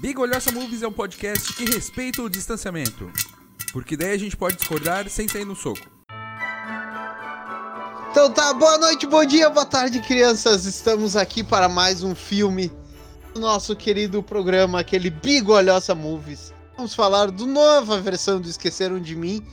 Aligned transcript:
Big 0.00 0.16
Olhaça 0.16 0.52
Movies 0.52 0.82
é 0.82 0.86
um 0.86 0.92
podcast 0.92 1.52
que 1.54 1.64
respeita 1.64 2.22
o 2.22 2.30
distanciamento. 2.30 3.10
Porque 3.72 3.96
daí 3.96 4.12
a 4.12 4.16
gente 4.16 4.36
pode 4.36 4.56
discordar 4.56 5.08
sem 5.08 5.26
sair 5.26 5.44
no 5.44 5.56
soco. 5.56 5.90
Então 8.08 8.30
tá, 8.30 8.54
boa 8.54 8.78
noite, 8.78 9.08
bom 9.08 9.24
dia, 9.24 9.50
boa 9.50 9.66
tarde, 9.66 10.00
crianças. 10.00 10.66
Estamos 10.66 11.16
aqui 11.16 11.42
para 11.42 11.68
mais 11.68 12.04
um 12.04 12.14
filme 12.14 12.70
do 13.34 13.40
nosso 13.40 13.74
querido 13.74 14.22
programa, 14.22 14.78
aquele 14.78 15.10
Big 15.10 15.50
Olhosa 15.50 15.96
Movies. 15.96 16.52
Vamos 16.76 16.94
falar 16.94 17.32
do 17.32 17.44
nova 17.44 18.00
versão 18.00 18.40
do 18.40 18.48
Esqueceram 18.48 19.00
de 19.00 19.16
Mim, 19.16 19.44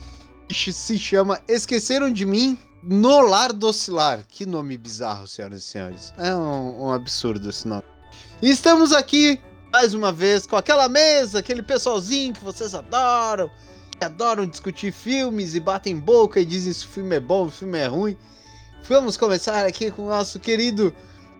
que 0.48 0.72
se 0.72 0.96
chama 0.96 1.40
Esqueceram 1.48 2.08
de 2.08 2.24
Mim 2.24 2.56
no 2.84 3.20
Lar 3.20 3.52
do 3.52 3.66
Oscilar. 3.66 4.24
Que 4.28 4.46
nome 4.46 4.78
bizarro, 4.78 5.26
senhoras 5.26 5.64
e 5.64 5.66
senhores. 5.66 6.14
É 6.16 6.32
um, 6.32 6.84
um 6.84 6.92
absurdo 6.92 7.50
esse 7.50 7.66
nome. 7.66 7.82
Estamos 8.40 8.92
aqui 8.92 9.40
mais 9.72 9.94
uma 9.94 10.12
vez 10.12 10.46
com 10.46 10.56
aquela 10.56 10.88
mesa, 10.88 11.38
aquele 11.38 11.62
pessoalzinho 11.62 12.34
que 12.34 12.44
vocês 12.44 12.74
adoram, 12.74 13.50
que 13.90 14.04
adoram 14.04 14.46
discutir 14.46 14.92
filmes 14.92 15.54
e 15.54 15.60
batem 15.60 15.98
boca 15.98 16.40
e 16.40 16.44
dizem 16.44 16.72
se 16.72 16.84
o 16.84 16.88
filme 16.88 17.16
é 17.16 17.20
bom, 17.20 17.48
se 17.48 17.56
o 17.56 17.58
filme 17.60 17.78
é 17.78 17.86
ruim. 17.86 18.16
Vamos 18.88 19.16
começar 19.16 19.66
aqui 19.66 19.90
com 19.90 20.02
o 20.02 20.08
nosso 20.08 20.38
querido 20.38 20.94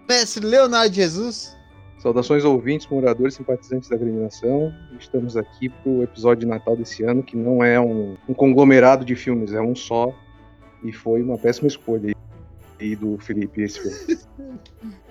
mestre 0.08 0.44
Leonardo 0.44 0.94
Jesus. 0.94 1.56
Saudações 1.98 2.44
ouvintes, 2.44 2.86
moradores, 2.88 3.34
simpatizantes 3.34 3.88
da 3.88 3.96
grande 3.96 4.18
nação. 4.18 4.72
Estamos 4.98 5.36
aqui 5.36 5.68
para 5.68 5.90
o 5.90 6.02
episódio 6.02 6.40
de 6.40 6.46
Natal 6.46 6.76
desse 6.76 7.02
ano, 7.02 7.22
que 7.22 7.36
não 7.36 7.64
é 7.64 7.80
um, 7.80 8.16
um, 8.28 8.34
conglomerado 8.34 9.04
de 9.04 9.16
filmes, 9.16 9.52
é 9.52 9.60
um 9.60 9.74
só. 9.74 10.14
E 10.84 10.92
foi 10.92 11.22
uma 11.22 11.38
péssima 11.38 11.68
escolha 11.68 12.14
aí 12.78 12.94
do 12.94 13.18
Felipe 13.18 13.62
esse 13.62 13.80
filme. 13.80 14.20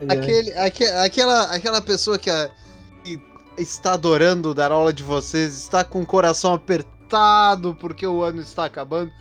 Aquele, 0.08 0.54
aque, 0.54 0.86
aquela, 0.86 1.44
aquela 1.54 1.82
pessoa 1.82 2.20
que, 2.20 2.30
a, 2.30 2.50
que 2.50 2.65
está 3.58 3.94
adorando 3.94 4.54
dar 4.54 4.72
aula 4.72 4.92
de 4.92 5.04
vocês, 5.04 5.54
está 5.58 5.84
com 5.84 6.02
o 6.02 6.06
coração 6.06 6.54
apertado 6.54 7.76
porque 7.76 8.06
o 8.06 8.24
ano 8.24 8.42
está 8.42 8.66
acabando, 8.66 9.12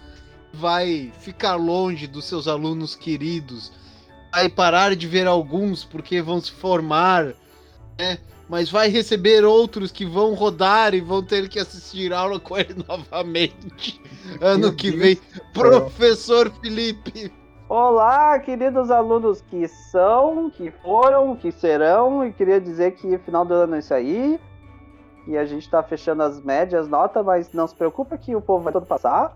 vai 0.52 1.12
ficar 1.20 1.56
longe 1.56 2.06
dos 2.06 2.24
seus 2.24 2.48
alunos 2.48 2.94
queridos, 2.94 3.72
vai 4.32 4.48
parar 4.48 4.96
de 4.96 5.06
ver 5.06 5.27
alguns 5.27 5.84
porque 5.84 6.22
vão 6.22 6.40
se 6.40 6.52
formar, 6.52 7.34
né? 7.98 8.18
Mas 8.48 8.70
vai 8.70 8.88
receber 8.88 9.44
outros 9.44 9.90
que 9.90 10.05
vão 10.05 10.34
rodar 10.34 10.94
e 10.94 11.00
vão 11.00 11.22
ter 11.22 11.48
que 11.48 11.58
assistir 11.58 12.12
aula 12.12 12.38
com 12.38 12.58
ele 12.58 12.74
novamente. 12.86 14.00
Ano 14.40 14.58
Meu 14.58 14.74
que 14.74 14.90
Deus 14.90 15.02
vem, 15.02 15.18
professor 15.52 16.52
Felipe. 16.60 17.32
Olá, 17.66 18.38
queridos 18.40 18.90
alunos 18.90 19.40
que 19.40 19.66
são, 19.66 20.50
que 20.50 20.70
foram, 20.70 21.34
que 21.34 21.50
serão, 21.50 22.22
e 22.22 22.30
queria 22.30 22.60
dizer 22.60 22.90
que 22.92 23.16
final 23.16 23.42
do 23.42 23.54
ano 23.54 23.76
é 23.76 23.78
isso 23.78 23.94
aí. 23.94 24.38
E 25.26 25.34
a 25.38 25.46
gente 25.46 25.70
tá 25.70 25.82
fechando 25.82 26.22
as 26.22 26.42
médias, 26.42 26.86
nota, 26.86 27.22
mas 27.22 27.54
não 27.54 27.66
se 27.66 27.74
preocupa 27.74 28.18
que 28.18 28.36
o 28.36 28.42
povo 28.42 28.64
vai 28.64 28.72
todo 28.72 28.84
passar, 28.84 29.34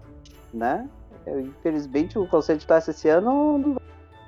né? 0.53 0.87
Infelizmente 1.27 2.19
o 2.19 2.29
conceito 2.29 2.61
de 2.61 2.67
classe 2.67 2.91
esse 2.91 3.09
ano 3.09 3.81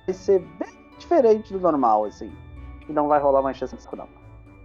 vai 0.07 0.15
ser 0.15 0.39
bem 0.59 0.71
diferente 0.99 1.53
do 1.53 1.61
normal, 1.61 2.07
assim. 2.07 2.33
E 2.89 2.93
não 2.95 3.07
vai 3.07 3.21
rolar 3.21 3.43
mais 3.43 3.59
chance 3.59 3.77
disso, 3.77 3.95
não. 3.95 4.09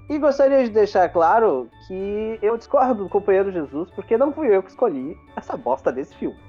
E 0.09 0.17
gostaria 0.17 0.63
de 0.63 0.69
deixar 0.69 1.09
claro 1.09 1.69
que 1.87 2.39
eu 2.41 2.57
discordo 2.57 3.03
do 3.03 3.09
companheiro 3.09 3.51
Jesus, 3.51 3.91
porque 3.91 4.17
não 4.17 4.31
fui 4.31 4.47
eu 4.47 4.63
que 4.63 4.69
escolhi 4.69 5.17
essa 5.35 5.57
bosta 5.57 5.91
desse 5.91 6.15
filme. 6.15 6.39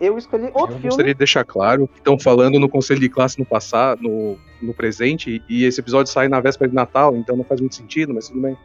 Eu 0.00 0.16
escolhi 0.16 0.44
outro 0.46 0.60
Eu 0.62 0.66
filme. 0.68 0.88
gostaria 0.88 1.12
de 1.14 1.18
deixar 1.18 1.44
claro 1.44 1.86
que 1.86 1.98
estão 1.98 2.18
falando 2.18 2.58
no 2.58 2.68
conselho 2.68 2.98
de 3.00 3.08
classe 3.08 3.38
no 3.38 3.44
passado, 3.44 4.02
no, 4.02 4.38
no 4.62 4.72
presente, 4.72 5.42
e 5.48 5.64
esse 5.64 5.78
episódio 5.80 6.10
sai 6.10 6.26
na 6.28 6.40
véspera 6.40 6.68
de 6.70 6.74
Natal, 6.74 7.14
então 7.16 7.36
não 7.36 7.44
faz 7.44 7.60
muito 7.60 7.74
sentido, 7.74 8.14
mas 8.14 8.28
tudo 8.28 8.40
bem. 8.40 8.56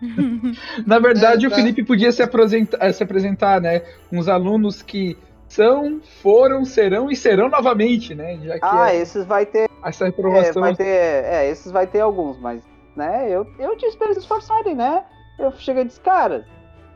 Na 0.86 0.98
verdade, 0.98 1.44
É, 1.44 1.48
o 1.48 1.50
tá. 1.50 1.56
Felipe 1.56 1.84
podia 1.84 2.12
se 2.12 2.22
apresentar, 2.22 2.78
eh, 2.80 2.92
se 2.92 3.02
apresentar, 3.02 3.60
né? 3.60 3.80
Com 4.08 4.18
os 4.18 4.28
alunos 4.28 4.80
que 4.82 5.16
são, 5.48 6.00
foram, 6.22 6.64
serão 6.64 7.10
e 7.10 7.16
serão 7.16 7.48
novamente, 7.48 8.14
né? 8.14 8.38
Já 8.42 8.54
que 8.54 8.60
Ah, 8.62 8.92
é 8.92 9.00
esses 9.00 9.24
vai 9.26 9.44
ter 9.46 9.68
essa 9.84 10.04
É, 10.04 10.06
reprovação. 10.08 10.62
vai 10.62 10.74
ter, 10.74 10.84
é, 10.86 11.50
esses 11.50 11.72
vai 11.72 11.86
ter 11.86 12.00
alguns, 12.00 12.38
mas, 12.38 12.62
né, 12.94 13.26
eu, 13.30 13.46
eu 13.58 13.76
disse 13.76 13.96
pra 13.96 14.06
eles 14.08 14.18
se 14.18 14.22
esforçarem, 14.22 14.74
né? 14.74 15.02
Eu 15.38 15.52
cheguei 15.52 15.82
e 15.84 15.86
disse, 15.86 16.00
cara, 16.00 16.46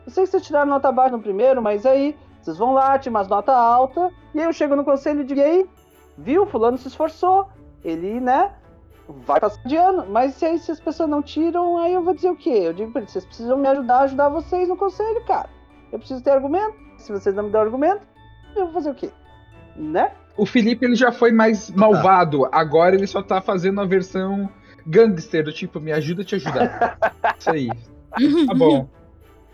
eu 0.05 0.11
sei 0.11 0.23
que 0.23 0.29
vocês 0.29 0.43
tiraram 0.45 0.69
nota 0.69 0.91
baixa 0.91 1.15
no 1.17 1.21
primeiro, 1.23 1.61
mas 1.61 1.85
aí, 1.85 2.15
vocês 2.43 2.57
vão 2.57 2.73
lá, 2.73 2.97
tiram 2.99 3.15
umas 3.15 3.27
notas 3.27 3.55
altas, 3.55 4.11
e 4.33 4.39
aí 4.39 4.45
eu 4.45 4.53
chego 4.53 4.75
no 4.75 4.83
conselho 4.83 5.21
e 5.21 5.23
digo, 5.23 5.39
e 5.39 5.43
aí, 5.43 5.69
viu, 6.17 6.45
fulano 6.45 6.77
se 6.77 6.87
esforçou, 6.87 7.47
ele, 7.83 8.19
né, 8.19 8.51
vai 9.25 9.39
passar 9.39 9.63
de 9.63 9.75
ano, 9.75 10.05
mas 10.09 10.35
se 10.35 10.45
aí 10.45 10.59
se 10.59 10.71
as 10.71 10.79
pessoas 10.79 11.09
não 11.09 11.21
tiram, 11.21 11.77
aí 11.77 11.93
eu 11.93 12.03
vou 12.03 12.13
dizer 12.13 12.29
o 12.29 12.35
quê? 12.35 12.49
Eu 12.63 12.73
digo 12.73 12.91
pra 12.91 13.01
eles, 13.01 13.11
vocês 13.11 13.25
precisam 13.25 13.57
me 13.57 13.67
ajudar 13.67 13.97
a 13.97 14.01
ajudar 14.01 14.29
vocês 14.29 14.67
no 14.67 14.77
conselho, 14.77 15.23
cara. 15.25 15.49
Eu 15.91 15.99
preciso 15.99 16.23
ter 16.23 16.31
argumento, 16.31 16.75
se 16.97 17.11
vocês 17.11 17.35
não 17.35 17.43
me 17.43 17.49
dão 17.49 17.61
argumento, 17.61 18.01
eu 18.55 18.65
vou 18.65 18.73
fazer 18.73 18.89
o 18.91 18.95
quê? 18.95 19.09
Né? 19.75 20.11
O 20.35 20.45
Felipe 20.45 20.85
ele 20.85 20.95
já 20.95 21.11
foi 21.11 21.31
mais 21.31 21.69
malvado, 21.69 22.47
agora 22.51 22.95
ele 22.95 23.07
só 23.07 23.21
tá 23.21 23.41
fazendo 23.41 23.79
a 23.81 23.85
versão 23.85 24.49
gangster, 24.85 25.43
do 25.43 25.53
tipo, 25.53 25.79
me 25.79 25.91
ajuda 25.91 26.23
a 26.23 26.25
te 26.25 26.35
ajudar. 26.35 26.97
Isso 27.39 27.49
aí. 27.49 27.69
Tá 28.45 28.53
bom. 28.53 28.87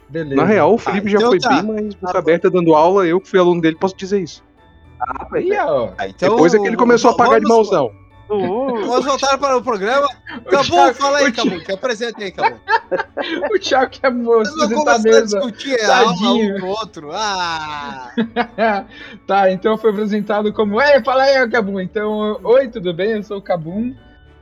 Beleza. 0.09 0.35
Na 0.35 0.45
real, 0.45 0.73
o 0.73 0.77
Felipe 0.77 1.09
já 1.09 1.17
então 1.17 1.29
foi 1.29 1.39
tá. 1.39 1.49
bem 1.49 1.63
mais 1.63 1.95
boca 1.95 2.17
aberta 2.17 2.49
dando 2.49 2.73
aula, 2.73 3.05
eu 3.05 3.21
que 3.21 3.29
fui 3.29 3.39
aluno 3.39 3.61
dele 3.61 3.75
posso 3.75 3.95
dizer 3.95 4.21
isso. 4.21 4.43
Ah, 4.99 5.25
pois 5.25 5.45
Aí, 5.49 5.57
ó. 5.57 5.89
Ah, 5.97 6.07
então, 6.07 6.29
Depois 6.29 6.53
é 6.53 6.59
que 6.59 6.67
ele 6.67 6.75
começou 6.75 7.11
a 7.11 7.15
pagar 7.15 7.39
de 7.39 7.47
mauzão. 7.47 7.91
Uh, 8.29 8.85
Vamos 8.85 9.05
voltar 9.05 9.39
para 9.39 9.57
o 9.57 9.63
programa. 9.63 10.07
Cabu, 10.51 10.69
Thiago- 10.69 10.93
fala 10.93 11.17
aí, 11.17 11.31
Cabu. 11.31 11.59
Que 11.61 11.71
apresenta 11.71 12.21
aí, 12.23 12.31
Cabu. 12.31 12.59
O 13.51 13.59
Thiago 13.59 13.89
quer 13.91 14.11
Vocês 14.13 14.55
não 14.55 14.63
apresentar 14.65 14.95
a 14.95 14.99
mesa. 14.99 15.39
discutir 15.39 15.81
a 15.81 15.97
aula 15.99 16.11
Tadinho. 16.13 16.55
um 16.55 16.59
com 16.59 16.65
o 16.67 16.69
outro. 16.69 17.09
Ah! 17.11 18.11
tá, 19.25 19.51
então 19.51 19.77
foi 19.77 19.89
apresentado 19.91 20.53
como. 20.53 20.79
Ei, 20.81 21.03
fala 21.03 21.23
aí, 21.23 21.49
Cabum. 21.49 21.79
Então, 21.79 22.39
oi, 22.43 22.67
tudo 22.67 22.93
bem? 22.93 23.11
Eu 23.13 23.23
sou 23.23 23.37
o 23.37 23.41
Cabum. 23.41 23.95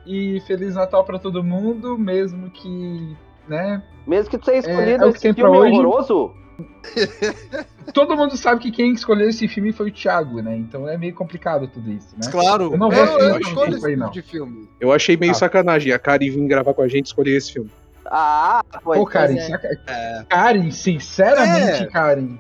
E 0.06 0.42
Feliz 0.48 0.76
Natal 0.76 1.04
pra 1.04 1.20
todo 1.20 1.44
mundo, 1.44 1.98
mesmo 1.98 2.50
que. 2.50 3.16
Né? 3.48 3.82
Mesmo 4.06 4.30
que 4.30 4.38
tu 4.38 4.46
tenha 4.46 4.60
escolhido 4.60 5.04
é 5.04 5.08
o 5.08 5.12
que 5.12 5.18
esse 5.28 5.34
filme 5.34 5.58
hoje. 5.58 5.74
horroroso, 5.74 6.34
Todo 7.94 8.16
mundo 8.18 8.36
sabe 8.36 8.62
que 8.62 8.72
quem 8.72 8.92
escolheu 8.92 9.30
esse 9.30 9.48
filme 9.48 9.72
foi 9.72 9.90
o 9.90 9.92
Thiago, 9.94 10.42
né? 10.42 10.56
Então 10.58 10.88
é 10.90 10.98
meio 10.98 11.14
complicado 11.14 11.68
tudo 11.68 11.92
isso, 11.92 12.16
né? 12.18 12.30
Claro. 12.32 12.74
Eu 12.74 12.78
não 12.78 12.92
eu, 12.92 13.06
vou 13.06 13.20
eu 13.20 13.30
assistir 13.36 13.48
escolho 13.50 13.70
isso 13.70 13.78
esse 13.78 13.86
aí, 13.88 13.92
tipo 13.94 14.04
não. 14.06 14.12
de 14.12 14.22
filme. 14.24 14.70
Eu 14.80 14.92
achei 14.92 15.16
meio 15.18 15.32
Ah. 15.32 15.36
sacanagem 15.36 15.92
a 15.94 16.00
Kari 16.00 16.30
vir 16.30 16.48
gravar 16.48 16.74
com 16.74 16.82
a 16.82 16.88
gente 16.88 17.06
e 17.06 17.10
escolher 17.10 17.36
esse 17.38 17.54
filme. 17.54 17.70
Ah, 18.06 18.64
pois 18.84 19.00
Pô, 19.00 19.06
Karen, 19.06 19.38
é. 19.38 19.42
saca- 19.50 19.80
É. 19.88 20.24
Karen, 20.28 20.72
sinceramente, 20.72 21.84
É. 21.84 21.86
Karen. 21.88 22.38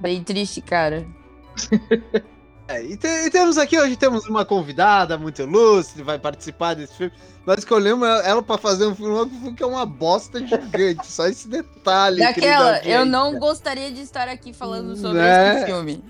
Bem 0.00 0.22
triste, 0.22 0.60
cara. 0.62 1.04
É, 2.68 2.82
e, 2.82 2.96
te- 2.98 3.06
e 3.26 3.30
temos 3.30 3.56
aqui 3.56 3.78
hoje 3.78 3.96
temos 3.96 4.26
uma 4.26 4.44
convidada 4.44 5.16
muito 5.16 5.40
ilustre, 5.40 6.02
vai 6.02 6.18
participar 6.18 6.74
desse 6.74 6.94
filme. 6.94 7.12
Nós 7.46 7.58
escolhemos 7.60 8.06
ela- 8.06 8.42
pra 8.42 8.58
fazer 8.58 8.86
um 8.86 8.94
filme 8.94 9.54
que 9.54 9.62
é 9.62 9.66
uma 9.66 9.86
bosta 9.86 10.38
gigante. 10.46 11.06
Só 11.06 11.26
esse 11.26 11.48
detalhe. 11.48 12.18
Daquela, 12.20 12.78
eu 12.84 13.06
não 13.06 13.38
gostaria 13.38 13.90
de 13.90 14.02
estar 14.02 14.28
aqui 14.28 14.52
falando 14.52 14.94
sobre 14.96 15.18
Né? 15.18 15.56
esse 15.56 15.66
filme. 15.66 16.04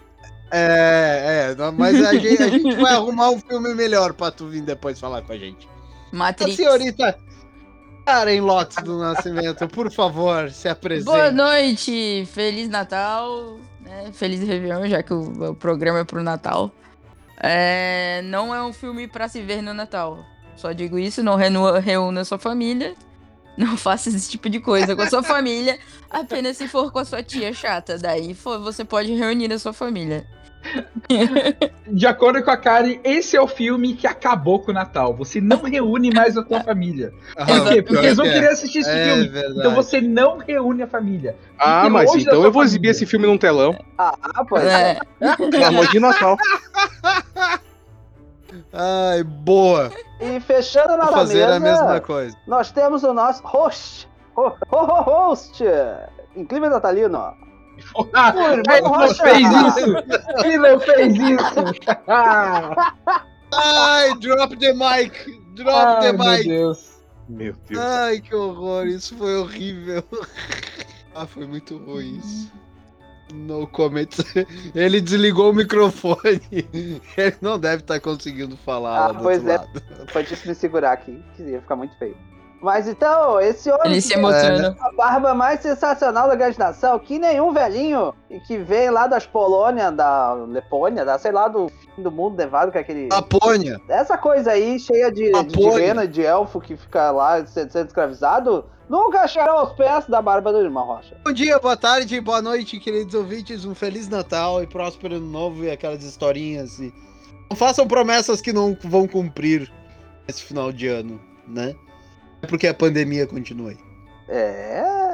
É, 0.51 1.55
é, 1.57 1.71
mas 1.71 2.05
a 2.05 2.15
gente, 2.15 2.43
a 2.43 2.49
gente 2.49 2.75
vai 2.77 2.95
arrumar 2.95 3.31
um 3.31 3.39
filme 3.39 3.73
melhor 3.75 4.13
pra 4.15 4.31
tu 4.33 4.49
vir 4.49 4.63
depois 4.63 4.99
falar 4.99 5.23
com 5.23 5.33
a 5.33 5.39
gente. 5.39 5.69
A 6.13 6.17
Matrix. 6.17 6.57
senhorita 6.57 7.17
Karen 8.07 8.41
Lotz 8.41 8.77
do 8.83 8.99
Nascimento, 8.99 9.69
por 9.69 9.93
favor, 9.93 10.51
se 10.51 10.67
apresente. 10.69 11.05
Boa 11.05 11.31
noite, 11.31 12.27
Feliz 12.33 12.67
Natal, 12.69 13.59
né? 13.89 14.11
Feliz 14.13 14.41
Réveillon, 14.47 14.87
já 14.89 15.03
que 15.03 15.13
o, 15.13 15.51
o 15.51 15.55
programa 15.55 16.01
é 16.01 16.05
pro 16.05 16.23
Natal. 16.23 16.71
É, 17.41 18.21
não 18.25 18.55
é 18.55 18.63
um 18.65 18.73
filme 18.73 19.07
pra 19.07 19.29
se 19.29 19.41
ver 19.43 19.63
no 19.63 19.73
Natal. 19.75 20.25
Só 20.57 20.73
digo 20.73 20.99
isso, 20.99 21.23
não 21.23 21.37
reúna 21.37 22.25
sua 22.25 22.39
família. 22.39 22.95
Não 23.57 23.77
faça 23.79 24.09
esse 24.09 24.29
tipo 24.31 24.49
de 24.49 24.61
coisa 24.61 24.95
com 24.95 25.03
a 25.03 25.11
sua 25.11 25.23
família, 25.25 25.79
apenas 26.11 26.57
se 26.57 26.69
for 26.69 26.91
com 26.93 26.99
a 26.99 27.05
sua 27.05 27.23
tia 27.23 27.53
chata. 27.53 27.99
Daí 27.99 28.35
for- 28.35 28.61
você 28.61 28.85
pode 28.85 29.13
reunir 29.15 29.53
a 29.53 29.59
sua 29.59 29.73
família. 29.73 30.27
De 31.87 32.07
acordo 32.07 32.43
com 32.43 32.51
a 32.51 32.57
Karen, 32.57 32.99
esse 33.05 33.37
é 33.37 33.41
o 33.41 33.47
filme 33.49 33.95
que 33.95 34.07
acabou 34.07 34.61
com 34.61 34.71
o 34.71 34.75
Natal. 34.75 35.15
Você 35.17 35.41
não 35.41 35.63
reúne 35.63 36.11
mais 36.13 36.37
a 36.37 36.43
tua 36.43 36.61
família. 36.63 37.13
Ah, 37.37 37.47
Por 37.47 37.69
quê? 37.69 37.83
Porque 37.83 38.05
eles 38.07 38.17
vão 38.17 38.27
é. 38.27 38.33
querer 38.33 38.49
assistir 38.49 38.81
esse 38.81 38.91
É 38.91 39.05
filme. 39.07 39.29
verdade. 39.29 39.59
Então 39.61 39.75
você 39.75 40.01
não 40.01 40.39
reúne 40.39 40.83
a 40.83 40.87
família. 40.87 41.37
Ah, 41.59 41.83
Fique 41.83 41.93
mas 41.93 42.15
então 42.15 42.43
eu 42.45 42.53
vou 42.53 42.63
exibir 42.63 42.89
família. 42.89 42.91
esse 42.91 43.07
filme 43.07 43.27
num 43.27 43.39
telão. 43.39 43.75
ah, 43.97 44.45
pois 44.49 44.65
é. 44.65 44.99
É, 45.21 45.59
Na 45.59 45.71
noite 45.71 45.93
de 45.93 46.01
Natal. 46.01 46.37
Ai, 48.73 49.23
boa. 49.23 49.91
E 50.21 50.41
fechando 50.41 50.97
na 50.97 51.05
Vou 51.07 51.15
fazer 51.15 51.45
mesa, 51.47 51.57
a 51.57 51.61
mesma 51.61 52.01
coisa. 52.01 52.37
nós 52.47 52.71
temos 52.73 53.03
o 53.05 53.13
nosso 53.13 53.43
host. 53.47 54.09
Ho, 54.37 54.49
ho, 54.49 54.53
ho- 54.71 55.03
host. 55.03 55.63
Em 56.37 56.45
clima 56.45 56.69
natalino. 56.69 57.33
Ah, 58.15 58.33
Pô, 58.33 58.41
irmão, 58.41 58.63
ele 58.69 58.81
não 58.83 59.15
fez 59.15 59.49
isso! 59.49 60.45
Ele 60.45 60.59
não 60.59 60.81
fez 60.81 61.15
isso! 61.17 61.55
Ai, 63.53 64.15
drop 64.19 64.57
the 64.57 64.73
mic. 64.75 65.13
Drop 65.55 65.71
ai, 65.71 66.01
the 66.01 66.13
meu 66.13 66.31
mic. 66.33 66.49
Deus. 66.49 66.89
Meu 67.29 67.55
Deus. 67.69 67.81
Ai, 67.83 68.21
que 68.21 68.35
horror, 68.35 68.87
isso 68.87 69.17
foi 69.17 69.37
horrível. 69.37 70.03
ah, 71.15 71.27
foi 71.27 71.47
muito 71.47 71.77
ruim 71.79 72.19
isso. 72.19 72.53
No 73.35 73.67
comments. 73.67 74.25
Ele 74.75 75.01
desligou 75.03 75.51
o 75.51 75.55
microfone. 75.55 76.41
Ele 77.17 77.37
não 77.43 77.59
deve 77.59 77.83
estar 77.83 78.01
conseguindo 78.01 78.57
falar 78.57 78.97
Ah, 78.97 79.07
lá 79.09 79.13
do 79.13 79.23
pois 79.23 79.39
outro 79.39 79.53
é. 79.53 79.57
lado. 79.59 79.83
Foi 80.11 80.23
difícil 80.23 80.49
me 80.49 80.55
segurar 80.55 80.93
aqui, 80.93 81.23
que 81.37 81.43
ia 81.43 81.61
ficar 81.61 81.77
muito 81.77 81.95
feio. 81.99 82.17
Mas 82.61 82.89
então, 82.89 83.41
esse 83.41 83.71
homem 83.71 83.93
Ele 83.93 84.01
se 84.01 84.09
tem 84.09 84.19
emociona. 84.19 84.77
a 84.81 84.93
barba 84.93 85.33
mais 85.33 85.61
sensacional 85.61 86.29
da 86.29 86.35
grande 86.35 86.59
nação, 86.59 86.99
que 86.99 87.19
nenhum 87.19 87.53
velhinho, 87.53 88.13
e 88.29 88.41
que 88.41 88.59
vem 88.59 88.91
lá 88.91 89.07
das 89.07 89.27
Polônia, 89.27 89.93
da 89.93 90.33
Lepônia, 90.33 91.05
da, 91.05 91.19
sei 91.19 91.31
lá, 91.31 91.47
do 91.47 91.69
fim 91.69 92.03
do 92.03 92.11
mundo 92.11 92.37
nevado, 92.37 92.73
que 92.73 92.79
é 92.79 92.81
aquele... 92.81 93.09
Lapônia. 93.11 93.81
Essa 93.89 94.19
coisa 94.19 94.53
aí, 94.53 94.79
cheia 94.81 95.11
de, 95.13 95.31
de, 95.31 95.45
de 95.45 95.69
rena 95.71 96.05
e 96.05 96.09
de 96.09 96.23
elfo 96.23 96.61
que 96.61 96.77
fica 96.77 97.13
lá 97.13 97.47
sendo, 97.47 97.71
sendo 97.71 97.87
escravizado, 97.87 98.65
nunca 98.89 99.29
chegará 99.29 99.53
aos 99.53 99.73
pés 99.75 100.07
da 100.07 100.21
barba 100.21 100.53
do 100.53 100.61
irmão 100.61 100.85
Rocha. 100.85 101.17
Bom 101.25 101.33
dia, 101.33 101.61
boa 101.61 101.77
tarde, 101.77 102.21
boa 102.21 102.43
noite, 102.43 102.81
queridos 102.81 103.15
ouvintes. 103.15 103.65
Um 103.65 103.75
Feliz 103.75 104.09
Natal 104.09 104.63
e 104.63 104.67
próspero 104.67 105.15
ano 105.15 105.27
novo 105.27 105.65
e 105.65 105.71
aquelas 105.71 106.03
historinhas. 106.03 106.81
E... 106.81 106.93
Não 107.49 107.57
façam 107.57 107.87
promessas 107.87 108.41
que 108.41 108.53
não 108.53 108.77
vão 108.83 109.07
cumprir 109.07 109.73
esse 110.27 110.43
final 110.43 110.73
de 110.73 110.89
ano, 110.89 111.21
né? 111.47 111.77
Porque 112.47 112.67
a 112.67 112.75
pandemia 112.75 113.27
continua 113.27 113.71
aí. 113.71 113.79
É. 114.29 115.13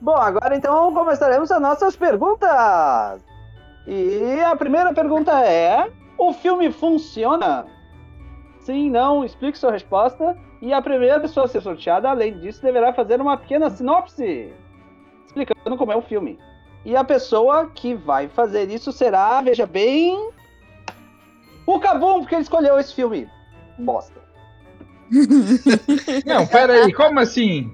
Bom, 0.00 0.16
agora 0.16 0.56
então 0.56 0.92
começaremos 0.94 1.50
as 1.50 1.60
nossas 1.60 1.96
perguntas. 1.96 3.20
E 3.86 4.40
a 4.40 4.54
primeira 4.56 4.92
pergunta 4.94 5.32
é: 5.44 5.90
o 6.18 6.32
filme 6.32 6.70
funciona? 6.72 7.66
Sim, 8.60 8.90
não, 8.90 9.24
explique 9.24 9.58
sua 9.58 9.72
resposta. 9.72 10.36
E 10.62 10.72
a 10.72 10.80
primeira 10.80 11.20
pessoa 11.20 11.44
a 11.44 11.48
ser 11.48 11.60
sorteada, 11.60 12.08
além 12.08 12.38
disso, 12.40 12.62
deverá 12.62 12.92
fazer 12.92 13.20
uma 13.20 13.36
pequena 13.36 13.68
sinopse 13.68 14.52
explicando 15.36 15.76
como 15.76 15.92
é 15.92 15.96
o 15.96 16.02
filme. 16.02 16.38
E 16.84 16.96
a 16.96 17.04
pessoa 17.04 17.70
que 17.74 17.94
vai 17.94 18.28
fazer 18.28 18.70
isso 18.70 18.92
será, 18.92 19.40
veja 19.42 19.66
bem, 19.66 20.30
o 21.66 21.78
Cabum, 21.78 22.20
porque 22.20 22.36
ele 22.36 22.42
escolheu 22.42 22.78
esse 22.78 22.94
filme. 22.94 23.28
Bosta. 23.78 24.25
Não, 26.26 26.46
pera 26.46 26.84
aí, 26.84 26.92
como 26.92 27.20
assim? 27.20 27.70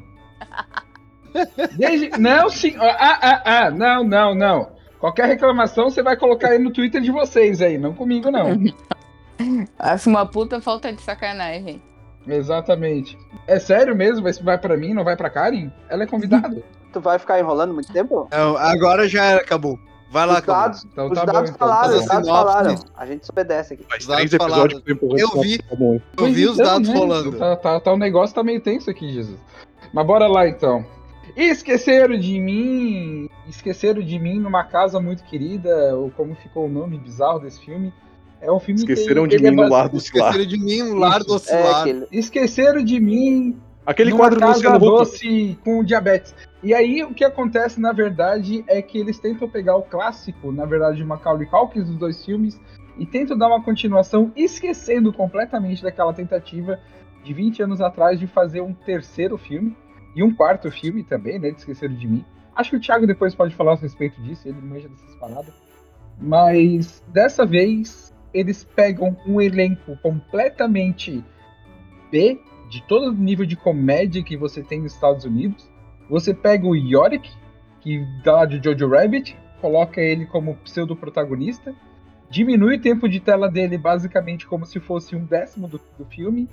Desde... 1.77 2.11
Não, 2.19 2.51
sim. 2.51 2.75
Ah, 2.79 3.19
ah, 3.23 3.43
ah, 3.45 3.71
não, 3.71 4.05
não, 4.05 4.35
não. 4.35 4.73
Qualquer 4.99 5.27
reclamação 5.27 5.91
você 5.91 6.03
vai 6.03 6.17
colocar 6.17 6.51
aí 6.51 6.59
no 6.59 6.73
Twitter 6.73 7.01
de 7.01 7.11
vocês 7.11 7.61
aí, 7.63 7.79
não 7.79 7.95
comigo, 7.95 8.31
não. 8.31 8.51
Acho 9.79 10.11
uma 10.11 10.27
puta 10.27 10.61
falta 10.61 10.93
de 10.93 11.01
sacanagem. 11.03 11.83
Exatamente. 12.27 13.19
É 13.47 13.59
sério 13.59 13.97
mesmo? 13.97 14.29
Esse 14.29 14.43
vai 14.43 14.59
pra 14.59 14.77
mim, 14.77 14.95
não 14.95 15.03
vai 15.03 15.17
pra 15.17 15.31
Karen? 15.31 15.71
Ela 15.89 16.05
é 16.05 16.07
convidada. 16.07 16.63
Tu 16.93 17.01
vai 17.01 17.19
ficar 17.19 17.41
enrolando 17.41 17.75
muito 17.75 17.93
tempo? 17.93 18.29
Não, 18.31 18.57
agora 18.57 19.09
já 19.09 19.37
acabou. 19.37 19.79
Vai 20.13 20.27
lá, 20.27 20.35
os 20.41 20.43
dados, 20.43 20.85
Então 20.85 21.07
os 21.07 21.13
tá 21.19 21.25
bom, 21.27 21.33
dados 21.33 21.51
então, 21.51 21.59
falaram, 21.69 21.89
tá 21.93 21.97
os 21.99 22.05
bom. 22.05 22.09
dados 22.15 22.29
falaram. 22.29 22.75
A 22.97 23.07
gente 23.07 23.31
obedece 23.31 23.75
aqui. 23.75 23.85
Faz 23.89 24.03
Os 24.03 24.07
dados 24.09 24.17
três 24.31 24.33
episódios 24.35 24.57
falaram. 24.59 24.81
que 24.83 24.91
eu 24.91 24.95
empurrando 24.95 25.21
Eu 25.21 25.41
vi. 25.43 25.59
tá 25.59 25.75
bom. 25.77 26.01
Eu 26.19 26.25
vi 26.33 26.47
os 26.47 26.55
então, 26.59 26.67
dados 26.67 26.89
né? 26.91 26.95
rolando. 26.95 27.33
Tá, 27.39 27.57
tá, 27.57 27.81
tá, 27.81 27.93
o 27.93 27.97
negócio 27.97 28.35
tá 28.35 28.45
meio 28.45 28.61
tenso 28.61 28.91
aqui, 28.91 29.11
Jesus. 29.13 29.39
Mas 29.93 30.07
bora 30.07 30.27
lá 30.29 30.47
então. 30.47 30.85
Esqueceram 31.37 32.19
de 32.19 32.39
mim. 32.39 33.29
Esqueceram 33.49 34.03
de 34.03 34.19
mim 34.19 34.39
numa 34.39 34.65
casa 34.65 35.01
muito 35.01 35.25
querida. 35.25 35.97
Ou 35.97 36.11
como 36.11 36.35
ficou 36.35 36.67
o 36.67 36.69
nome 36.69 36.99
bizarro 36.99 37.41
desse 37.41 37.61
filme. 37.65 37.93
É 38.41 38.51
um 38.51 38.59
filme 38.61 38.85
que 38.85 38.93
Esqueceram 38.93 39.27
de 39.27 39.37
ele 39.37 39.47
é 39.47 39.51
mim 39.51 39.57
no 39.57 39.63
base- 39.63 39.73
lar 39.73 39.89
do 39.89 40.01
Cilar. 40.01 40.31
Esqueceram 40.31 40.47
de 40.51 40.59
mim, 40.65 40.83
um 40.83 40.95
lar 40.99 41.23
do 41.25 41.33
É, 41.33 41.37
oscilar. 41.37 41.81
aquele. 41.81 42.07
Esqueceram 42.13 42.85
de 42.85 43.01
mim 43.01 43.57
Aquele 43.87 44.11
numa 44.11 44.21
quadro 44.21 44.37
do 44.41 44.41
casa 44.41 44.55
Luciano 44.57 44.77
Huck. 44.77 44.99
doce 44.99 45.59
com 45.65 45.85
diabetes. 45.85 46.35
E 46.63 46.73
aí 46.73 47.03
o 47.03 47.13
que 47.13 47.25
acontece 47.25 47.81
na 47.81 47.93
verdade 47.93 48.65
é 48.69 48.81
que 48.81 48.97
eles 48.97 49.19
tentam 49.19 49.49
pegar 49.49 49.77
o 49.77 49.83
clássico, 49.83 50.53
na 50.53 50.65
verdade, 50.65 50.99
de 50.99 51.05
Macaulay 51.05 51.47
Culkin 51.47 51.83
dos 51.83 51.97
dois 51.97 52.25
filmes 52.25 52.61
e 52.97 53.05
tentam 53.05 53.37
dar 53.37 53.49
uma 53.49 53.63
continuação, 53.63 54.31
esquecendo 54.37 55.13
completamente 55.13 55.83
daquela 55.83 56.13
tentativa 56.13 56.79
de 57.25 57.33
20 57.33 57.63
anos 57.63 57.81
atrás 57.81 58.19
de 58.19 58.27
fazer 58.27 58.61
um 58.61 58.73
terceiro 58.73 59.37
filme 59.37 59.77
e 60.15 60.23
um 60.23 60.33
quarto 60.35 60.71
filme 60.71 61.03
também, 61.03 61.39
né? 61.39 61.51
De 61.51 61.59
Esqueceram 61.59 61.95
de 61.95 62.07
mim. 62.07 62.25
Acho 62.55 62.71
que 62.71 62.77
o 62.77 62.81
Thiago 62.81 63.07
depois 63.07 63.35
pode 63.35 63.55
falar 63.55 63.73
a 63.73 63.77
respeito 63.77 64.21
disso, 64.23 64.47
ele 64.47 64.61
manja 64.61 64.89
dessas 64.89 65.15
paradas. 65.17 65.55
Mas 66.21 67.03
dessa 67.09 67.47
vez 67.47 68.15
eles 68.33 68.63
pegam 68.65 69.17
um 69.27 69.41
elenco 69.41 69.97
completamente 70.03 71.25
B, 72.11 72.41
de 72.69 72.83
todo 72.87 73.13
nível 73.13 73.47
de 73.47 73.57
comédia 73.57 74.23
que 74.23 74.37
você 74.37 74.63
tem 74.63 74.81
nos 74.81 74.95
Estados 74.95 75.25
Unidos. 75.25 75.72
Você 76.13 76.35
pega 76.35 76.67
o 76.67 76.77
Yorick, 76.77 77.33
que 77.81 78.07
dá 78.23 78.33
lá 78.33 78.45
de 78.45 78.63
Jojo 78.63 78.87
Rabbit, 78.87 79.35
coloca 79.63 79.99
ele 79.99 80.27
como 80.27 80.57
pseudo-protagonista, 80.57 81.75
diminui 82.29 82.77
o 82.77 82.81
tempo 82.83 83.09
de 83.09 83.19
tela 83.19 83.51
dele 83.51 83.79
basicamente 83.79 84.47
como 84.47 84.67
se 84.67 84.79
fosse 84.79 85.17
um 85.17 85.25
décimo 85.25 85.67
do, 85.67 85.81
do 85.97 86.05
filme, 86.05 86.51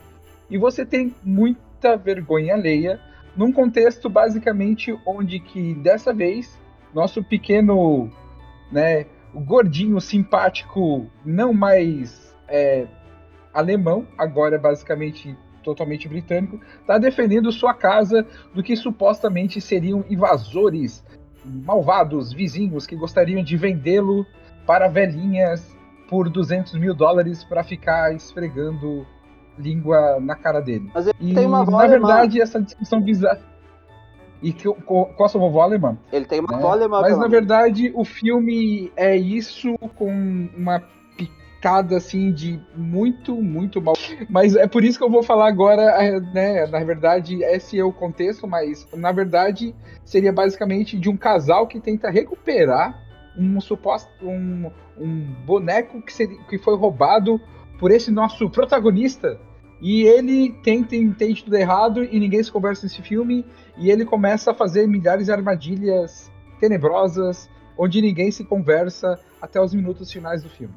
e 0.50 0.58
você 0.58 0.86
tem 0.86 1.14
muita 1.22 1.98
vergonha 1.98 2.54
alheia 2.54 3.02
num 3.36 3.52
contexto 3.52 4.10
basicamente 4.10 4.98
onde 5.06 5.42
que 5.42 5.74
dessa 5.74 6.14
vez 6.14 6.58
nosso 6.94 7.22
pequeno, 7.22 8.10
né, 8.72 9.08
gordinho 9.36 10.00
simpático, 10.00 11.06
não 11.26 11.52
mais 11.52 12.34
é, 12.48 12.88
alemão, 13.54 14.08
agora 14.18 14.58
basicamente 14.58 15.36
totalmente 15.64 16.08
britânico, 16.08 16.60
está 16.82 16.98
defendendo 16.98 17.52
sua 17.52 17.74
casa 17.74 18.26
do 18.54 18.64
que 18.64 18.76
supostamente 18.76 19.60
seriam 19.62 20.04
invasores 20.10 21.04
malvados, 21.46 22.34
vizinhos 22.34 22.86
que 22.86 22.96
gostariam 22.96 23.44
de 23.44 23.56
vendê-lo 23.58 24.26
para 24.66 24.88
velhinhas 24.88 25.76
por 26.10 26.30
200 26.30 26.74
mil 26.76 26.94
dólares 26.94 27.44
para 27.44 27.64
ficar 27.64 28.14
esfregando 28.14 29.06
língua 29.58 30.20
na 30.20 30.36
cara 30.36 30.60
dele. 30.60 30.90
Mas 30.94 31.08
ele 31.08 31.16
E, 31.20 31.34
tem 31.36 31.46
uma 31.46 31.62
avó 31.62 31.78
na 31.78 31.88
verdade, 31.88 32.42
essa 32.42 32.62
discussão 32.62 33.02
bizarra. 33.02 33.42
E 34.42 34.54
que, 34.54 34.64
co- 34.74 35.06
qual 35.06 35.26
a 35.26 35.30
sua 35.30 35.42
vovó 35.42 35.62
alemã? 35.62 35.98
Ele 36.14 36.26
tem 36.26 36.40
uma 36.40 36.58
né? 36.58 36.64
alemã. 36.66 37.02
Mas 37.02 37.18
na 37.18 37.28
verdade 37.28 37.92
o 37.94 38.06
filme 38.06 38.92
é 38.96 39.16
isso 39.16 39.78
com 39.98 40.10
uma 40.56 40.82
picada 41.60 41.98
assim 41.98 42.32
de 42.32 42.60
muito, 42.74 43.36
muito 43.36 43.82
mal. 43.82 43.96
Mas 44.30 44.56
é 44.56 44.66
por 44.66 44.84
isso 44.84 44.98
que 44.98 45.04
eu 45.04 45.10
vou 45.10 45.22
falar 45.22 45.48
agora, 45.48 45.82
é, 46.02 46.20
né? 46.20 46.66
Na 46.66 46.84
verdade, 46.84 47.44
esse 47.44 47.78
é 47.78 47.84
o 47.84 47.92
contexto, 47.92 48.48
mas 48.48 48.88
na 48.96 49.12
verdade 49.12 49.76
seria 50.06 50.32
basicamente 50.32 50.98
de 50.98 51.10
um 51.10 51.18
casal 51.18 51.68
que 51.68 51.80
tenta 51.80 52.10
recuperar 52.10 52.98
um 53.38 53.60
suposto 53.62 54.10
um, 54.22 54.72
um 54.98 55.22
boneco 55.46 56.02
que, 56.02 56.12
seria, 56.12 56.42
que 56.46 56.58
foi 56.58 56.76
roubado 56.76 57.40
por 57.78 57.92
esse 57.92 58.10
nosso 58.10 58.50
protagonista. 58.50 59.40
E 59.82 60.04
ele 60.04 60.52
tenta, 60.64 60.96
entende 60.96 61.44
tudo 61.44 61.56
errado 61.56 62.04
e 62.04 62.20
ninguém 62.20 62.44
se 62.44 62.52
conversa 62.52 62.86
nesse 62.86 63.02
filme. 63.02 63.46
E 63.78 63.90
ele 63.90 64.04
começa 64.06 64.52
a 64.52 64.54
fazer 64.54 64.88
milhares 64.88 65.26
de 65.26 65.32
armadilhas 65.32 66.30
tenebrosas, 66.60 67.50
onde 67.78 68.02
ninguém 68.02 68.30
se 68.30 68.44
conversa 68.44 69.18
até 69.42 69.62
os 69.62 69.74
minutos 69.74 70.12
finais 70.12 70.44
do 70.44 70.50
filme. 70.50 70.74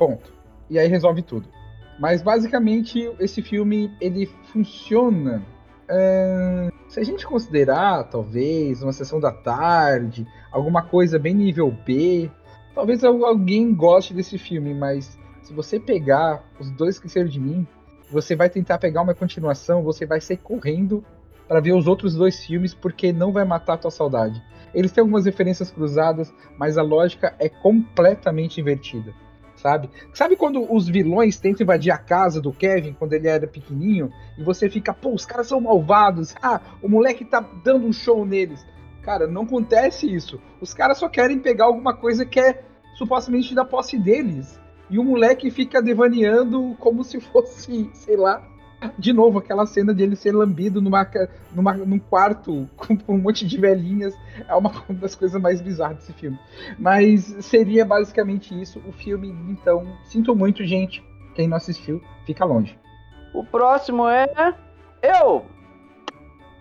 Ponto. 0.00 0.32
E 0.70 0.78
aí 0.78 0.88
resolve 0.88 1.20
tudo. 1.20 1.46
Mas 1.98 2.22
basicamente 2.22 2.98
esse 3.20 3.42
filme 3.42 3.92
ele 4.00 4.24
funciona. 4.50 5.42
é, 5.86 6.70
se 6.88 6.98
a 6.98 7.04
gente 7.04 7.26
considerar 7.26 8.04
talvez 8.04 8.82
uma 8.82 8.92
sessão 8.92 9.20
da 9.20 9.30
tarde, 9.30 10.26
alguma 10.50 10.82
coisa 10.82 11.18
bem 11.18 11.34
nível 11.34 11.70
B, 11.84 12.30
talvez 12.74 13.04
al- 13.04 13.26
alguém 13.26 13.74
goste 13.74 14.14
desse 14.14 14.38
filme, 14.38 14.72
mas 14.72 15.18
se 15.42 15.52
você 15.52 15.78
pegar 15.78 16.42
os 16.58 16.70
dois 16.70 16.94
esqueceram 16.94 17.28
de 17.28 17.38
mim, 17.38 17.66
você 18.10 18.34
vai 18.34 18.48
tentar 18.48 18.78
pegar 18.78 19.02
uma 19.02 19.14
continuação, 19.14 19.82
você 19.82 20.06
vai 20.06 20.20
sair 20.20 20.38
correndo 20.38 21.04
para 21.46 21.60
ver 21.60 21.72
os 21.74 21.86
outros 21.86 22.14
dois 22.14 22.42
filmes 22.44 22.72
porque 22.72 23.12
não 23.12 23.32
vai 23.32 23.44
matar 23.44 23.74
a 23.74 23.78
tua 23.78 23.90
saudade. 23.90 24.42
Eles 24.72 24.92
têm 24.92 25.02
algumas 25.02 25.26
referências 25.26 25.70
cruzadas, 25.70 26.32
mas 26.56 26.78
a 26.78 26.82
lógica 26.82 27.34
é 27.38 27.48
completamente 27.48 28.60
invertida, 28.60 29.12
sabe? 29.60 29.90
Sabe 30.12 30.36
quando 30.36 30.72
os 30.72 30.88
vilões 30.88 31.38
tentam 31.38 31.64
invadir 31.64 31.92
a 31.92 31.98
casa 31.98 32.40
do 32.40 32.52
Kevin 32.52 32.94
quando 32.94 33.12
ele 33.12 33.28
era 33.28 33.46
pequenininho 33.46 34.10
e 34.38 34.42
você 34.42 34.68
fica, 34.68 34.92
pô, 34.92 35.12
os 35.12 35.24
caras 35.24 35.46
são 35.46 35.60
malvados. 35.60 36.34
Ah, 36.42 36.60
o 36.82 36.88
moleque 36.88 37.24
tá 37.24 37.40
dando 37.62 37.86
um 37.86 37.92
show 37.92 38.24
neles. 38.24 38.66
Cara, 39.02 39.26
não 39.26 39.42
acontece 39.42 40.12
isso. 40.12 40.40
Os 40.60 40.74
caras 40.74 40.98
só 40.98 41.08
querem 41.08 41.38
pegar 41.38 41.66
alguma 41.66 41.94
coisa 41.94 42.24
que 42.24 42.40
é 42.40 42.62
supostamente 42.94 43.54
da 43.54 43.64
posse 43.64 43.98
deles. 43.98 44.58
E 44.88 44.98
o 44.98 45.04
moleque 45.04 45.50
fica 45.50 45.80
devaneando 45.80 46.74
como 46.78 47.04
se 47.04 47.20
fosse, 47.20 47.88
sei 47.94 48.16
lá, 48.16 48.42
de 48.98 49.12
novo, 49.12 49.38
aquela 49.38 49.66
cena 49.66 49.94
de 49.94 50.02
ele 50.02 50.16
ser 50.16 50.32
lambido 50.34 50.80
numa, 50.80 51.06
numa, 51.54 51.74
num 51.74 51.98
quarto 51.98 52.68
com 52.76 53.14
um 53.14 53.18
monte 53.18 53.46
de 53.46 53.58
velhinhas 53.58 54.16
é 54.48 54.54
uma 54.54 54.72
das 54.88 55.14
coisas 55.14 55.40
mais 55.40 55.60
bizarras 55.60 55.98
desse 55.98 56.12
filme. 56.14 56.38
Mas 56.78 57.36
seria 57.40 57.84
basicamente 57.84 58.58
isso 58.58 58.80
o 58.86 58.92
filme, 58.92 59.28
então. 59.48 59.86
Sinto 60.04 60.34
muito, 60.34 60.64
gente. 60.64 61.04
Quem 61.34 61.46
não 61.46 61.56
assistiu, 61.56 62.02
fica 62.24 62.44
longe. 62.44 62.78
O 63.34 63.44
próximo 63.44 64.08
é 64.08 64.26
Eu. 65.02 65.44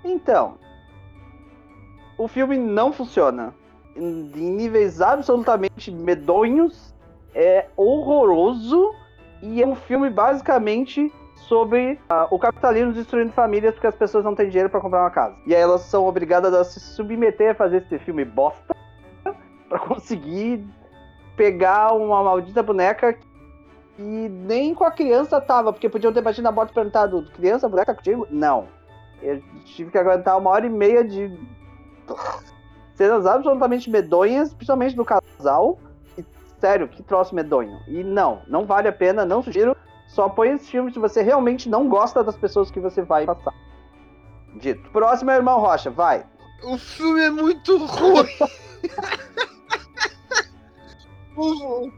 Então. 0.04 0.58
O 2.18 2.28
filme 2.28 2.58
não 2.58 2.92
funciona. 2.92 3.54
Em 3.96 4.24
níveis 4.56 5.02
absolutamente 5.02 5.90
medonhos. 5.92 6.94
É 7.34 7.68
horroroso. 7.78 8.94
E 9.42 9.62
é 9.62 9.66
um 9.68 9.76
filme 9.76 10.10
basicamente 10.10 11.12
sobre 11.48 12.00
ah, 12.10 12.28
o 12.30 12.38
capitalismo 12.38 12.94
destruindo 12.94 13.32
famílias 13.32 13.74
porque 13.74 13.88
as 13.88 13.96
pessoas 13.96 14.24
não 14.24 14.36
têm 14.36 14.50
dinheiro 14.50 14.70
pra 14.70 14.80
comprar 14.80 15.02
uma 15.02 15.10
casa. 15.10 15.36
E 15.46 15.56
aí 15.56 15.62
elas 15.62 15.82
são 15.82 16.06
obrigadas 16.06 16.54
a 16.54 16.64
se 16.64 16.80
submeter 16.80 17.52
a 17.52 17.56
fazer 17.56 17.78
esse 17.78 18.00
filme 18.00 18.24
bosta 18.26 18.76
pra 19.70 19.80
conseguir 19.80 20.66
pegar 21.36 21.94
uma 21.94 22.24
maldita 22.24 22.62
boneca 22.62 23.14
que 23.14 24.30
nem 24.30 24.74
com 24.74 24.86
a 24.86 24.92
criança 24.92 25.42
tava, 25.42 25.74
porque 25.74 25.90
podiam 25.90 26.14
ter 26.14 26.22
batido 26.22 26.44
na 26.44 26.54
porta 26.54 26.72
e 26.72 26.76
perguntado: 26.76 27.26
criança, 27.34 27.68
boneca 27.68 27.94
contigo? 27.94 28.26
Não. 28.30 28.68
Eu 29.22 29.42
tive 29.66 29.92
que 29.92 29.98
aguentar 29.98 30.38
uma 30.38 30.50
hora 30.50 30.66
e 30.66 30.70
meia 30.70 31.04
de 31.04 31.38
cenas 32.96 33.26
absolutamente 33.26 33.90
medonhas, 33.90 34.54
principalmente 34.54 34.96
do 34.96 35.04
casal. 35.04 35.80
E, 36.18 36.26
sério, 36.60 36.88
que 36.88 37.04
troço 37.04 37.36
medonho. 37.36 37.78
E 37.88 38.04
não, 38.04 38.42
não 38.48 38.66
vale 38.66 38.88
a 38.88 38.94
pena, 38.94 39.26
não 39.26 39.44
sugiro. 39.44 39.76
Só 40.10 40.28
põe 40.28 40.50
esse 40.50 40.66
filme 40.66 40.92
se 40.92 41.00
você 41.00 41.22
realmente 41.22 41.70
não 41.70 41.88
gosta 41.88 42.24
das 42.24 42.36
pessoas 42.36 42.72
que 42.72 42.80
você 42.80 43.04
vai 43.04 43.26
passar. 43.26 43.54
Dito. 44.56 44.90
Próximo 44.90 45.30
é 45.32 45.36
Irmão 45.36 45.60
Rocha, 45.60 45.92
vai. 45.92 46.26
O 46.64 46.78
filme 46.78 47.22
é 47.22 47.30
muito 47.30 47.78
ruim. 47.78 48.28
o, 51.38 51.92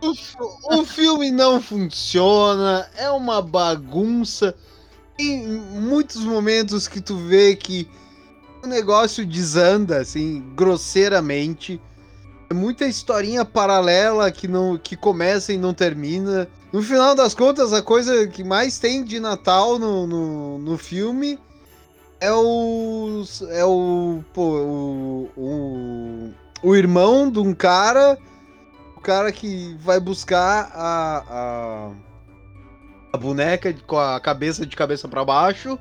o, 0.00 0.80
o 0.80 0.84
filme 0.84 1.32
não 1.32 1.60
funciona, 1.60 2.88
é 2.96 3.10
uma 3.10 3.42
bagunça. 3.42 4.54
Tem 5.16 5.42
muitos 5.42 6.24
momentos 6.24 6.86
que 6.86 7.00
tu 7.00 7.16
vê 7.16 7.56
que 7.56 7.90
o 8.62 8.68
negócio 8.68 9.26
desanda, 9.26 10.00
assim, 10.00 10.44
grosseiramente. 10.54 11.82
É 12.48 12.54
muita 12.54 12.86
historinha 12.86 13.44
paralela 13.44 14.30
que, 14.30 14.46
não, 14.46 14.78
que 14.78 14.96
começa 14.96 15.52
e 15.52 15.58
não 15.58 15.74
termina. 15.74 16.48
No 16.72 16.82
final 16.82 17.14
das 17.14 17.34
contas, 17.34 17.72
a 17.72 17.82
coisa 17.82 18.26
que 18.26 18.44
mais 18.44 18.78
tem 18.78 19.02
de 19.02 19.18
Natal 19.18 19.78
no, 19.78 20.06
no, 20.06 20.58
no 20.58 20.78
filme 20.78 21.38
é 22.20 22.32
o. 22.32 23.24
É 23.50 23.64
o. 23.64 24.22
Pô, 24.34 24.42
o, 24.42 25.30
o. 25.36 26.34
O 26.62 26.76
irmão 26.76 27.30
de 27.30 27.38
um 27.38 27.54
cara. 27.54 28.18
O 28.96 29.00
cara 29.00 29.32
que 29.32 29.76
vai 29.80 29.98
buscar 29.98 30.70
a. 30.74 31.24
a, 31.28 31.90
a 33.12 33.16
boneca 33.16 33.72
com 33.86 33.98
a 33.98 34.20
cabeça 34.20 34.66
de 34.66 34.76
cabeça 34.76 35.08
pra 35.08 35.24
baixo. 35.24 35.78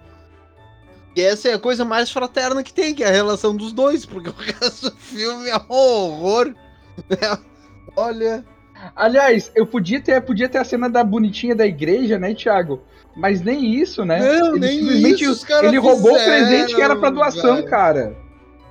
E 1.16 1.22
essa 1.22 1.50
é 1.50 1.54
a 1.54 1.60
coisa 1.60 1.84
mais 1.84 2.12
fraterna 2.12 2.64
que 2.64 2.72
tem, 2.72 2.94
que 2.94 3.04
é 3.04 3.08
a 3.08 3.12
relação 3.12 3.56
dos 3.56 3.74
dois, 3.74 4.06
porque 4.06 4.30
o 4.30 4.34
resto 4.34 4.92
do 4.92 4.96
filme 4.98 5.50
é 5.50 5.58
um 5.58 5.74
horror. 5.74 6.54
É, 7.10 7.38
Olha. 7.96 8.46
Aliás, 8.96 9.52
eu 9.56 9.66
podia 9.66 10.02
ter, 10.02 10.20
podia 10.22 10.48
ter 10.50 10.58
a 10.58 10.64
cena 10.64 10.90
da 10.90 11.04
bonitinha 11.04 11.56
da 11.56 11.66
igreja, 11.66 12.18
né, 12.18 12.34
Thiago? 12.34 12.82
Mas 13.16 13.42
nem 13.42 13.74
isso, 13.76 14.06
né? 14.06 14.20
Não, 14.20 14.52
Ele 14.56 14.60
nem 14.60 14.80
simplesmente- 14.80 15.24
isso, 15.24 15.32
os 15.32 15.50
Ele 15.64 15.78
roubou 15.78 16.14
o 16.14 16.20
fizeram, 16.20 16.48
presente 16.48 16.76
que 16.76 16.82
era 16.82 16.96
pra 16.96 17.10
doação, 17.10 17.56
velho. 17.56 17.68
cara. 17.70 18.16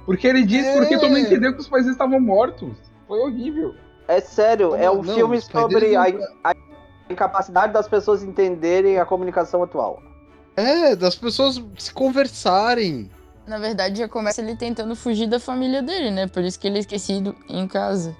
Porque 0.04 0.26
ele 0.26 0.44
disse, 0.44 0.68
É. 0.68 0.76
porque 0.76 0.96
todo 0.98 1.08
mundo 1.08 1.18
entendeu 1.20 1.52
que 1.52 1.60
os 1.60 1.68
pais 1.68 1.86
estavam 1.86 2.20
mortos. 2.20 2.70
Foi 3.08 3.18
horrível. 3.20 3.74
É 4.06 4.20
sério, 4.20 4.74
é 4.76 4.88
um 4.88 5.02
Não, 5.02 5.14
filme 5.14 5.40
sobre 5.40 5.96
a, 5.96 6.08
não- 6.10 6.20
a 6.44 6.54
incapacidade 7.10 7.72
das 7.72 7.88
pessoas 7.88 8.22
entenderem 8.22 8.98
a 9.00 9.04
comunicação 9.04 9.62
atual. 9.64 10.00
É, 10.56 10.94
das 10.94 11.16
pessoas 11.16 11.60
se 11.76 11.92
conversarem. 11.92 13.10
Na 13.46 13.58
verdade, 13.58 13.98
já 13.98 14.08
começa 14.08 14.40
ele 14.40 14.56
tentando 14.56 14.94
fugir 14.96 15.26
da 15.28 15.38
família 15.40 15.82
dele, 15.82 16.10
né? 16.10 16.26
Por 16.28 16.42
isso 16.42 16.58
que 16.58 16.66
ele 16.68 16.76
é 16.76 16.80
esquecido 16.80 17.34
em 17.48 17.66
casa. 17.66 18.14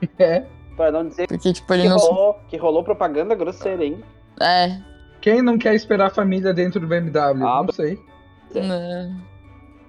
É. 0.18 0.44
Pra 0.82 0.90
não 0.90 1.06
dizer 1.06 1.28
Porque, 1.28 1.52
tipo, 1.52 1.68
que 1.68 1.72
ele 1.74 1.88
não. 1.88 1.96
rolou, 1.96 2.40
que 2.48 2.56
rolou 2.56 2.82
propaganda 2.82 3.36
grosseira, 3.36 3.84
hein? 3.84 4.02
É. 4.40 4.80
Quem 5.20 5.40
não 5.40 5.56
quer 5.56 5.76
esperar 5.76 6.08
a 6.08 6.10
família 6.10 6.52
dentro 6.52 6.80
do 6.80 6.88
BMW? 6.88 7.46
Ah, 7.46 7.62
não 7.62 7.72
sei. 7.72 8.00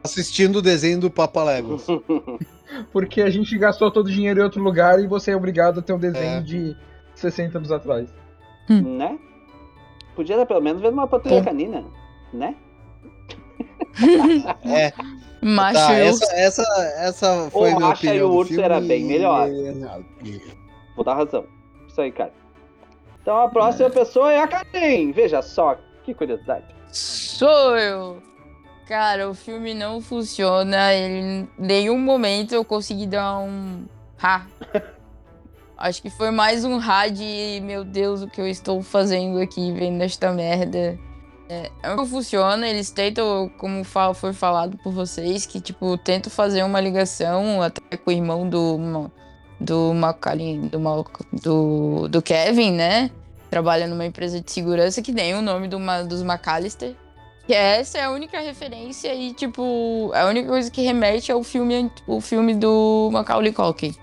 Assistindo 0.04 0.58
o 0.58 0.62
desenho 0.62 1.00
do 1.00 1.10
Papa 1.10 1.44
Legos. 1.44 1.88
Porque 2.94 3.24
a 3.24 3.30
gente 3.32 3.58
gastou 3.58 3.90
todo 3.90 4.06
o 4.06 4.12
dinheiro 4.12 4.40
em 4.40 4.44
outro 4.44 4.62
lugar 4.62 5.00
e 5.00 5.08
você 5.08 5.32
é 5.32 5.36
obrigado 5.36 5.80
a 5.80 5.82
ter 5.82 5.94
um 5.94 5.98
desenho 6.00 6.38
É. 6.38 6.42
de 6.42 6.78
60 7.16 7.58
anos 7.58 7.72
atrás. 7.72 8.14
né? 8.70 9.18
Podia 10.16 10.38
ter 10.38 10.46
pelo 10.46 10.62
menos 10.62 10.80
ver 10.80 10.90
uma 10.90 11.08
patrulha 11.08 11.40
Pô. 11.40 11.46
canina, 11.46 11.84
né? 12.32 12.56
É, 14.64 14.92
Macho 15.42 15.74
tá, 15.80 16.00
eu. 16.00 16.06
essa, 16.08 16.34
essa, 16.36 16.64
essa 16.98 17.50
foi 17.52 17.70
Racha 17.72 17.86
e 18.06 18.10
opinião 18.10 18.26
o 18.28 18.30
do 18.32 18.36
Urso 18.38 18.50
filme 18.50 18.64
era 18.64 18.80
bem 18.82 19.04
melhor. 19.06 19.48
Vou 20.96 21.04
dar 21.04 21.16
razão. 21.16 21.46
Isso 21.88 22.02
aí, 22.02 22.12
cara. 22.12 22.34
Então 23.22 23.38
a 23.38 23.50
próxima 23.50 23.90
pessoa 23.90 24.32
é 24.32 24.40
a 24.40 24.48
Karen. 24.48 25.12
Veja 25.12 25.42
só, 25.42 25.78
que 26.04 26.14
curiosidade. 26.14 26.66
Sou 26.92 27.78
eu! 27.78 28.22
Cara, 28.88 29.30
o 29.30 29.34
filme 29.34 29.74
não 29.74 30.02
funciona. 30.02 30.94
Ele, 30.94 31.20
em 31.20 31.50
nenhum 31.58 31.98
momento 31.98 32.54
eu 32.54 32.66
consegui 32.66 33.08
dar 33.08 33.40
um. 33.40 33.86
Ha! 34.22 34.46
Acho 35.78 36.02
que 36.02 36.10
foi 36.10 36.32
mais 36.32 36.64
um 36.66 36.80
ha 36.80 37.08
de. 37.08 37.62
Meu 37.64 37.84
Deus, 37.84 38.22
o 38.22 38.28
que 38.28 38.40
eu 38.40 38.48
estou 38.48 38.82
fazendo 38.82 39.40
aqui 39.40 39.72
vendo 39.72 40.02
esta 40.02 40.32
merda. 40.32 41.00
É, 41.50 41.70
não 41.96 42.06
funciona, 42.06 42.68
eles 42.68 42.90
tentam, 42.90 43.52
como 43.58 43.84
foi 44.16 44.34
falado 44.34 44.78
por 44.78 44.94
vocês, 44.94 45.46
que 45.46 45.60
tipo, 45.60 45.98
tentam 45.98 46.32
fazer 46.32 46.64
uma 46.64 46.80
ligação 46.80 47.62
até 47.62 47.98
com 47.98 48.10
o 48.10 48.14
irmão 48.14 48.48
do. 48.48 49.12
Do 49.60 49.94
Macaulay, 49.94 50.58
do, 50.58 50.80
do, 51.32 52.08
do 52.08 52.22
Kevin, 52.22 52.72
né? 52.72 53.12
Trabalha 53.50 53.88
numa 53.88 54.06
empresa 54.06 54.42
de 54.42 54.52
segurança 54.52 55.02
que 55.02 55.14
tem 55.14 55.36
o 55.36 55.42
nome 55.42 55.68
do, 55.68 55.78
dos 56.08 56.22
McAllister. 56.22 56.96
Que 57.46 57.54
essa 57.54 57.98
é 57.98 58.04
a 58.04 58.12
única 58.12 58.40
referência 58.40 59.14
e, 59.14 59.34
tipo, 59.34 60.12
a 60.14 60.26
única 60.26 60.48
coisa 60.48 60.72
que 60.72 60.82
remete 60.82 61.32
ao 61.32 61.44
filme, 61.44 61.92
o 62.08 62.22
filme 62.22 62.56
do 62.56 63.10
Macaulay 63.12 63.52
Culkin. 63.52 63.94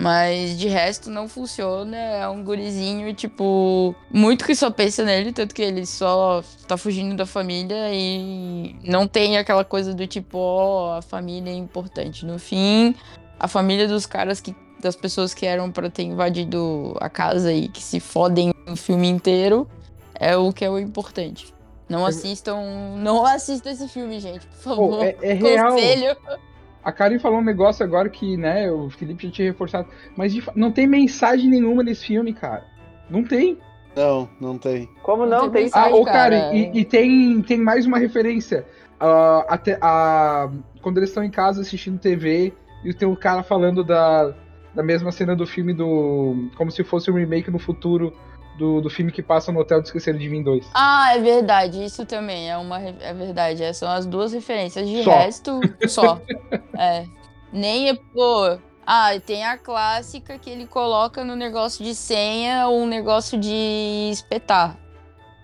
Mas 0.00 0.56
de 0.56 0.68
resto 0.68 1.10
não 1.10 1.28
funciona, 1.28 1.96
é 1.96 2.28
um 2.28 2.44
gurizinho, 2.44 3.12
tipo, 3.14 3.96
muito 4.12 4.44
que 4.44 4.54
só 4.54 4.70
pensa 4.70 5.04
nele, 5.04 5.32
tanto 5.32 5.52
que 5.52 5.60
ele 5.60 5.84
só 5.84 6.40
tá 6.68 6.76
fugindo 6.76 7.16
da 7.16 7.26
família 7.26 7.92
e 7.92 8.76
não 8.84 9.08
tem 9.08 9.36
aquela 9.38 9.64
coisa 9.64 9.92
do 9.92 10.06
tipo, 10.06 10.38
ó, 10.38 10.98
a 10.98 11.02
família 11.02 11.50
é 11.50 11.54
importante. 11.54 12.24
No 12.24 12.38
fim, 12.38 12.94
a 13.40 13.48
família 13.48 13.88
dos 13.88 14.06
caras 14.06 14.40
que. 14.40 14.54
Das 14.80 14.96
pessoas 14.96 15.34
que 15.34 15.46
eram 15.46 15.70
pra 15.70 15.90
ter 15.90 16.02
invadido 16.02 16.96
a 17.00 17.08
casa 17.08 17.52
e 17.52 17.68
que 17.68 17.82
se 17.82 18.00
fodem 18.00 18.52
o 18.66 18.76
filme 18.76 19.08
inteiro 19.08 19.68
é 20.14 20.36
o 20.36 20.52
que 20.52 20.64
é 20.64 20.70
o 20.70 20.78
importante. 20.78 21.54
Não 21.88 22.04
assistam. 22.04 22.96
Não 22.98 23.24
assistam 23.24 23.70
esse 23.70 23.88
filme, 23.88 24.20
gente, 24.20 24.46
por 24.46 24.56
favor. 24.56 24.98
Pô, 24.98 25.02
é, 25.02 25.16
é 25.22 25.32
real. 25.32 25.72
Conselho. 25.72 26.16
A 26.84 26.92
Karen 26.92 27.18
falou 27.18 27.38
um 27.38 27.44
negócio 27.44 27.84
agora 27.84 28.08
que, 28.08 28.36
né, 28.36 28.70
o 28.70 28.90
Felipe 28.90 29.26
já 29.26 29.32
tinha 29.32 29.48
reforçado. 29.48 29.88
Mas 30.16 30.34
não 30.54 30.70
tem 30.70 30.86
mensagem 30.86 31.48
nenhuma 31.48 31.82
nesse 31.82 32.06
filme, 32.06 32.32
cara. 32.32 32.64
Não 33.08 33.24
tem. 33.24 33.58
Não, 33.96 34.28
não 34.40 34.58
tem. 34.58 34.88
Como 35.02 35.26
Não 35.26 35.42
não, 35.42 35.50
tem 35.50 35.68
tem. 35.68 35.70
Ah, 35.74 35.88
ô, 35.88 36.04
cara. 36.04 36.38
Karen, 36.40 36.54
e, 36.54 36.80
e 36.80 36.84
tem, 36.84 37.40
tem 37.42 37.58
mais 37.58 37.86
uma 37.86 37.98
referência. 37.98 38.66
Ah, 39.00 39.46
até, 39.48 39.78
a, 39.80 40.50
quando 40.82 40.98
eles 40.98 41.10
estão 41.10 41.24
em 41.24 41.30
casa 41.30 41.62
assistindo 41.62 41.98
TV 41.98 42.52
e 42.84 42.92
tem 42.92 43.08
um 43.08 43.16
cara 43.16 43.42
falando 43.42 43.82
da, 43.82 44.34
da 44.78 44.84
mesma 44.84 45.10
cena 45.10 45.34
do 45.34 45.44
filme 45.44 45.74
do. 45.74 46.48
Como 46.56 46.70
se 46.70 46.84
fosse 46.84 47.10
um 47.10 47.14
remake 47.14 47.50
no 47.50 47.58
futuro 47.58 48.16
do, 48.56 48.80
do 48.80 48.88
filme 48.88 49.10
que 49.10 49.20
passa 49.20 49.50
no 49.50 49.58
Hotel 49.58 49.82
do 49.82 49.86
Esqueceram 49.86 50.16
de 50.16 50.28
Mim 50.28 50.40
2. 50.40 50.70
Ah, 50.72 51.16
é 51.16 51.18
verdade, 51.18 51.84
isso 51.84 52.06
também 52.06 52.48
é 52.48 52.56
uma 52.56 52.80
é 52.80 53.12
verdade. 53.12 53.60
Essas 53.60 53.78
são 53.78 53.90
as 53.90 54.06
duas 54.06 54.32
referências. 54.32 54.88
De 54.88 55.02
Só. 55.02 55.10
resto, 55.10 55.60
só. 55.88 56.22
é. 56.78 57.04
Nem 57.52 57.88
é, 57.88 57.94
pô. 57.94 58.56
Ah, 58.86 59.10
tem 59.26 59.44
a 59.44 59.58
clássica 59.58 60.38
que 60.38 60.48
ele 60.48 60.64
coloca 60.64 61.24
no 61.24 61.34
negócio 61.34 61.84
de 61.84 61.92
senha 61.92 62.68
um 62.68 62.86
negócio 62.86 63.36
de 63.36 64.10
espetar. 64.12 64.78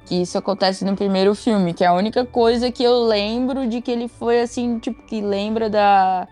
Que 0.07 0.23
isso 0.23 0.39
acontece 0.39 0.85
no 0.85 0.95
primeiro 0.95 1.35
filme, 1.35 1.75
que 1.75 1.83
é 1.83 1.89
a 1.89 1.93
única 1.93 2.25
coisa 2.25 2.71
que 2.71 2.85
eu 2.85 3.03
lembro 3.03 3.67
de 3.67 3.81
que 3.81 3.91
ele 3.91 4.07
foi 4.07 4.41
assim, 4.41 4.79
tipo, 4.79 5.03
que 5.07 5.21
lembra 5.21 5.69
da, 5.69 6.29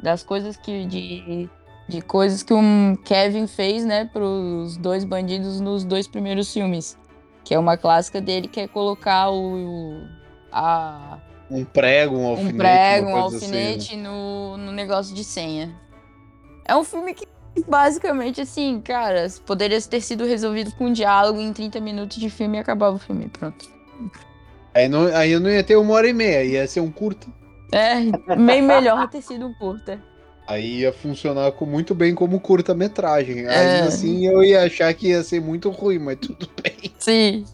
das 0.00 0.22
coisas 0.22 0.56
que. 0.56 0.84
De, 0.86 1.50
de 1.88 2.00
coisas 2.02 2.42
que 2.42 2.52
o 2.54 2.60
Kevin 3.04 3.46
fez, 3.46 3.84
né, 3.84 4.04
pros 4.06 4.76
dois 4.76 5.04
bandidos 5.04 5.60
nos 5.60 5.84
dois 5.84 6.06
primeiros 6.06 6.52
filmes. 6.52 6.98
Que 7.44 7.54
é 7.54 7.58
uma 7.58 7.76
clássica 7.76 8.20
dele, 8.20 8.48
que 8.48 8.60
é 8.60 8.66
colocar 8.68 9.28
o. 9.30 9.98
o- 9.98 10.08
a, 10.50 11.18
Um 11.50 11.64
prego, 11.64 12.16
um 12.16 12.26
alfinete. 12.26 12.54
um 12.54 12.58
prego, 12.58 13.06
um 13.08 13.26
assim, 13.26 13.48
né? 13.48 13.68
alfinete 13.68 13.96
no, 13.96 14.56
no 14.56 14.72
negócio 14.72 15.14
de 15.14 15.22
senha. 15.22 15.74
É 16.64 16.74
um 16.74 16.82
filme 16.84 17.12
que, 17.12 17.26
basicamente, 17.68 18.40
assim, 18.40 18.80
cara, 18.80 19.26
poderia 19.44 19.78
ter 19.82 20.00
sido 20.00 20.24
resolvido 20.24 20.72
com 20.76 20.86
um 20.86 20.92
diálogo 20.92 21.38
em 21.38 21.52
30 21.52 21.80
minutos 21.80 22.16
de 22.16 22.30
filme 22.30 22.56
e 22.56 22.60
acabava 22.60 22.96
o 22.96 22.98
filme. 22.98 23.28
Pronto. 23.28 23.68
Aí, 24.74 24.88
não, 24.88 25.06
aí 25.14 25.30
eu 25.32 25.40
não 25.40 25.50
ia 25.50 25.62
ter 25.62 25.76
uma 25.76 25.92
hora 25.94 26.08
e 26.08 26.12
meia, 26.14 26.42
ia 26.44 26.66
ser 26.66 26.80
um 26.80 26.90
curto. 26.90 27.30
É, 27.72 27.96
bem 28.36 28.62
melhor 28.62 29.08
ter 29.08 29.20
sido 29.20 29.46
um 29.46 29.52
curta. 29.54 30.00
Aí 30.46 30.80
ia 30.80 30.92
funcionar 30.92 31.52
com, 31.52 31.64
muito 31.64 31.94
bem 31.94 32.14
como 32.14 32.38
curta-metragem. 32.38 33.46
É. 33.46 33.48
Ainda 33.48 33.88
assim 33.88 34.26
eu 34.26 34.44
ia 34.44 34.64
achar 34.64 34.92
que 34.92 35.08
ia 35.08 35.22
ser 35.22 35.40
muito 35.40 35.70
ruim, 35.70 35.98
mas 35.98 36.18
tudo 36.18 36.48
bem. 36.62 36.92
Sim. 36.98 37.44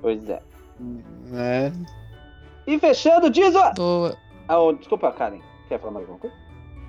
Pois 0.00 0.28
é. 0.28 0.40
Né? 1.26 1.72
E 2.66 2.78
fechando, 2.78 3.28
diz 3.30 3.54
ó. 3.54 3.72
Boa. 3.74 4.16
Ah, 4.46 4.58
oh, 4.58 4.72
desculpa, 4.72 5.12
Karen. 5.12 5.40
Quer 5.68 5.78
falar 5.78 5.92
mais 5.92 6.04
alguma 6.04 6.20
coisa? 6.20 6.36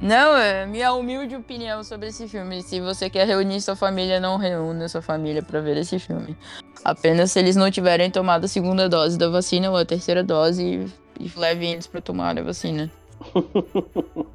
Não, 0.01 0.37
é 0.37 0.65
minha 0.65 0.93
humilde 0.93 1.35
opinião 1.35 1.83
sobre 1.83 2.07
esse 2.07 2.25
filme. 2.25 2.63
Se 2.63 2.79
você 2.79 3.09
quer 3.09 3.27
reunir 3.27 3.59
sua 3.59 3.75
família, 3.75 4.17
não 4.17 4.37
reúna 4.37 4.87
sua 4.87 5.01
família 5.01 5.43
pra 5.43 5.59
ver 5.59 5.75
esse 5.75 5.99
filme. 5.99 6.37
Apenas 6.85 7.33
se 7.33 7.39
eles 7.39 7.57
não 7.57 7.69
tiverem 7.69 8.09
tomado 8.09 8.45
a 8.45 8.47
segunda 8.47 8.87
dose 8.87 9.17
da 9.17 9.27
vacina 9.27 9.69
ou 9.69 9.75
a 9.75 9.83
terceira 9.83 10.23
dose 10.23 10.63
e, 10.63 11.25
e 11.25 11.31
levem 11.37 11.73
eles 11.73 11.85
pra 11.85 11.99
tomar 11.99 12.37
a 12.37 12.41
vacina. 12.41 12.89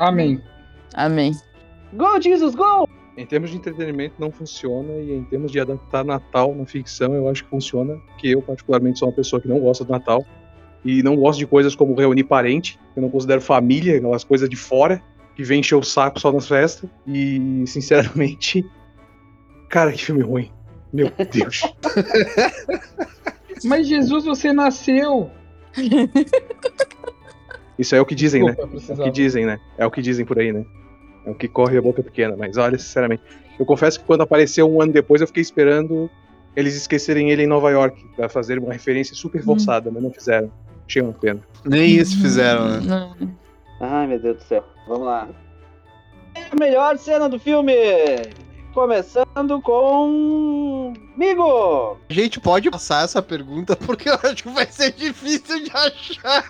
Amém. 0.00 0.42
Amém. 0.94 1.32
Go, 1.92 2.18
Jesus, 2.20 2.54
go! 2.54 2.88
Em 3.18 3.26
termos 3.26 3.50
de 3.50 3.56
entretenimento 3.56 4.14
não 4.18 4.32
funciona 4.32 4.94
e 4.94 5.12
em 5.12 5.24
termos 5.24 5.52
de 5.52 5.60
adaptar 5.60 6.02
Natal 6.02 6.54
na 6.54 6.64
ficção 6.64 7.12
eu 7.12 7.28
acho 7.28 7.44
que 7.44 7.50
funciona, 7.50 7.96
porque 8.06 8.28
eu 8.28 8.40
particularmente 8.40 8.98
sou 8.98 9.08
uma 9.08 9.14
pessoa 9.14 9.42
que 9.42 9.46
não 9.46 9.60
gosta 9.60 9.84
do 9.84 9.92
Natal 9.92 10.24
e 10.82 11.02
não 11.02 11.16
gosto 11.16 11.38
de 11.38 11.46
coisas 11.46 11.76
como 11.76 11.94
reunir 11.94 12.24
parente, 12.24 12.80
eu 12.96 13.02
não 13.02 13.10
considero 13.10 13.42
família, 13.42 13.98
aquelas 13.98 14.24
coisas 14.24 14.48
de 14.48 14.56
fora 14.56 15.02
que 15.36 15.44
vem 15.44 15.60
encher 15.60 15.74
o 15.74 15.82
saco 15.82 16.18
só 16.18 16.32
nas 16.32 16.48
festas 16.48 16.88
e 17.06 17.62
sinceramente, 17.66 18.64
cara, 19.68 19.92
que 19.92 20.02
filme 20.02 20.22
ruim. 20.22 20.50
Meu 20.90 21.12
Deus. 21.30 21.62
Mas 23.62 23.86
Jesus, 23.86 24.24
você 24.24 24.50
nasceu. 24.50 25.30
Isso 27.80 27.94
é 27.94 28.00
o 28.00 28.04
que 28.04 28.14
dizem, 28.14 28.44
né? 28.44 28.52
Desculpa, 28.52 28.92
É 28.92 28.94
o 28.94 29.04
que 29.04 29.10
dizem, 29.10 29.46
né? 29.46 29.60
É 29.78 29.86
o 29.86 29.90
que 29.90 30.02
dizem 30.02 30.26
por 30.26 30.38
aí, 30.38 30.52
né? 30.52 30.66
É 31.24 31.30
o 31.30 31.34
que 31.34 31.48
corre 31.48 31.78
a 31.78 31.82
boca 31.82 32.02
pequena. 32.02 32.36
Mas 32.36 32.58
olha, 32.58 32.78
sinceramente, 32.78 33.22
eu 33.58 33.64
confesso 33.64 33.98
que 33.98 34.04
quando 34.04 34.20
apareceu 34.20 34.70
um 34.70 34.82
ano 34.82 34.92
depois, 34.92 35.22
eu 35.22 35.26
fiquei 35.26 35.40
esperando 35.40 36.10
eles 36.54 36.76
esquecerem 36.76 37.30
ele 37.30 37.44
em 37.44 37.46
Nova 37.46 37.70
York 37.70 38.06
pra 38.14 38.28
fazer 38.28 38.58
uma 38.58 38.74
referência 38.74 39.14
super 39.14 39.42
forçada, 39.42 39.90
mas 39.90 40.02
não 40.02 40.10
fizeram. 40.10 40.52
Achei 40.86 41.00
uma 41.00 41.14
pena. 41.14 41.40
Nem 41.64 41.90
isso 41.94 42.20
fizeram, 42.20 42.68
né? 42.68 42.80
Não. 42.84 43.16
Ai, 43.80 44.06
meu 44.06 44.20
Deus 44.20 44.36
do 44.36 44.42
céu. 44.42 44.62
Vamos 44.86 45.06
lá. 45.06 45.26
A 46.50 46.56
melhor 46.56 46.98
cena 46.98 47.30
do 47.30 47.38
filme. 47.38 47.72
Começando 48.74 49.60
com. 49.62 50.92
Migo! 51.16 51.98
A 52.08 52.12
gente 52.12 52.38
pode 52.38 52.70
passar 52.70 53.04
essa 53.04 53.20
pergunta 53.20 53.74
porque 53.74 54.08
eu 54.08 54.14
acho 54.22 54.44
que 54.44 54.48
vai 54.48 54.66
ser 54.66 54.92
difícil 54.92 55.64
de 55.64 55.70
achar. 55.74 56.44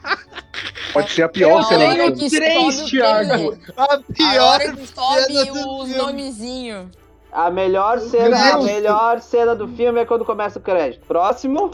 Pode 0.93 1.13
ser 1.13 1.23
a 1.23 1.29
pior 1.29 1.63
cena 1.65 1.89
do 2.11 2.17
filme. 2.17 2.31
que 2.31 2.37
Três, 2.37 2.81
Thiago. 2.91 3.59
A 3.77 3.99
pior 3.99 4.61
cena 4.61 4.87
sobe 4.87 5.33
do 5.33 5.41
os 5.79 5.89
filme. 5.89 5.97
nomezinhos. 5.97 6.87
A 7.33 7.51
melhor 7.51 8.01
cena, 8.01 8.55
a 8.55 8.63
melhor 8.63 9.21
cena 9.21 9.55
do 9.55 9.69
filme 9.69 10.01
é 10.01 10.05
quando 10.05 10.25
começa 10.25 10.59
o 10.59 10.63
crédito. 10.63 11.07
Próximo, 11.07 11.71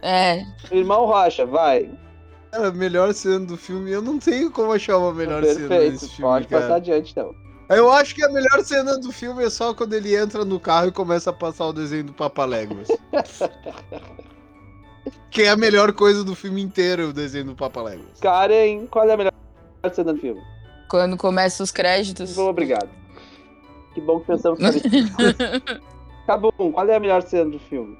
É. 0.00 0.44
Irmão 0.70 1.04
Rocha, 1.04 1.44
vai. 1.44 1.90
Cara, 2.50 2.68
a 2.68 2.72
melhor 2.72 3.12
cena 3.12 3.40
do 3.40 3.56
filme, 3.56 3.90
eu 3.90 4.00
não 4.00 4.18
tenho 4.18 4.50
como 4.50 4.72
achar 4.72 4.96
uma 4.96 5.12
melhor 5.12 5.42
cena 5.44 5.68
Perfeito, 5.68 5.92
desse 5.92 6.08
filme, 6.08 6.22
pode 6.22 6.46
cara. 6.48 6.62
passar 6.62 6.74
adiante 6.76 7.10
então. 7.12 7.34
Eu 7.68 7.90
acho 7.90 8.14
que 8.14 8.24
a 8.24 8.28
melhor 8.28 8.62
cena 8.62 8.98
do 8.98 9.10
filme 9.10 9.44
é 9.44 9.50
só 9.50 9.74
quando 9.74 9.94
ele 9.94 10.14
entra 10.14 10.44
no 10.44 10.60
carro 10.60 10.88
e 10.88 10.92
começa 10.92 11.30
a 11.30 11.32
passar 11.32 11.66
o 11.66 11.72
desenho 11.72 12.04
do 12.04 12.12
Papaléguas. 12.12 12.88
que 15.30 15.42
é 15.42 15.48
a 15.50 15.56
melhor 15.56 15.92
coisa 15.92 16.22
do 16.24 16.34
filme 16.34 16.62
inteiro, 16.62 17.08
o 17.08 17.12
desenho 17.12 17.46
do 17.46 17.54
Papaléguas. 17.54 18.20
Karen, 18.20 18.86
qual 18.86 19.08
é 19.08 19.12
a 19.12 19.16
melhor 19.16 19.32
cena 19.92 20.12
do 20.12 20.20
filme? 20.20 20.40
Quando 20.88 21.16
começa 21.16 21.62
os 21.62 21.70
créditos. 21.70 22.34
Bom, 22.36 22.48
obrigado. 22.48 22.88
Que 23.94 24.00
bom 24.00 24.20
que 24.20 24.26
pensamos 24.26 24.58
parecido. 24.60 24.90
Cabum, 26.26 26.72
qual 26.72 26.88
é 26.88 26.96
a 26.96 27.00
melhor 27.00 27.22
cena 27.22 27.50
do 27.50 27.58
filme? 27.58 27.96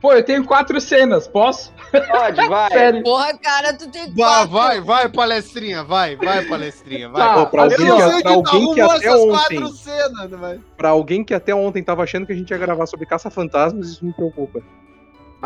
Pô, 0.00 0.12
eu 0.12 0.22
tenho 0.22 0.44
quatro 0.44 0.78
cenas, 0.82 1.26
posso? 1.26 1.72
Pode, 2.10 2.36
vai. 2.48 2.70
Sério. 2.70 3.02
Porra, 3.02 3.38
cara, 3.38 3.72
tu 3.72 3.88
tem 3.90 4.04
Vai, 4.06 4.14
quatro. 4.14 4.50
vai, 4.50 4.80
vai, 4.82 5.08
palestrinha, 5.08 5.82
vai, 5.82 6.14
vai, 6.14 6.44
palestrinha, 6.44 7.08
vai. 7.08 7.22
Tá, 7.26 7.34
Pô, 7.44 7.46
pra 7.50 7.64
mas 7.64 7.72
alguém, 7.72 7.88
eu 7.88 8.10
que, 8.16 8.22
pra 8.22 8.30
alguém 8.32 8.74
que 8.74 8.80
arrumou 8.80 8.90
até 8.96 9.06
essas 9.06 9.20
ontem, 9.20 9.30
quatro 9.60 9.68
cenas, 9.68 10.30
vai. 10.32 10.60
pra 10.76 10.88
alguém 10.90 11.24
que 11.24 11.32
até 11.32 11.54
ontem 11.54 11.82
tava 11.82 12.02
achando 12.02 12.26
que 12.26 12.32
a 12.32 12.36
gente 12.36 12.50
ia 12.50 12.58
gravar 12.58 12.84
sobre 12.86 13.06
caça-fantasmas, 13.06 13.88
isso 13.88 14.04
me 14.04 14.12
preocupa. 14.12 14.60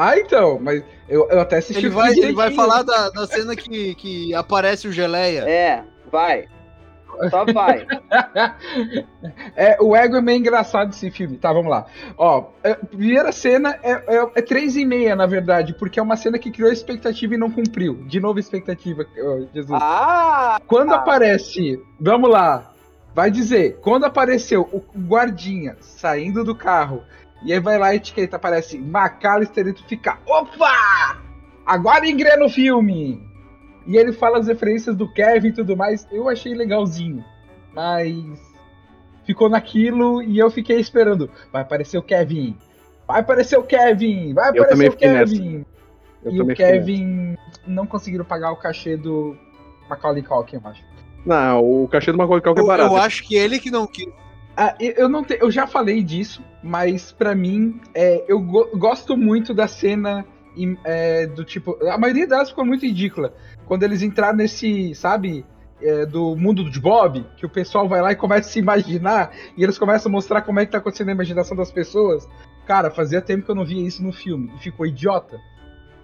Ah, 0.01 0.17
então, 0.17 0.61
mas 0.63 0.85
eu, 1.09 1.29
eu 1.29 1.41
até 1.41 1.57
assisti 1.57 1.81
Ele 1.81 1.89
o 1.89 1.93
vai, 1.93 2.13
filme 2.13 2.29
ele 2.29 2.37
vai 2.37 2.55
falar 2.55 2.85
da, 2.85 3.11
da 3.11 3.27
cena 3.27 3.57
que, 3.57 3.97
que 3.97 4.33
aparece 4.33 4.87
o 4.87 4.93
Geleia. 4.93 5.41
É, 5.41 5.83
vai. 6.09 6.47
Só 7.31 7.45
vai. 7.53 7.85
É, 9.57 9.77
o 9.81 9.97
ego 9.97 10.17
é 10.17 10.21
meio 10.21 10.39
engraçado 10.39 10.91
esse 10.91 11.11
filme. 11.11 11.37
Tá, 11.37 11.53
vamos 11.53 11.69
lá. 11.69 11.87
Ó, 12.17 12.51
é, 12.63 12.75
primeira 12.75 13.33
cena 13.33 13.77
é, 13.83 13.93
é, 13.93 14.31
é 14.37 14.43
três 14.43 14.77
e 14.77 14.85
meia, 14.85 15.17
na 15.17 15.27
verdade, 15.27 15.75
porque 15.75 15.99
é 15.99 16.03
uma 16.03 16.17
cena 16.17 16.39
que 16.39 16.53
criou 16.53 16.71
expectativa 16.71 17.35
e 17.35 17.39
não 17.39 17.51
cumpriu. 17.51 18.05
De 18.07 18.21
novo, 18.21 18.39
expectativa, 18.39 19.05
Jesus. 19.53 19.81
Ah! 19.83 20.61
Quando 20.69 20.93
ah. 20.93 20.97
aparece, 20.97 21.83
vamos 22.01 22.31
lá, 22.31 22.73
vai 23.13 23.33
dizer, 23.33 23.79
quando 23.81 24.05
apareceu 24.05 24.69
o 24.73 24.81
guardinha 24.97 25.77
saindo 25.81 26.45
do 26.45 26.55
carro, 26.55 27.03
e 27.43 27.53
aí 27.53 27.61
vai 27.61 27.79
lá 27.79 27.89
a 27.89 27.95
etiqueta, 27.95 28.37
aparece 28.37 28.77
McAllister 28.79 29.67
e 29.69 29.73
tu 29.73 29.85
fica, 29.87 30.19
opa! 30.27 31.19
Agora 31.65 32.07
engrena 32.07 32.45
o 32.45 32.49
filme! 32.51 33.23
E 33.87 33.97
ele 33.97 34.13
fala 34.13 34.39
as 34.39 34.47
referências 34.49 34.95
do 34.97 35.11
Kevin 35.13 35.49
e 35.49 35.53
tudo 35.53 35.77
mais, 35.77 36.07
eu 36.11 36.29
achei 36.29 36.55
legalzinho, 36.55 37.25
mas 37.75 38.15
ficou 39.25 39.49
naquilo 39.49 40.23
e 40.23 40.39
eu 40.39 40.51
fiquei 40.51 40.79
esperando, 40.79 41.31
vai 41.53 41.63
aparecer 41.63 41.97
o 41.99 42.03
Kevin, 42.03 42.57
vai 43.07 43.21
aparecer 43.21 43.59
o 43.59 43.63
Kevin, 43.63 44.35
vai 44.35 44.51
aparecer 44.51 44.91
o. 44.91 44.97
Kevin! 44.97 45.65
Eu 46.25 46.33
e 46.33 46.37
o 46.37 46.39
também 46.39 46.51
fiquei 46.51 46.67
nessa. 46.69 46.79
Kevin 46.83 47.37
não 47.67 47.87
conseguiram 47.87 48.25
pagar 48.25 48.51
o 48.53 48.57
cachê 48.57 48.97
do 48.97 49.37
Macaulay 49.89 50.23
Culkin, 50.23 50.57
eu 50.57 50.63
acho. 50.71 50.83
Não, 51.25 51.85
o 51.85 51.89
cachê 51.89 52.11
do 52.13 52.19
Macaulay 52.19 52.43
Culkin 52.43 52.61
é 52.61 52.63
Eu, 52.63 52.67
barato. 52.67 52.93
eu 52.93 52.97
acho 52.99 53.23
que 53.25 53.37
ele 53.37 53.59
que 53.59 53.71
não 53.71 53.87
quis. 53.87 54.09
Ah, 54.57 54.75
eu 54.81 54.93
eu 54.97 55.09
não 55.09 55.23
te- 55.23 55.39
eu 55.41 55.51
já 55.51 55.67
falei 55.67 56.03
disso, 56.03 56.43
mas 56.63 57.13
pra 57.13 57.35
mim 57.35 57.81
é, 57.95 58.25
eu 58.29 58.41
go- 58.41 58.69
gosto 58.77 59.17
muito 59.17 59.55
da 59.55 59.69
cena 59.69 60.25
é, 60.85 61.27
do 61.27 61.45
tipo. 61.45 61.77
A 61.89 61.97
maioria 61.99 62.27
delas 62.27 62.51
ficou 62.51 62.65
muito 62.65 62.85
ridícula. 62.85 63.33
Quando 63.67 63.85
eles 63.85 64.03
entraram 64.03 64.37
nesse, 64.39 64.95
sabe, 64.95 65.45
é, 65.81 66.05
do 66.05 66.35
mundo 66.35 66.69
de 66.69 66.81
Bob, 66.81 67.25
que 67.37 67.47
o 67.47 67.49
pessoal 67.49 67.89
vai 67.89 68.03
lá 68.03 68.11
e 68.13 68.17
começa 68.17 68.49
a 68.49 68.53
se 68.53 68.59
imaginar, 68.59 69.31
e 69.57 69.63
eles 69.63 69.79
começam 69.79 70.11
a 70.11 70.13
mostrar 70.13 70.43
como 70.43 70.59
é 70.59 70.67
que 70.67 70.73
tá 70.73 70.79
acontecendo 70.79 71.11
a 71.11 71.13
imaginação 71.13 71.57
das 71.57 71.71
pessoas. 71.71 72.29
Cara, 72.67 72.91
fazia 72.91 73.23
tempo 73.23 73.45
que 73.45 73.51
eu 73.51 73.55
não 73.55 73.65
via 73.65 73.87
isso 73.87 74.03
no 74.03 74.13
filme, 74.13 74.51
e 74.57 74.59
ficou 74.59 74.85
idiota. 74.85 75.39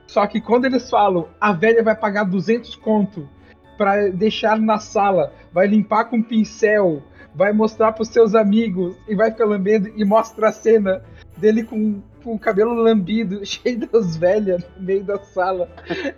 Só 0.06 0.26
que 0.26 0.40
quando 0.40 0.66
eles 0.66 0.88
falam, 0.88 1.28
a 1.40 1.52
velha 1.52 1.82
vai 1.82 1.96
pagar 1.96 2.24
200 2.24 2.76
conto 2.76 3.28
pra 3.76 4.08
deixar 4.08 4.58
na 4.60 4.78
sala, 4.78 5.32
vai 5.52 5.66
limpar 5.66 6.04
com 6.04 6.22
pincel, 6.22 7.02
vai 7.34 7.52
mostrar 7.52 7.92
pros 7.92 8.08
seus 8.08 8.34
amigos 8.34 8.96
e 9.08 9.14
vai 9.14 9.30
ficar 9.30 9.44
lambendo 9.44 9.88
e 9.96 10.04
mostra 10.04 10.48
a 10.48 10.52
cena 10.52 11.02
dele 11.36 11.64
com, 11.64 12.00
com 12.22 12.34
o 12.34 12.38
cabelo 12.38 12.74
lambido, 12.74 13.44
cheio 13.46 13.88
das 13.88 14.16
velhas 14.16 14.64
no 14.76 14.82
meio 14.84 15.02
da 15.02 15.18
sala. 15.18 15.68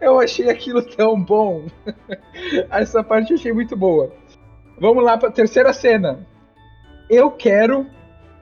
Eu 0.01 0.21
achei 0.21 0.51
aquilo 0.51 0.83
tão 0.83 1.21
bom. 1.21 1.67
Essa 2.71 3.03
parte 3.03 3.33
eu 3.33 3.39
achei 3.39 3.53
muito 3.53 3.77
boa. 3.77 4.13
Vamos 4.79 5.03
lá 5.03 5.17
pra 5.17 5.31
terceira 5.31 5.73
cena. 5.73 6.27
Eu 7.09 7.31
quero. 7.31 7.87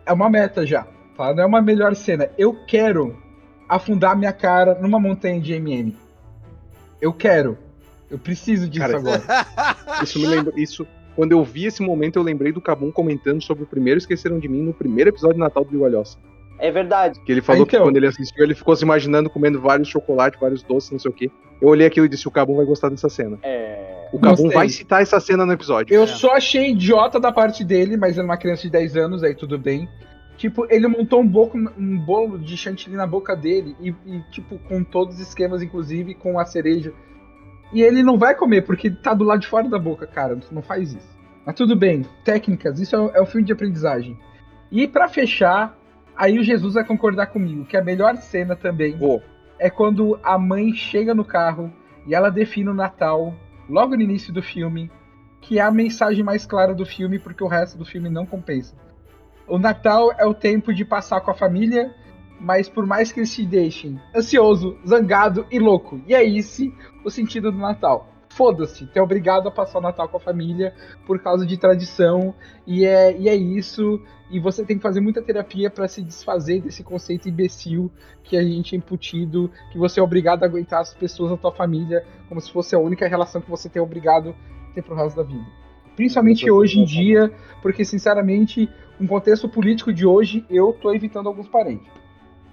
É 0.05 0.13
uma 0.13 0.29
meta 0.29 0.67
já, 0.67 0.87
tá? 1.17 1.33
Não 1.33 1.45
é 1.45 1.47
uma 1.47 1.63
melhor 1.63 1.95
cena. 1.95 2.29
Eu 2.37 2.55
quero 2.67 3.17
afundar 3.69 4.17
minha 4.17 4.33
cara 4.33 4.75
numa 4.75 4.99
montanha 4.99 5.41
de 5.41 5.55
MM. 5.55 5.97
Eu 7.01 7.13
quero. 7.13 7.57
Eu 8.11 8.19
preciso 8.19 8.69
disso 8.69 8.87
Cara, 8.87 8.99
agora. 8.99 9.23
Isso 10.03 10.19
me 10.19 10.27
lembra. 10.27 10.53
Isso, 10.61 10.87
quando 11.15 11.33
eu 11.33 11.43
vi 11.45 11.67
esse 11.67 11.83
momento, 11.83 12.17
eu 12.19 12.23
lembrei 12.23 12.53
do 12.53 12.61
Cabum 12.61 12.91
comentando 12.91 13.43
sobre 13.43 13.65
o 13.65 13.67
primeiro 13.67 13.99
Esqueceram 13.99 14.39
de 14.39 14.49
Mim 14.49 14.63
no 14.63 14.73
primeiro 14.75 15.11
episódio 15.11 15.35
de 15.35 15.41
Natal 15.41 15.65
do 15.65 15.71
Bigalhoça. 15.71 16.19
É 16.59 16.71
verdade. 16.71 17.21
Que 17.21 17.33
ele 17.33 17.43
falou 17.43 17.67
que 17.67 17.77
Então. 17.77 17.87
quando 17.87 17.97
ele 17.97 18.07
assistiu, 18.07 18.45
ele 18.45 18.55
ficou 18.55 18.75
se 18.77 18.85
imaginando 18.85 19.29
comendo 19.29 19.61
vários 19.61 19.89
chocolates, 19.89 20.41
vários 20.41 20.63
doces, 20.63 20.91
não 20.91 20.99
sei 20.99 21.11
o 21.11 21.15
quê. 21.15 21.31
Eu 21.61 21.69
olhei 21.69 21.87
aquilo 21.87 22.07
e 22.07 22.09
disse: 22.09 22.29
o 22.29 22.31
Cabum 22.31 22.57
vai 22.57 22.65
gostar 22.65 22.89
dessa 22.89 23.09
cena. 23.09 23.39
É. 23.43 24.09
O 24.13 24.19
Cabum 24.19 24.49
vai 24.49 24.69
citar 24.69 25.03
essa 25.03 25.19
cena 25.19 25.45
no 25.45 25.53
episódio. 25.53 25.93
Eu 25.93 26.07
só 26.07 26.35
achei 26.35 26.71
idiota 26.71 27.19
da 27.19 27.33
parte 27.33 27.65
dele, 27.65 27.97
mas 27.97 28.17
era 28.17 28.25
uma 28.25 28.37
criança 28.37 28.63
de 28.63 28.71
10 28.71 28.97
anos, 28.97 29.23
aí 29.25 29.35
tudo 29.35 29.59
bem. 29.59 29.89
Tipo, 30.37 30.67
ele 30.69 30.87
montou 30.89 31.21
um, 31.21 31.27
boco, 31.27 31.57
um 31.57 31.99
bolo 31.99 32.39
de 32.39 32.57
chantilly 32.57 32.97
na 32.97 33.07
boca 33.07 33.37
dele 33.37 33.77
e, 33.81 33.91
e, 34.07 34.21
tipo, 34.31 34.59
com 34.59 34.83
todos 34.83 35.17
os 35.17 35.21
esquemas, 35.21 35.63
inclusive 35.63 36.15
com 36.15 36.39
a 36.39 36.45
cereja. 36.45 36.93
E 37.73 37.83
ele 37.83 38.03
não 38.03 38.19
vai 38.19 38.35
comer, 38.35 38.63
porque 38.63 38.91
tá 38.91 39.13
do 39.15 39.25
lado 39.25 39.41
de 39.41 39.47
fora 39.47 39.69
da 39.69 39.79
boca, 39.79 40.07
cara. 40.07 40.39
Não 40.53 40.63
faz 40.63 40.93
isso. 40.95 41.15
Mas 41.45 41.55
tudo 41.57 41.77
bem, 41.77 42.07
técnicas, 42.25 42.79
isso 42.81 42.95
é, 42.95 42.99
o- 42.99 43.11
é 43.15 43.21
o 43.21 43.27
filme 43.27 43.45
de 43.47 43.53
aprendizagem. 43.53 44.17
E 44.71 44.87
pra 44.89 45.09
fechar, 45.09 45.77
aí 46.17 46.39
o 46.39 46.43
Jesus 46.45 46.75
vai 46.75 46.85
concordar 46.85 47.27
comigo, 47.27 47.65
que 47.65 47.77
a 47.77 47.83
melhor 47.85 48.17
cena 48.17 48.55
também 48.57 48.97
Vou. 48.97 49.23
é 49.59 49.69
quando 49.69 50.19
a 50.23 50.39
mãe 50.39 50.73
chega 50.73 51.15
no 51.15 51.25
carro 51.25 51.73
e 52.07 52.15
ela 52.15 52.31
define 52.31 52.71
o 52.71 52.75
Natal, 52.75 53.35
logo 53.69 53.95
no 53.97 54.03
início 54.03 54.33
do 54.33 54.43
filme, 54.43 54.91
que 55.41 55.59
é 55.59 55.63
a 55.63 55.71
mensagem 55.71 56.25
mais 56.25 56.47
clara 56.47 56.75
do 56.75 56.87
filme, 56.87 57.19
porque 57.19 57.45
o 57.45 57.49
resto 57.49 57.77
do 57.77 57.85
filme 57.85 58.09
não 58.09 58.25
compensa. 58.25 58.75
O 59.47 59.59
Natal 59.59 60.11
é 60.17 60.25
o 60.25 60.33
tempo 60.33 60.73
de 60.73 60.85
passar 60.85 61.21
com 61.21 61.31
a 61.31 61.35
família, 61.35 61.95
mas 62.41 62.69
por 62.69 62.87
mais 62.87 63.13
que 63.13 63.21
eles 63.21 63.31
se 63.31 63.45
deixem 63.45 64.01
ansioso, 64.15 64.77
zangado 64.87 65.47
e 65.51 65.59
louco, 65.59 66.01
e 66.07 66.15
é 66.15 66.25
esse 66.25 66.73
o 67.05 67.11
sentido 67.11 67.51
do 67.51 67.59
Natal. 67.59 68.09
Foda-se, 68.35 68.87
tu 68.87 68.99
é 68.99 69.03
obrigado 69.03 69.47
a 69.47 69.51
passar 69.51 69.79
o 69.79 69.83
Natal 69.83 70.09
com 70.09 70.17
a 70.17 70.21
família 70.21 70.75
por 71.07 71.21
causa 71.21 71.47
de 71.47 71.57
tradição, 71.57 72.35
e 72.67 72.85
é, 72.85 73.17
e 73.17 73.29
é 73.29 73.35
isso. 73.35 74.03
E 74.29 74.41
você 74.41 74.65
tem 74.65 74.77
que 74.77 74.83
fazer 74.83 75.01
muita 75.01 75.23
terapia 75.23 75.71
para 75.71 75.87
se 75.87 76.03
desfazer 76.03 76.61
desse 76.61 76.83
conceito 76.83 77.29
imbecil 77.29 77.93
que 78.25 78.37
a 78.37 78.43
gente 78.43 78.75
é 78.75 78.79
imputido, 78.79 79.49
que 79.71 79.79
você 79.79 80.01
é 80.01 80.03
obrigado 80.03 80.43
a 80.43 80.47
aguentar 80.47 80.81
as 80.81 80.93
pessoas 80.93 81.31
da 81.31 81.37
tua 81.37 81.53
família 81.53 82.05
como 82.29 82.41
se 82.41 82.51
fosse 82.51 82.75
a 82.75 82.79
única 82.79 83.07
relação 83.07 83.41
que 83.41 83.49
você 83.49 83.69
tem 83.69 83.81
obrigado 83.81 84.35
a 84.71 84.75
ter 84.75 84.83
pro 84.83 84.97
resto 84.97 85.17
da 85.17 85.23
vida. 85.23 85.47
Principalmente 85.95 86.51
hoje 86.51 86.81
em 86.81 86.85
dia, 86.85 87.33
porque 87.63 87.85
sinceramente, 87.85 88.69
no 88.99 89.07
contexto 89.07 89.49
político 89.49 89.93
de 89.93 90.05
hoje, 90.05 90.45
eu 90.51 90.73
tô 90.73 90.93
evitando 90.93 91.29
alguns 91.29 91.47
parentes. 91.47 91.87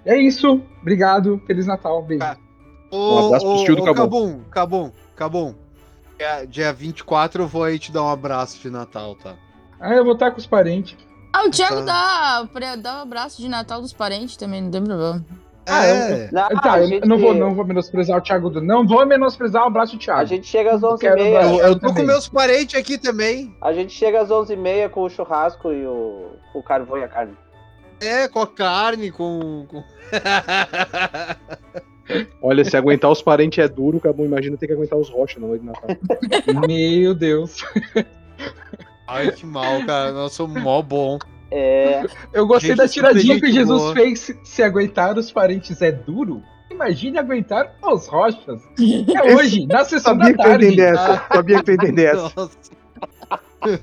É 0.04 0.16
isso, 0.16 0.60
obrigado, 0.80 1.40
Feliz 1.46 1.66
Natal, 1.66 2.02
beijo. 2.02 2.20
Tá. 2.24 2.36
Um 2.92 3.26
abraço 3.26 3.46
pro 3.46 3.64
tio 3.64 3.76
do 3.76 3.84
Cabum. 3.84 3.94
Cabum, 3.94 4.42
Cabum, 4.50 4.92
Cabum. 5.16 5.54
Dia, 6.18 6.44
dia 6.46 6.72
24 6.72 7.42
eu 7.44 7.48
vou 7.48 7.64
aí 7.64 7.78
te 7.78 7.90
dar 7.92 8.02
um 8.02 8.08
abraço 8.08 8.60
de 8.60 8.68
Natal, 8.70 9.14
tá? 9.16 9.34
Ah, 9.80 9.94
eu 9.94 10.04
vou 10.04 10.12
estar 10.14 10.30
com 10.30 10.38
os 10.38 10.46
parentes. 10.46 10.96
Ah, 11.32 11.44
o 11.46 11.50
Thiago 11.50 11.84
Tá. 11.86 12.42
dá, 12.44 12.76
dá 12.76 12.98
um 12.98 13.02
abraço 13.02 13.40
de 13.40 13.48
Natal 13.48 13.80
dos 13.80 13.92
parentes 13.92 14.36
também, 14.36 14.60
não 14.62 14.70
tem 14.70 14.82
problema. 14.84 15.24
Ah, 15.66 15.86
é. 15.86 16.28
Não, 16.32 16.48
tá, 16.48 16.72
a, 16.74 16.80
eu 16.80 16.88
gente, 16.88 17.06
não 17.08 17.18
vou, 17.18 17.32
não 17.34 17.54
vou 17.54 17.64
menosprezar 17.64 18.18
o 18.18 18.20
Thiago 18.20 18.50
do. 18.50 18.60
Não 18.60 18.84
vou 18.86 19.06
menosprezar 19.06 19.62
o 19.62 19.66
abraço 19.68 19.96
do 19.96 19.98
Thiago. 20.00 20.20
a 20.20 20.24
gente 20.24 20.46
chega 20.46 20.74
às 20.74 20.82
Eu 20.82 20.90
11h30. 20.90 20.98
quero 20.98 21.20
Eu, 21.20 21.36
abraço. 21.38 21.60
eu 21.62 21.78
tô 21.78 21.94
com 21.94 22.02
meus 22.02 22.28
parentes 22.28 22.74
aqui 22.78 22.98
também. 22.98 23.56
A 23.62 23.72
gente 23.72 23.92
chega 23.92 24.20
às 24.20 24.28
11h30 24.28 24.88
com 24.90 25.02
o 25.04 25.08
churrasco 25.08 25.72
e 25.72 25.86
o, 25.86 26.32
o 26.54 26.62
carvão 26.64 26.98
e 26.98 27.04
a 27.04 27.08
carne. 27.08 27.34
É, 28.02 28.28
com 28.28 28.40
a 28.40 28.46
carne, 28.46 29.10
com. 29.10 29.66
com... 29.68 29.82
Olha, 32.42 32.64
se 32.64 32.76
aguentar 32.76 33.10
os 33.10 33.22
parentes 33.22 33.58
é 33.58 33.68
duro, 33.68 34.00
Cabum, 34.00 34.24
imagina 34.24 34.56
ter 34.56 34.66
que 34.66 34.72
aguentar 34.72 34.98
os 34.98 35.08
rocha 35.08 35.38
na 35.38 35.46
noite 35.46 35.60
de 35.60 35.66
Natal. 35.66 35.88
Meu 36.68 37.14
Deus. 37.14 37.64
Ai, 39.08 39.30
que 39.30 39.46
mal, 39.46 39.84
cara. 39.86 40.12
Nós 40.12 40.32
somos 40.32 40.60
mó 40.62 40.82
bom. 40.82 41.18
É, 41.50 42.04
Eu 42.32 42.46
gostei 42.46 42.70
Gente, 42.70 42.78
da 42.78 42.88
tiradinha 42.88 43.38
que 43.38 43.52
Jesus 43.52 43.82
boa. 43.82 43.94
fez. 43.94 44.34
Se, 44.42 44.62
aguentar 44.62 45.18
os 45.18 45.30
parentes 45.30 45.82
é 45.82 45.92
duro, 45.92 46.42
imagine 46.70 47.18
aguentar 47.18 47.74
os 47.82 48.06
rochas. 48.06 48.60
É 49.14 49.34
hoje, 49.34 49.66
na 49.66 49.84
sessão 49.84 50.18
Sabia 50.18 50.24
da 50.24 50.30
que 50.30 50.36
tu 50.36 50.42
ia 50.42 50.48
tarde. 50.50 50.66
entender 50.66 50.94
essa. 50.94 51.26
Sabia 51.32 51.56
que 51.58 51.62
tu 51.64 51.70
ia 51.70 51.74
entender 51.74 52.04
essa. 52.06 52.32
Nossa. 52.36 53.80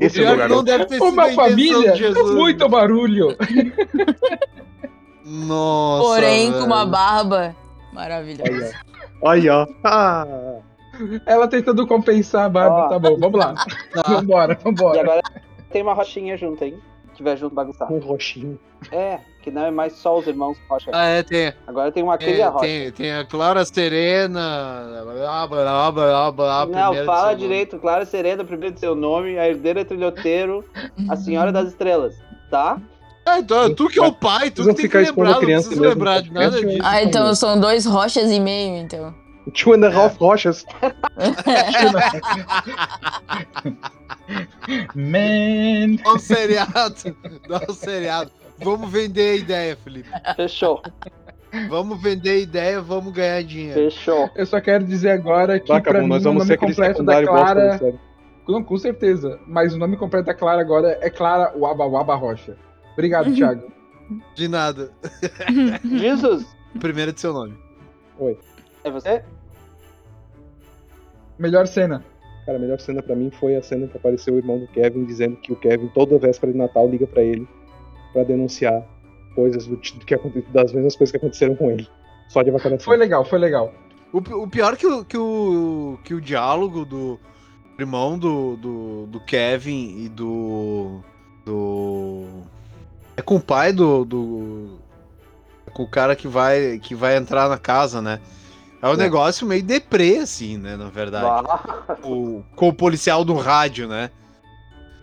Esse 0.00 0.22
é 0.22 0.32
o 0.32 0.36
meu 0.36 0.46
que 0.46 0.54
não 0.54 0.64
deve 0.64 0.86
ter 0.86 1.00
Uma 1.02 1.28
família 1.30 1.92
de 1.92 1.98
Jesus. 1.98 2.34
muito 2.34 2.68
barulho. 2.68 3.36
Nossa. 5.24 6.08
Porém, 6.08 6.52
com 6.52 6.60
uma 6.60 6.78
velho. 6.80 6.90
barba 6.90 7.56
maravilhosa. 7.92 8.74
Aí, 9.26 9.48
ó. 9.48 9.66
Ah, 9.82 10.26
Ela 11.26 11.48
tentando 11.48 11.86
compensar 11.86 12.44
a 12.44 12.48
barba. 12.48 12.76
Ó. 12.76 12.88
Tá 12.88 12.98
bom, 12.98 13.16
vamos 13.18 13.38
lá. 13.38 13.54
Tá. 13.92 14.02
Vambora, 14.08 14.56
e 14.58 14.64
vambora. 14.64 15.00
agora 15.00 15.22
tem 15.70 15.82
uma 15.82 15.94
rochinha 15.94 16.36
junto, 16.36 16.62
hein? 16.64 16.78
Que 17.16 17.22
vai 17.22 17.36
junto 17.36 17.54
bagunçar. 17.54 17.90
um 17.90 17.98
rochinho. 17.98 18.58
É, 18.92 19.18
que 19.42 19.50
não 19.50 19.64
é 19.64 19.70
mais 19.70 19.94
só 19.94 20.18
os 20.18 20.26
irmãos 20.26 20.58
Rocha. 20.68 20.90
Ah, 20.92 21.06
é, 21.06 21.22
tem. 21.22 21.52
Agora 21.66 21.90
tem 21.90 22.02
uma 22.02 22.14
É, 22.14 22.18
cria 22.18 22.48
Rocha. 22.50 22.66
tem, 22.66 22.92
tem 22.92 23.12
a 23.14 23.24
Clara 23.24 23.64
Serena. 23.64 25.02
Blá, 25.02 25.46
blá, 25.46 25.92
blá, 25.92 26.32
blá, 26.32 26.66
Não, 26.66 27.04
fala 27.06 27.34
direito. 27.34 27.78
Clara 27.78 28.04
Serena, 28.04 28.44
primeiro 28.44 28.74
do 28.74 28.80
seu 28.80 28.94
nome, 28.94 29.38
a 29.38 29.48
herdeira 29.48 29.84
trilhoteiro, 29.84 30.62
a 31.08 31.16
senhora 31.16 31.50
das 31.50 31.68
estrelas. 31.68 32.14
Tá? 32.50 32.78
nome. 33.24 33.26
É, 33.26 33.42
tu, 33.42 33.74
tu 33.74 33.88
que 33.88 33.98
é 33.98 34.02
o 34.02 34.12
pai, 34.12 34.50
tu 34.50 34.64
que 34.66 34.74
tem 34.74 34.88
que 34.88 34.98
lembrar, 34.98 35.30
não 35.32 35.40
criança 35.40 35.68
precisa 35.68 35.80
mesmo, 35.80 35.94
lembrar 35.94 36.22
de 36.22 36.32
nada 36.32 36.60
disso. 36.64 36.78
Ah, 36.84 37.02
então 37.02 37.34
são 37.34 37.58
dois 37.58 37.84
rochas 37.86 38.30
e 38.30 38.38
meio, 38.38 38.76
então. 38.76 39.12
Two 39.52 39.74
and 39.74 39.84
a 39.86 39.90
half 39.90 40.16
rochas. 40.20 40.64
Man. 44.94 45.96
Dá 46.02 46.12
um 46.14 46.18
seriado, 46.18 47.16
dá 47.48 47.60
um 47.68 47.72
seriado. 47.74 48.30
Vamos 48.58 48.90
vender 48.90 49.30
a 49.30 49.36
ideia, 49.36 49.76
Felipe. 49.76 50.08
Fechou, 50.34 50.82
Vamos 51.68 52.02
vender 52.02 52.30
a 52.30 52.36
ideia, 52.38 52.80
vamos 52.82 53.12
ganhar 53.12 53.42
dinheiro. 53.42 53.74
fechou. 53.90 54.28
Eu 54.34 54.44
só 54.46 54.60
quero 54.60 54.84
dizer 54.84 55.10
agora 55.10 55.58
que 55.60 55.68
Tá, 55.68 55.80
pra 55.80 55.92
Cabum, 55.94 56.04
mim 56.04 56.08
nós 56.08 56.20
o 56.22 56.24
vamos 56.24 56.38
nome 56.40 56.48
ser 56.48 56.58
completo 56.58 57.02
da 57.02 57.14
bosta 57.22 57.30
Clara... 57.30 57.94
Não, 58.48 58.62
com 58.62 58.76
certeza. 58.78 59.40
Mas 59.46 59.74
o 59.74 59.78
nome 59.78 59.96
completo 59.96 60.26
da 60.26 60.34
Clara 60.34 60.60
agora 60.60 60.98
é 61.00 61.10
Clara 61.10 61.52
Waba 61.56 61.84
Waba 61.86 62.14
Rocha. 62.14 62.56
Obrigado, 62.92 63.32
Thiago. 63.34 63.72
De 64.34 64.46
nada. 64.48 64.92
Jesus, 65.84 66.46
Primeiro 66.78 67.12
de 67.12 67.20
seu 67.20 67.32
nome. 67.32 67.56
é 68.84 68.90
você? 68.90 69.24
Melhor 71.38 71.66
cena. 71.66 72.04
Cara, 72.46 72.58
a 72.58 72.60
melhor 72.60 72.78
cena 72.80 73.02
pra 73.02 73.16
mim 73.16 73.30
foi 73.30 73.56
a 73.56 73.62
cena 73.62 73.88
que 73.88 73.96
apareceu 73.96 74.34
o 74.34 74.38
irmão 74.38 74.58
do 74.58 74.68
Kevin 74.68 75.04
dizendo 75.04 75.36
que 75.36 75.52
o 75.52 75.56
Kevin, 75.56 75.88
toda 75.88 76.16
véspera 76.16 76.52
de 76.52 76.58
Natal, 76.58 76.88
liga 76.88 77.06
pra 77.06 77.22
ele 77.22 77.46
pra 78.12 78.22
denunciar 78.22 78.86
coisas 79.34 79.66
do, 79.66 79.76
tipo 79.76 80.04
que 80.06 80.14
aconte- 80.14 80.42
das 80.52 80.72
mesmas 80.72 80.94
coisas 80.96 81.10
que 81.10 81.16
aconteceram 81.16 81.56
com 81.56 81.70
ele. 81.70 81.88
Só 82.28 82.42
de 82.42 82.50
avacalhação. 82.50 82.84
Foi 82.84 82.96
legal, 82.96 83.24
foi 83.24 83.38
legal. 83.38 83.74
O, 84.12 84.18
o 84.18 84.48
pior 84.48 84.76
que 84.76 84.86
o, 84.86 85.04
que 85.04 85.18
o, 85.18 85.98
que 86.04 86.14
o 86.14 86.20
diálogo 86.20 86.84
do 86.84 87.18
irmão 87.78 88.16
do, 88.18 88.56
do, 88.56 89.06
do 89.06 89.20
Kevin 89.20 90.04
e 90.04 90.08
do. 90.08 91.00
do. 91.44 92.24
É 93.16 93.22
com 93.22 93.36
o 93.36 93.40
pai 93.40 93.72
do. 93.72 94.04
do 94.04 94.78
é 95.66 95.70
com 95.70 95.82
o 95.82 95.88
cara 95.90 96.14
que 96.14 96.28
vai, 96.28 96.78
que 96.78 96.94
vai 96.94 97.16
entrar 97.16 97.48
na 97.48 97.58
casa, 97.58 98.00
né? 98.00 98.20
É 98.86 98.90
um 98.90 98.94
É. 98.94 98.96
negócio 98.96 99.46
meio 99.46 99.62
deprê, 99.62 100.18
assim, 100.18 100.56
né? 100.58 100.76
Na 100.76 100.88
verdade. 100.88 101.24
Ah, 101.26 101.96
O, 102.04 102.42
com 102.54 102.68
o 102.68 102.72
policial 102.74 103.24
do 103.24 103.34
rádio, 103.34 103.88
né? 103.88 104.10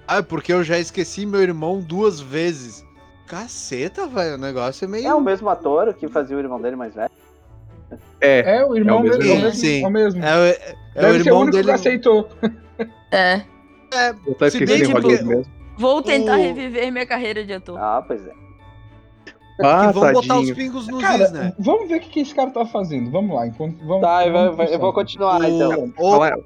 Ah, 0.08 0.22
porque 0.22 0.52
eu 0.52 0.63
já 0.63 0.78
esqueci 0.80 1.26
meu 1.26 1.41
irmão 1.41 1.80
duas 1.82 2.19
vezes. 2.19 2.86
Caceta, 3.28 4.06
velho. 4.06 4.36
O 4.36 4.38
negócio 4.38 4.86
é 4.86 4.88
meio. 4.88 5.08
é 5.08 5.13
o 5.13 5.22
mesmo 5.22 5.50
ator 5.50 5.93
que 5.93 6.08
fazia 6.08 6.36
o 6.36 6.39
irmão 6.39 6.62
dele 6.62 6.76
mais 6.76 6.93
velho. 6.93 7.10
É, 8.19 8.58
É, 8.58 8.65
o 8.65 8.76
irmão 8.76 8.98
É 8.98 9.00
o 9.00 9.04
mesmo 9.04 9.19
dele 9.19 9.46
é 9.46 9.48
o. 9.48 9.54
Sim. 9.54 9.84
É 9.84 9.88
o 9.88 9.91
mesmo. 9.91 10.24
É, 10.24 10.36
o- 10.36 10.43
é, 10.43 10.76
é 10.96 11.08
o 11.08 11.12
o 11.12 11.15
irmão 11.15 11.39
único 11.41 11.52
dele. 11.58 11.67
que 11.67 11.72
aceitou. 11.74 12.30
É. 13.12 13.41
eu 14.26 14.36
tava 14.36 14.52
Se 14.52 14.65
bem 14.65 14.82
que- 14.84 14.93
mesmo. 15.08 15.46
Vou 15.78 16.02
tentar 16.04 16.34
O- 16.38 16.41
reviver 16.41 16.91
minha 16.91 17.06
carreira 17.06 17.43
de 17.46 17.54
ator. 17.54 17.80
Ah, 17.80 18.04
pois 18.06 18.26
é. 18.26 18.32
Ah, 19.61 19.87
que 19.87 19.93
vão 19.99 20.13
botar 20.13 20.39
os 20.39 20.51
pingos 20.51 20.87
nos 20.87 21.01
Cara, 21.01 21.23
is, 21.25 21.31
né? 21.31 21.53
vamos 21.59 21.87
ver 21.87 21.97
o 21.97 21.99
que, 21.99 22.09
que 22.09 22.19
esse 22.21 22.33
cara 22.33 22.49
tá 22.49 22.65
fazendo. 22.65 23.11
Vamos 23.11 23.35
lá. 23.35 23.45
Enquanto, 23.47 23.77
vamos, 23.85 24.01
Tá, 24.01 24.25
eu, 24.25 24.33
vamos 24.33 24.55
vou- 24.57 24.65
eu 24.65 24.79
vou 24.79 24.93
continuar 24.93 25.41
O- 25.41 25.43
então. 25.45 25.93
o- 25.97 26.11
Falar- 26.11 26.37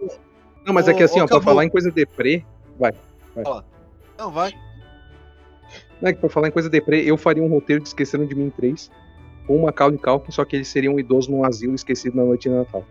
Não, 0.66 0.74
mas 0.74 0.88
é 0.90 0.94
que 0.94 1.04
assim, 1.04 1.20
ó, 1.22 1.26
pra 1.26 1.36
Cabum. 1.38 1.44
falar 1.46 1.66
em 1.66 1.70
coisa 1.70 1.90
deprê, 1.92 2.44
Não, 4.20 4.32
vai. 4.32 4.52
Não 6.02 6.10
é 6.10 6.14
que 6.14 6.20
pra 6.20 6.30
falar 6.30 6.48
em 6.50 6.52
coisa 6.52 6.70
deprê, 6.70 7.02
eu 7.02 7.18
faria 7.18 7.42
um 7.44 7.48
roteiro 7.50 7.82
de 7.82 7.88
Esqueceram 7.88 8.26
de 8.26 8.36
Mim 8.36 8.50
3 8.50 8.92
com 9.48 9.56
uma 9.56 9.68
Macaulay 9.68 9.98
Culkin, 9.98 10.32
só 10.32 10.44
que 10.44 10.56
eles 10.56 10.68
seriam 10.68 10.96
um 10.96 11.00
idoso 11.00 11.32
num 11.32 11.44
asilo 11.46 11.74
esquecido 11.74 12.16
na 12.18 12.24
noite 12.24 12.50
de 12.50 12.56
Natal. 12.56 12.84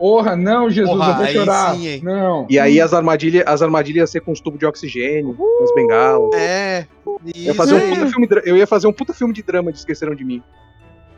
Porra, 0.00 0.34
não, 0.34 0.70
Jesus, 0.70 0.96
Porra, 0.96 1.10
eu 1.10 1.16
vou 1.16 1.26
chorar. 1.26 1.74
sim, 1.74 1.86
hein? 1.86 2.00
não. 2.02 2.46
E 2.48 2.58
aí 2.58 2.80
as 2.80 2.94
armadilhas, 2.94 3.44
as 3.46 3.60
armadilhas 3.60 3.98
iam 3.98 4.06
ser 4.06 4.20
com 4.20 4.32
os 4.32 4.40
tubos 4.40 4.58
de 4.58 4.64
oxigênio, 4.64 5.34
com 5.34 5.62
as 5.62 5.74
bengalas. 5.74 6.34
É. 6.34 6.86
Eu 7.06 7.20
ia, 7.34 7.54
fazer 7.54 7.74
um 7.74 7.80
puta 7.90 8.06
filme, 8.06 8.28
eu 8.46 8.56
ia 8.56 8.66
fazer 8.66 8.86
um 8.86 8.92
puta 8.94 9.12
filme 9.12 9.34
de 9.34 9.42
drama 9.42 9.70
de 9.70 9.78
Esqueceram 9.78 10.14
de 10.14 10.24
Mim. 10.24 10.42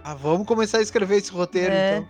Ah, 0.03 0.15
vamos 0.15 0.49
começar 0.49 0.79
a 0.79 0.83
escrever 0.83 1.19
esse 1.19 1.31
roteiro, 1.31 1.73
É. 1.73 1.99
então. 1.99 2.09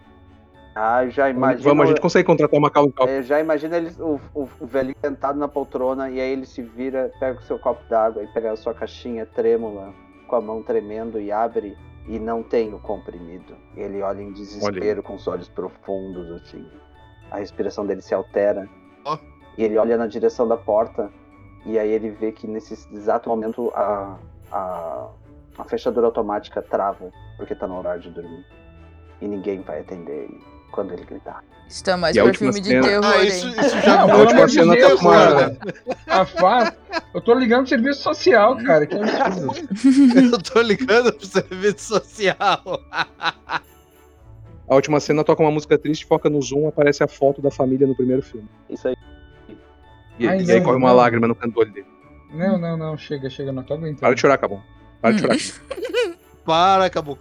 Ah, 0.75 1.07
já 1.11 1.29
imagina. 1.29 1.63
Vamos, 1.63 1.85
a 1.85 1.89
gente 1.89 2.01
consegue 2.01 2.27
contratar 2.27 2.59
uma 2.59 2.71
Culkin. 2.71 3.05
É, 3.07 3.23
já 3.23 3.39
imagina 3.39 3.77
ele, 3.77 3.91
o, 4.01 4.19
o, 4.35 4.49
o 4.59 4.67
velhinho 4.67 4.97
sentado 5.05 5.39
na 5.39 5.47
poltrona 5.47 6.09
e 6.09 6.19
aí 6.19 6.33
ele 6.33 6.47
se 6.47 6.63
vira, 6.63 7.13
pega 7.21 7.39
o 7.39 7.43
seu 7.43 7.59
copo 7.59 7.83
d'água 7.91 8.23
e 8.23 8.27
pega 8.29 8.53
a 8.53 8.57
sua 8.57 8.73
caixinha 8.73 9.27
trêmula 9.27 9.93
com 10.27 10.37
a 10.37 10.41
mão 10.41 10.63
tremendo 10.63 11.21
e 11.21 11.31
abre 11.31 11.77
e 12.07 12.19
não 12.19 12.43
tem 12.43 12.75
o 12.75 12.79
comprimido. 12.79 13.57
Ele 13.77 14.03
olha 14.03 14.23
em 14.23 14.33
desespero 14.33 15.03
com 15.03 15.15
os 15.15 15.27
olhos 15.27 15.49
profundos 15.49 16.31
assim. 16.33 16.69
A 17.31 17.39
respiração 17.39 17.87
dele 17.87 18.03
se 18.03 18.15
altera. 18.15 18.69
Ó. 19.05 19.19
E 19.57 19.65
ele 19.65 19.77
olha 19.77 19.97
na 19.97 20.07
direção 20.07 20.47
da 20.49 20.57
porta 20.57 21.11
e 21.65 21.79
aí 21.79 21.91
ele 21.91 22.11
vê 22.11 22.33
que 22.33 22.47
nesse 22.47 22.75
exato 22.95 23.29
momento 23.29 23.71
a, 23.75 24.19
a, 24.51 25.09
a 25.59 25.65
fechadura 25.65 26.07
automática 26.07 26.61
trava 26.61 27.13
porque 27.37 27.55
tá 27.55 27.67
no 27.67 27.79
horário 27.79 28.03
de 28.03 28.11
dormir. 28.11 28.45
E 29.21 29.29
ninguém 29.29 29.61
vai 29.61 29.81
atender 29.81 30.25
ele 30.25 30.41
quando 30.73 30.93
ele 30.93 31.05
gritar. 31.05 31.45
Isso 31.73 31.83
tá 31.85 31.97
mais 31.97 32.15
a 32.19 32.23
pra 32.25 32.35
filme 32.35 32.61
de 32.61 32.69
cena- 32.69 32.87
terror, 32.87 33.05
Ah, 33.07 33.25
isso, 33.25 33.49
isso 33.49 33.81
já 33.81 34.07
Não, 34.07 34.13
a 34.15 34.17
última 34.19 34.47
cena 34.49 34.77
tá 34.77 34.91
com 34.97 35.09
uma- 35.09 35.35
né? 35.49 35.57
A, 36.07 36.73
Eu 37.15 37.21
tô 37.23 37.33
ligando 37.35 37.61
pro 37.61 37.69
serviço 37.71 38.03
social, 38.03 38.57
cara. 38.63 38.87
Que 38.87 38.95
absurdo. 38.95 39.69
Eu 40.37 40.43
tô 40.43 40.61
ligando 40.61 41.13
pro 41.15 41.27
serviço 41.27 41.81
social. 41.95 42.61
A 44.69 44.75
última 44.75 45.01
cena 45.01 45.25
toca 45.25 45.43
uma 45.43 45.51
música 45.51 45.79
triste, 45.79 46.05
foca 46.05 46.29
no 46.29 46.41
zoom, 46.43 46.69
aparece 46.69 47.03
a 47.03 47.09
foto 47.09 47.41
da 47.41 47.51
família 47.51 47.87
no 47.87 47.95
primeiro 47.97 48.21
filme. 48.23 48.47
Isso 48.69 48.89
aí. 48.89 48.97
E, 50.19 50.29
Ai, 50.29 50.43
e 50.43 50.51
aí 50.53 50.59
não, 50.59 50.65
corre 50.67 50.77
uma 50.77 50.91
não. 50.91 50.97
lágrima 50.97 51.27
no 51.27 51.35
canto 51.35 51.55
do 51.55 51.61
olho 51.61 51.73
dele. 51.73 51.87
Não, 52.35 52.59
não, 52.59 52.77
não. 52.77 52.99
Chega, 52.99 53.31
chega. 53.31 53.51
Não 53.51 53.63
tô 53.63 53.69
Para 53.77 53.87
aguentando. 53.87 54.15
de 54.15 54.21
chorar, 54.21 54.37
Cabum. 54.37 54.61
Para 55.01 55.13
de 55.15 55.21
chorar. 55.23 55.37
Para, 56.45 56.85
acabou. 56.85 57.19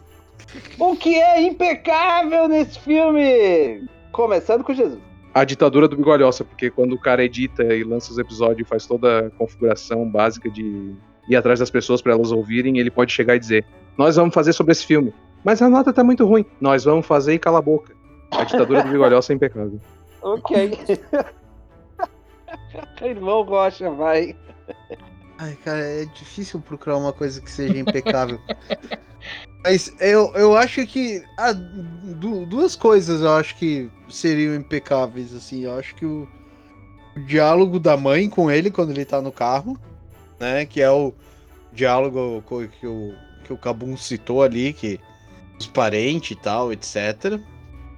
O 0.78 0.96
que 0.98 1.16
é 1.16 1.42
impecável 1.42 2.50
nesse 2.50 2.78
filme? 2.80 3.86
Começando 4.12 4.64
com 4.64 4.74
Jesus. 4.74 5.00
A 5.34 5.46
ditadura 5.46 5.88
do 5.88 5.96
Bigolhoça, 5.96 6.44
porque 6.44 6.70
quando 6.70 6.94
o 6.94 7.00
cara 7.00 7.24
edita 7.24 7.64
e 7.64 7.84
lança 7.84 8.12
os 8.12 8.18
episódios 8.18 8.68
e 8.68 8.70
faz 8.70 8.86
toda 8.86 9.28
a 9.28 9.30
configuração 9.32 10.10
básica 10.10 10.50
de 10.50 10.94
ir 11.30 11.36
atrás 11.36 11.60
das 11.60 11.70
pessoas 11.70 12.02
para 12.02 12.14
elas 12.14 12.32
ouvirem, 12.32 12.80
ele 12.80 12.92
pode 12.92 13.14
chegar 13.14 13.36
e 13.36 13.40
dizer: 13.40 13.66
Nós 13.98 14.18
vamos 14.18 14.34
fazer 14.34 14.52
sobre 14.52 14.74
esse 14.74 14.86
filme. 14.86 15.14
Mas 15.44 15.62
a 15.62 15.70
nota 15.70 15.94
tá 15.94 16.04
muito 16.04 16.26
ruim. 16.26 16.46
Nós 16.60 16.84
vamos 16.84 17.06
fazer 17.06 17.34
e 17.34 17.40
cala 17.40 17.60
a 17.60 17.62
boca. 17.62 17.96
A 18.32 18.44
ditadura 18.44 18.84
do 18.84 18.90
Bigolhoça 18.90 19.34
é 19.34 19.36
impecável. 19.36 19.80
Ok. 20.24 20.78
Irmão 23.02 23.42
Rocha, 23.42 23.90
vai. 23.90 24.36
Ai, 25.40 25.58
cara, 25.66 25.80
é 25.80 26.06
difícil 26.06 26.60
procurar 26.60 26.98
uma 26.98 27.12
coisa 27.12 27.42
que 27.42 27.50
seja 27.50 27.76
impecável. 27.76 28.40
Mas 29.64 29.94
eu, 30.00 30.32
eu 30.36 30.56
acho 30.58 30.86
que. 30.88 31.24
ah, 31.38 31.54
du- 31.54 32.46
duas 32.46 32.76
coisas 32.76 33.22
eu 33.22 33.32
acho 33.32 33.56
que 33.56 33.90
seriam 34.10 34.56
impecáveis, 34.56 35.34
assim. 35.34 35.62
Eu 35.66 35.78
acho 35.78 35.94
que 35.96 36.06
o, 36.06 36.28
o 37.16 37.20
diálogo 37.20 37.80
da 37.80 37.96
mãe 37.96 38.28
com 38.30 38.50
ele 38.50 38.72
quando 38.72 38.90
ele 38.90 39.06
tá 39.06 39.22
no 39.22 39.32
carro, 39.32 39.78
né? 40.40 40.66
Que 40.66 40.82
é 40.82 40.90
o 40.90 41.14
diálogo 41.72 42.44
que 42.80 42.88
o, 42.88 43.14
que 43.44 43.54
o 43.54 43.58
Kabum 43.58 43.96
citou 43.96 44.42
ali, 44.42 44.74
que 44.74 45.00
os 45.60 45.68
parentes 45.68 46.32
e 46.32 46.36
tal, 46.36 46.74
etc. 46.74 47.40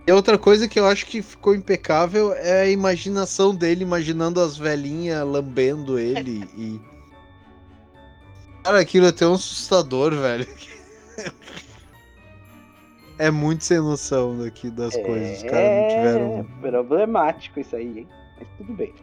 E 0.06 0.12
outra 0.12 0.38
coisa 0.38 0.68
que 0.68 0.78
eu 0.78 0.86
acho 0.86 1.06
que 1.06 1.22
ficou 1.22 1.56
impecável 1.56 2.34
é 2.34 2.64
a 2.64 2.70
imaginação 2.70 3.56
dele, 3.56 3.84
imaginando 3.84 4.42
as 4.42 4.58
velhinhas 4.58 5.26
lambendo 5.26 5.98
ele 5.98 6.46
e. 6.58 6.82
Cara, 8.66 8.82
aquilo 8.82 9.06
é 9.06 9.10
até 9.10 9.26
um 9.26 9.34
assustador, 9.36 10.14
velho. 10.14 10.48
É 13.20 13.30
muito 13.30 13.64
sem 13.64 13.78
noção 13.80 14.38
daqui 14.40 14.70
das 14.70 14.96
coisas. 14.98 15.38
Os 15.38 15.44
caras 15.44 15.72
não 15.72 15.88
tiveram. 15.88 16.40
É 16.40 16.70
problemático 16.72 17.60
isso 17.60 17.76
aí, 17.76 18.00
hein? 18.00 18.08
Mas 18.40 18.48
tudo 18.58 18.74
bem. 18.74 18.94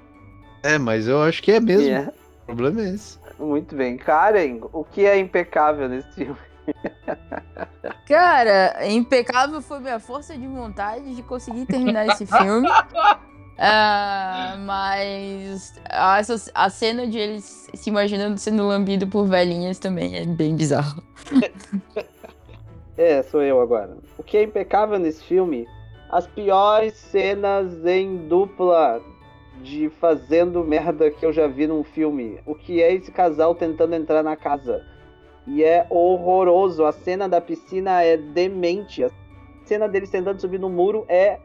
É, 0.62 0.78
mas 0.78 1.06
eu 1.06 1.22
acho 1.22 1.42
que 1.42 1.52
é 1.52 1.60
mesmo. 1.60 1.88
É, 1.88 2.12
O 2.42 2.46
problema 2.46 2.82
é 2.82 2.90
esse. 2.94 3.18
muito 3.38 3.74
bem. 3.74 3.96
Karen, 3.96 4.58
o 4.72 4.84
que 4.84 5.06
é 5.06 5.18
impecável 5.18 5.88
nesse 5.88 6.12
filme? 6.12 6.36
Cara, 8.06 8.86
impecável 8.88 9.62
foi 9.62 9.78
minha 9.80 9.98
força 10.00 10.36
de 10.36 10.46
vontade 10.46 11.14
de 11.14 11.22
conseguir 11.22 11.64
terminar 11.66 12.06
esse 12.08 12.26
filme. 12.26 12.68
Ah, 13.62 14.56
mas 14.58 15.78
a, 15.90 16.18
a 16.54 16.70
cena 16.70 17.06
de 17.06 17.18
eles 17.18 17.68
se 17.74 17.90
imaginando 17.90 18.38
sendo 18.38 18.66
lambido 18.66 19.06
por 19.06 19.26
velhinhas 19.26 19.78
também 19.78 20.16
é 20.16 20.24
bem 20.24 20.56
bizarro. 20.56 21.02
É, 22.96 23.22
sou 23.22 23.42
eu 23.42 23.60
agora. 23.60 23.96
O 24.18 24.22
que 24.22 24.36
é 24.36 24.42
impecável 24.42 24.98
nesse 24.98 25.22
filme? 25.24 25.66
As 26.10 26.26
piores 26.26 26.94
cenas 26.94 27.84
em 27.86 28.28
dupla 28.28 29.00
de 29.62 29.90
fazendo 29.90 30.64
merda 30.64 31.10
que 31.10 31.24
eu 31.24 31.32
já 31.32 31.46
vi 31.46 31.66
num 31.66 31.84
filme. 31.84 32.40
O 32.46 32.54
que 32.54 32.82
é 32.82 32.92
esse 32.94 33.12
casal 33.12 33.54
tentando 33.54 33.94
entrar 33.94 34.22
na 34.22 34.36
casa? 34.36 34.84
E 35.46 35.62
é 35.62 35.86
horroroso. 35.88 36.84
A 36.84 36.92
cena 36.92 37.28
da 37.28 37.40
piscina 37.40 38.02
é 38.02 38.16
demente. 38.16 39.04
A 39.04 39.10
cena 39.64 39.88
deles 39.88 40.10
tentando 40.10 40.40
subir 40.40 40.58
no 40.58 40.68
muro 40.68 41.04
é. 41.08 41.38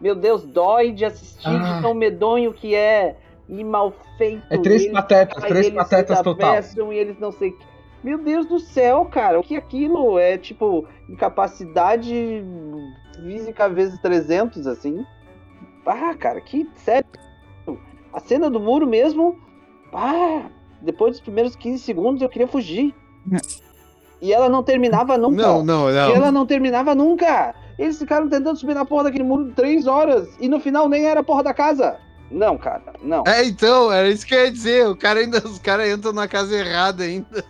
Meu 0.00 0.14
Deus, 0.14 0.44
dói 0.44 0.92
de 0.92 1.04
assistir 1.04 1.48
Ah. 1.48 1.76
de 1.76 1.82
tão 1.82 1.94
medonho 1.94 2.52
que 2.52 2.74
é. 2.74 3.16
E 3.48 3.64
mal 3.64 3.94
feito. 4.18 4.42
É 4.50 4.58
três 4.58 4.82
E 4.82 4.84
eles- 4.86 4.92
patetas, 4.92 5.42
três 5.44 5.66
eles 5.66 5.76
patetas 5.78 6.18
total. 6.18 6.32
atravessam 6.50 6.92
E 6.92 6.96
eles 6.98 7.18
não 7.18 7.32
sei. 7.32 7.56
Meu 8.04 8.18
Deus 8.18 8.44
do 8.46 8.58
céu, 8.60 9.06
cara. 9.06 9.40
O 9.40 9.42
que 9.42 9.54
é 9.54 9.58
aquilo? 9.58 10.18
É 10.18 10.36
tipo 10.36 10.84
incapacidade 11.08 12.44
física 13.22 13.68
vezes 13.68 13.98
300, 14.00 14.66
assim. 14.66 15.04
Ah, 15.86 16.14
cara, 16.14 16.40
que 16.42 16.68
sério. 16.76 17.06
A 18.12 18.20
cena 18.20 18.50
do 18.50 18.60
muro 18.60 18.86
mesmo. 18.86 19.38
Ah, 19.94 20.50
depois 20.82 21.12
dos 21.12 21.20
primeiros 21.20 21.56
15 21.56 21.78
segundos 21.82 22.20
eu 22.20 22.28
queria 22.28 22.46
fugir. 22.46 22.94
E 24.20 24.32
ela 24.32 24.48
não 24.48 24.62
terminava 24.62 25.16
nunca. 25.16 25.36
Não, 25.42 25.64
não, 25.64 25.90
E 25.90 25.94
não. 25.94 26.14
ela 26.14 26.30
não 26.30 26.44
terminava 26.44 26.94
nunca. 26.94 27.54
Eles 27.78 27.98
ficaram 27.98 28.28
tentando 28.28 28.58
subir 28.58 28.74
na 28.74 28.84
porra 28.84 29.04
daquele 29.04 29.24
muro 29.24 29.52
três 29.54 29.86
horas. 29.86 30.28
E 30.40 30.48
no 30.48 30.58
final 30.58 30.88
nem 30.88 31.04
era 31.06 31.20
a 31.20 31.24
porra 31.24 31.42
da 31.44 31.54
casa. 31.54 31.96
Não, 32.30 32.58
cara, 32.58 32.82
não. 33.02 33.22
É, 33.26 33.44
então, 33.44 33.90
era 33.92 34.08
isso 34.08 34.26
que 34.26 34.34
eu 34.34 34.44
ia 34.44 34.50
dizer. 34.50 34.86
O 34.88 34.96
cara 34.96 35.20
ainda, 35.20 35.38
os 35.38 35.58
caras 35.58 35.88
entram 35.88 36.12
na 36.12 36.26
casa 36.28 36.54
errada 36.56 37.04
ainda. 37.04 37.44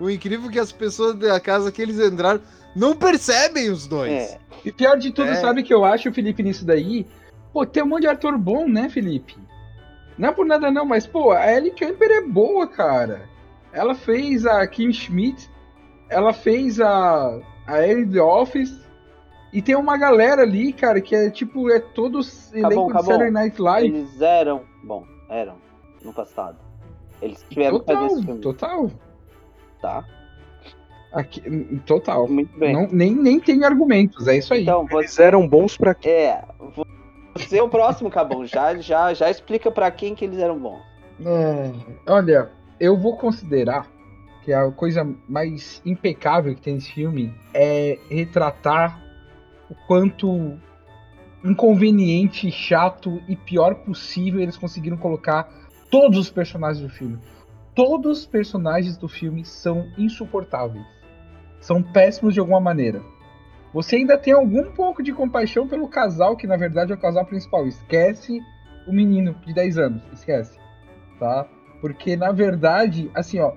O 0.00 0.08
incrível 0.08 0.48
é 0.48 0.52
que 0.52 0.58
as 0.58 0.72
pessoas 0.72 1.14
da 1.16 1.38
casa 1.40 1.70
que 1.70 1.82
eles 1.82 1.98
entraram 2.00 2.40
não 2.74 2.96
percebem 2.96 3.70
os 3.70 3.86
dois. 3.86 4.12
É. 4.12 4.38
E 4.64 4.72
pior 4.72 4.96
de 4.96 5.12
tudo, 5.12 5.28
É. 5.28 5.34
sabe 5.36 5.60
o 5.60 5.64
que 5.64 5.74
eu 5.74 5.84
acho, 5.84 6.12
Felipe, 6.12 6.42
nisso 6.42 6.64
daí? 6.64 7.06
Pô, 7.52 7.64
tem 7.66 7.82
um 7.82 7.86
monte 7.86 8.02
de 8.02 8.08
ator 8.08 8.36
bom, 8.38 8.66
né, 8.68 8.88
Felipe? 8.88 9.36
Não 10.16 10.28
é 10.28 10.32
por 10.32 10.46
nada 10.46 10.70
não, 10.70 10.84
mas, 10.84 11.06
pô, 11.06 11.32
a 11.32 11.52
Ellie 11.52 11.72
Kemper 11.72 12.10
é 12.10 12.20
boa, 12.22 12.66
cara. 12.66 13.28
Ela 13.72 13.94
fez 13.94 14.46
a 14.46 14.66
Kim 14.66 14.92
Schmidt, 14.92 15.50
ela 16.08 16.32
fez 16.32 16.80
a, 16.80 17.40
a 17.66 17.86
Ellie 17.86 18.06
The 18.06 18.22
Office, 18.22 18.72
e 19.54 19.62
tem 19.62 19.74
uma 19.76 19.96
galera 19.96 20.42
ali, 20.42 20.72
cara, 20.72 21.00
que 21.00 21.14
é 21.14 21.30
tipo, 21.30 21.70
é 21.70 21.78
todos 21.80 22.52
elenco 22.52 22.68
de 22.86 22.90
acabou. 22.90 23.02
Saturday 23.04 23.30
Night 23.30 23.62
Live. 23.62 23.88
Eles 23.88 24.20
eram. 24.20 24.62
Bom, 24.82 25.04
eram. 25.30 25.54
No 26.04 26.12
passado. 26.12 26.58
Eles 27.22 27.42
tiveram 27.48 27.78
que 27.80 27.86
fazer 27.86 27.98
Total, 28.00 28.16
esse 28.16 28.26
filme. 28.26 28.40
total. 28.40 28.90
Tá? 29.80 30.04
Aqui, 31.12 31.42
hum, 31.48 31.78
total. 31.86 32.28
Muito 32.28 32.58
bem. 32.58 32.72
Não, 32.74 32.88
nem, 32.90 33.14
nem 33.14 33.38
tem 33.38 33.64
argumentos, 33.64 34.26
é 34.26 34.36
isso 34.36 34.52
aí. 34.52 34.62
Então, 34.62 34.86
Eles 34.90 35.12
você. 35.12 35.22
eram 35.22 35.46
bons 35.48 35.76
pra 35.76 35.94
quê? 35.94 36.08
É. 36.10 36.44
Você 37.36 37.58
é 37.58 37.62
o 37.62 37.68
próximo, 37.68 38.10
Cabão. 38.10 38.44
Já, 38.44 38.74
já, 38.76 39.14
já 39.14 39.30
explica 39.30 39.70
pra 39.70 39.90
quem 39.90 40.14
que 40.14 40.24
eles 40.24 40.38
eram 40.38 40.58
bons. 40.58 40.80
É, 41.24 41.70
olha, 42.08 42.50
eu 42.80 42.96
vou 42.96 43.16
considerar 43.16 43.86
que 44.42 44.52
a 44.52 44.70
coisa 44.72 45.08
mais 45.28 45.80
impecável 45.86 46.54
que 46.54 46.60
tem 46.60 46.74
nesse 46.74 46.92
filme 46.92 47.32
é 47.54 47.98
retratar 48.10 49.00
o 49.70 49.74
quanto 49.86 50.58
inconveniente, 51.44 52.50
chato 52.50 53.22
e 53.28 53.36
pior 53.36 53.74
possível 53.76 54.40
eles 54.40 54.56
conseguiram 54.56 54.96
colocar 54.96 55.48
todos 55.90 56.18
os 56.18 56.30
personagens 56.30 56.82
do 56.82 56.88
filme. 56.88 57.18
Todos 57.74 58.20
os 58.20 58.26
personagens 58.26 58.96
do 58.96 59.08
filme 59.08 59.44
são 59.44 59.88
insuportáveis. 59.98 60.84
São 61.60 61.82
péssimos 61.82 62.34
de 62.34 62.40
alguma 62.40 62.60
maneira. 62.60 63.02
Você 63.72 63.96
ainda 63.96 64.16
tem 64.16 64.32
algum 64.32 64.70
pouco 64.72 65.02
de 65.02 65.12
compaixão 65.12 65.66
pelo 65.66 65.88
casal, 65.88 66.36
que 66.36 66.46
na 66.46 66.56
verdade 66.56 66.92
é 66.92 66.94
o 66.94 67.00
casal 67.00 67.26
principal. 67.26 67.66
Esquece 67.66 68.40
o 68.86 68.92
menino 68.92 69.34
de 69.44 69.52
10 69.52 69.78
anos. 69.78 70.02
Esquece 70.12 70.64
tá? 71.18 71.46
Porque, 71.80 72.16
na 72.16 72.32
verdade, 72.32 73.10
assim, 73.14 73.40
ó, 73.40 73.52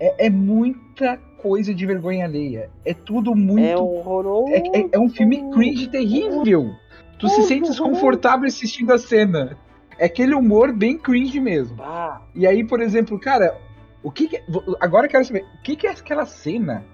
é, 0.00 0.26
é 0.26 0.30
muita 0.30 1.18
coisa 1.42 1.74
de 1.74 1.84
vergonha 1.86 2.24
alheia. 2.24 2.70
É 2.84 2.94
tudo 2.94 3.34
muito. 3.34 3.64
É 3.66 3.76
horroroso. 3.76 4.48
É, 4.52 4.58
é- 4.80 4.88
é 4.92 4.98
um 4.98 5.08
filme 5.08 5.50
cringe 5.52 5.88
terrível. 5.88 6.70
Tu 7.18 7.28
se 7.28 7.42
sente 7.42 7.68
desconfortável 7.68 8.46
assistindo 8.46 8.92
a 8.92 8.98
cena. 8.98 9.56
É 9.98 10.06
aquele 10.06 10.34
humor 10.34 10.72
bem 10.72 10.98
cringe 10.98 11.38
mesmo. 11.40 11.76
Ah, 11.82 12.22
E 12.34 12.46
aí, 12.46 12.64
por 12.64 12.80
exemplo, 12.80 13.18
cara, 13.20 13.56
o 14.02 14.10
que, 14.10 14.26
que 14.28 14.36
é- 14.36 14.44
Agora 14.80 15.06
eu 15.06 15.10
quero 15.10 15.24
saber, 15.24 15.44
o 15.58 15.62
que, 15.62 15.76
que 15.76 15.86
é 15.86 15.90
aquela 15.90 16.26
cena 16.26 16.84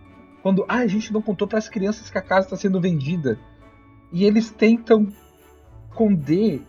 quando 0.43 0.65
ah, 0.69 0.79
a 0.79 0.87
gente 0.87 1.13
não 1.13 1.23
contou 1.23 1.47
para 1.49 1.59
as 1.59 1.69
crianças 1.69 2.11
que 2.11 2.19
a 2.19 2.23
casa 2.23 2.47
está 2.47 2.57
sendo 2.57 2.81
vendida 2.81 3.39
e 4.13 4.25
eles 4.25 4.51
tentam 4.51 5.07
esconder, 5.91 6.63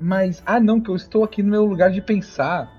mas 0.00 0.42
ah, 0.46 0.60
não, 0.60 0.80
que 0.80 0.90
eu 0.90 0.96
estou 0.96 1.24
aqui 1.24 1.42
no 1.42 1.50
meu 1.50 1.64
lugar 1.64 1.90
de 1.90 2.00
pensar. 2.00 2.70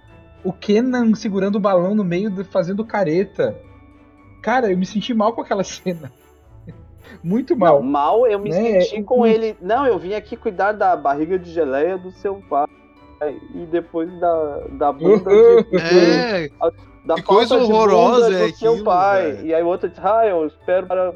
O 0.44 0.52
Kenan 0.52 1.14
segurando 1.14 1.56
o 1.58 1.60
balão 1.60 1.94
no 1.94 2.04
meio, 2.04 2.30
de- 2.30 2.44
fazendo 2.44 2.84
careta. 2.86 3.56
Cara, 4.42 4.72
eu 4.72 4.78
me 4.78 4.86
senti 4.86 5.14
mal 5.14 5.34
com 5.34 5.42
aquela 5.42 5.64
cena. 5.66 6.12
Muito 7.24 7.56
mal. 7.58 7.82
Não, 7.82 7.88
mal 7.90 8.26
eu 8.28 8.40
me 8.40 8.50
Né, 8.50 8.82
senti 8.82 8.98
é- 8.98 9.04
com 9.04 9.26
ele. 9.26 9.56
Não, 9.62 9.86
eu 9.86 10.00
vim 10.00 10.14
aqui 10.14 10.36
cuidar 10.36 10.72
da 10.72 10.96
barriga 10.96 11.38
de 11.38 11.52
geleia 11.52 11.98
do 11.98 12.12
seu 12.12 12.42
pai. 12.50 12.68
E 13.54 13.66
depois 13.68 14.10
da, 14.20 14.62
da 14.72 14.92
bunda 14.92 15.30
de, 15.30 15.78
É, 15.78 16.50
da 17.06 17.16
que 17.16 17.22
coisa 17.22 17.56
horrorosa 17.56 18.26
bunda 18.26 18.36
é 18.44 18.48
do 18.48 18.56
seu 18.56 18.70
aquilo, 18.72 18.84
pai. 18.86 19.32
velho. 19.34 19.46
E 19.46 19.54
aí 19.54 19.62
o 19.64 19.68
outro 19.68 19.90
diz, 19.90 20.00
ah, 20.04 20.26
eu 20.26 20.48
espero 20.48 20.88
para 20.88 21.14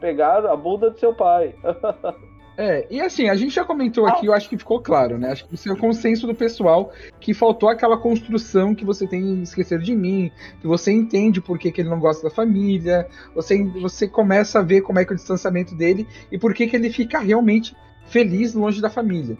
pegar 0.00 0.46
a 0.46 0.56
bunda 0.56 0.90
do 0.90 0.98
seu 0.98 1.14
pai. 1.14 1.54
É, 2.56 2.86
e 2.88 3.00
assim, 3.00 3.28
a 3.28 3.34
gente 3.34 3.52
já 3.54 3.64
comentou 3.64 4.06
aqui, 4.06 4.26
eu 4.26 4.32
acho 4.32 4.48
que 4.48 4.56
ficou 4.56 4.80
claro, 4.80 5.18
né? 5.18 5.32
Acho 5.32 5.46
que 5.46 5.54
isso 5.54 5.68
é 5.68 5.72
o 5.72 5.76
consenso 5.76 6.26
do 6.26 6.34
pessoal 6.34 6.92
que 7.18 7.34
faltou 7.34 7.68
aquela 7.68 7.98
construção 7.98 8.74
que 8.74 8.84
você 8.84 9.06
tem 9.08 9.20
em 9.20 9.42
Esquecer 9.42 9.80
de 9.80 9.94
Mim, 9.94 10.30
que 10.60 10.66
você 10.66 10.92
entende 10.92 11.40
por 11.40 11.58
que, 11.58 11.72
que 11.72 11.80
ele 11.80 11.90
não 11.90 11.98
gosta 11.98 12.28
da 12.28 12.34
família, 12.34 13.08
você, 13.34 13.62
você 13.64 14.06
começa 14.06 14.60
a 14.60 14.62
ver 14.62 14.82
como 14.82 15.00
é 15.00 15.04
que 15.04 15.12
é 15.12 15.14
o 15.14 15.16
distanciamento 15.16 15.74
dele 15.74 16.06
e 16.30 16.38
por 16.38 16.54
que, 16.54 16.68
que 16.68 16.76
ele 16.76 16.90
fica 16.90 17.18
realmente 17.18 17.74
feliz 18.06 18.54
longe 18.54 18.80
da 18.80 18.88
família. 18.88 19.36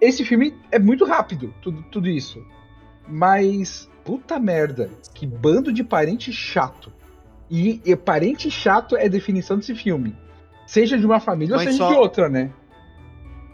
Esse 0.00 0.24
filme 0.24 0.54
é 0.70 0.78
muito 0.78 1.04
rápido, 1.04 1.52
tudo, 1.60 1.82
tudo 1.90 2.08
isso. 2.08 2.44
Mas, 3.06 3.90
puta 4.04 4.38
merda, 4.38 4.90
que 5.12 5.26
bando 5.26 5.70
de 5.70 5.84
parente 5.84 6.32
chato. 6.32 6.90
E, 7.50 7.82
e 7.84 7.94
parente 7.94 8.50
chato 8.50 8.96
é 8.96 9.08
definição 9.08 9.58
desse 9.58 9.74
filme. 9.74 10.16
Seja 10.74 10.98
de 10.98 11.06
uma 11.06 11.20
família 11.20 11.54
Mas 11.54 11.66
ou 11.66 11.72
seja 11.72 11.84
só- 11.84 11.88
de 11.92 11.96
outra, 11.96 12.28
né? 12.28 12.50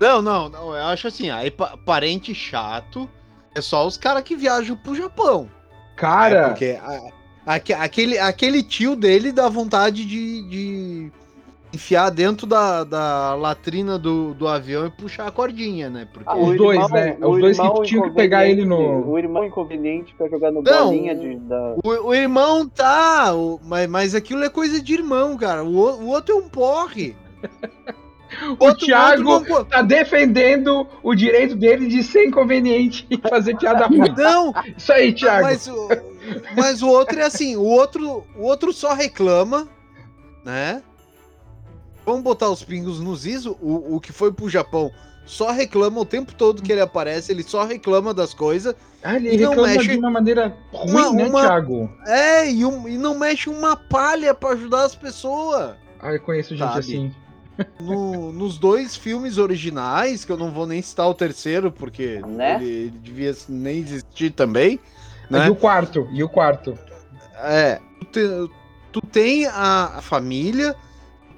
Não, 0.01 0.23
não, 0.23 0.49
não. 0.49 0.75
Eu 0.75 0.85
acho 0.87 1.07
assim, 1.07 1.29
aí 1.29 1.51
pa- 1.51 1.77
parente 1.85 2.35
chato 2.35 3.07
é 3.55 3.61
só 3.61 3.87
os 3.87 3.99
caras 3.99 4.23
que 4.23 4.35
viajam 4.35 4.75
pro 4.75 4.95
Japão. 4.95 5.51
Cara, 5.97 6.35
É 6.39 6.49
porque 6.49 6.79
a- 6.83 7.11
aque- 7.45 7.75
aquele, 7.75 8.19
aquele 8.19 8.63
tio 8.63 8.97
dele 8.97 9.33
dá 9.33 9.51
vontade 9.51 10.07
de, 10.07 10.49
de 10.49 11.13
enfiar 11.73 12.11
dentro 12.11 12.47
da, 12.47 12.83
da 12.85 13.35
latrina 13.35 13.99
do, 13.99 14.35
do 14.35 14.49
avião 14.49 14.87
e 14.87 14.91
puxar 14.91 15.27
a 15.27 15.31
cordinha, 15.31 15.89
né? 15.89 16.09
Porque... 16.13 16.29
Ah, 16.29 16.37
Os 16.37 16.57
dois, 16.57 16.91
né? 16.91 17.17
o 17.21 17.31
Os 17.31 17.41
dois 17.41 17.57
que 17.57 17.63
irmão 17.65 17.83
tinham 17.83 18.03
que 18.05 18.11
pegar 18.11 18.47
ele 18.47 18.65
no- 18.65 19.09
O 19.09 19.19
irmão 19.19 19.45
inconveniente 19.45 20.13
fica 20.13 20.29
jogando 20.29 20.63
Não, 20.63 20.87
bolinha 20.87 21.15
de, 21.15 21.37
da. 21.37 21.77
O, 21.85 22.09
o 22.09 22.15
irmão 22.15 22.69
tá, 22.69 23.33
o- 23.35 23.61
mas, 23.65 23.89
mas 23.89 24.15
aquilo 24.15 24.43
é 24.43 24.49
coisa 24.49 24.83
de 24.83 24.95
irmão, 24.95 25.37
cara. 25.37 25.63
O, 25.63 25.71
o 25.77 26.07
outro 26.09 26.35
é 26.35 26.39
um 26.39 26.49
porre. 26.49 27.17
o 28.59 28.75
Thiago 28.75 29.23
não 29.23 29.45
co- 29.45 29.65
tá 29.65 29.81
defendendo 29.83 30.87
o 31.03 31.15
direito 31.15 31.55
dele 31.57 31.87
de 31.89 32.03
ser 32.03 32.27
inconveniente 32.27 33.07
e 33.11 33.17
fazer 33.17 33.57
piada 33.57 33.87
ruim. 33.87 34.01
Não, 34.17 34.53
Isso 34.77 34.93
aí, 34.93 35.13
Thiago. 35.13 35.43
mas, 35.45 35.67
o- 35.69 35.89
mas 36.57 36.83
o 36.83 36.89
outro 36.89 37.19
é 37.19 37.23
assim, 37.25 37.57
o 37.57 37.63
outro, 37.65 38.25
o 38.37 38.43
outro 38.43 38.73
só 38.73 38.93
reclama, 38.95 39.69
né? 40.45 40.83
Vamos 42.11 42.25
botar 42.25 42.51
os 42.51 42.65
pingos 42.65 42.99
nos 42.99 43.25
is, 43.25 43.47
o, 43.47 43.57
o 43.61 44.01
que 44.01 44.13
foi 44.13 44.33
pro 44.33 44.49
Japão 44.49 44.91
só 45.25 45.53
reclama 45.53 46.01
o 46.01 46.05
tempo 46.05 46.35
todo 46.35 46.61
que 46.61 46.73
ele 46.73 46.81
aparece, 46.81 47.31
ele 47.31 47.45
só 47.45 47.65
reclama 47.65 48.13
das 48.13 48.35
coisas. 48.35 48.75
Ah, 49.01 49.15
ele 49.15 49.33
e 49.35 49.39
não 49.39 49.51
reclama 49.51 49.69
mexe- 49.75 49.93
de 49.93 49.99
uma 49.99 50.11
maneira 50.11 50.57
ruim, 50.73 50.91
Uma- 50.91 51.13
né, 51.13 51.27
uma- 51.29 51.41
Thiago? 51.43 51.91
É, 52.09 52.51
e, 52.51 52.65
um- 52.65 52.89
e 52.89 52.99
não 52.99 53.17
mexe 53.17 53.49
uma 53.49 53.77
palha 53.77 54.35
pra 54.35 54.51
ajudar 54.51 54.83
as 54.87 54.97
pessoas. 54.97 55.77
Ah, 56.01 56.13
eu 56.13 56.21
conheço 56.21 56.57
gente 56.57 56.67
Sabe? 56.67 56.79
assim. 56.81 57.15
No- 57.81 58.33
nos 58.33 58.59
dois 58.59 58.97
filmes 58.97 59.39
originais, 59.39 60.25
que 60.25 60.33
eu 60.33 60.37
não 60.37 60.51
vou 60.51 60.67
nem 60.67 60.83
citar 60.83 61.07
o 61.09 61.15
terceiro, 61.15 61.71
porque 61.71 62.21
Né? 62.27 62.57
ele, 62.57 62.65
ele 62.69 62.91
devia 62.91 63.37
nem 63.49 63.79
existir 63.79 64.31
também, 64.33 64.81
E 65.31 65.33
né? 65.33 65.49
o 65.49 65.55
quarto? 65.55 66.09
E 66.11 66.25
o 66.25 66.29
quarto? 66.29 66.77
É, 67.37 67.79
tu, 68.01 68.07
te- 68.07 68.51
tu 68.91 69.01
tem 69.01 69.47
a, 69.47 69.99
a 69.99 70.03
família, 70.03 70.75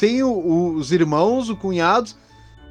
tem 0.02 0.20
o- 0.24 0.28
o- 0.32 0.72
os 0.74 0.90
irmãos, 0.90 1.48
os 1.48 1.56
cunhados, 1.56 2.16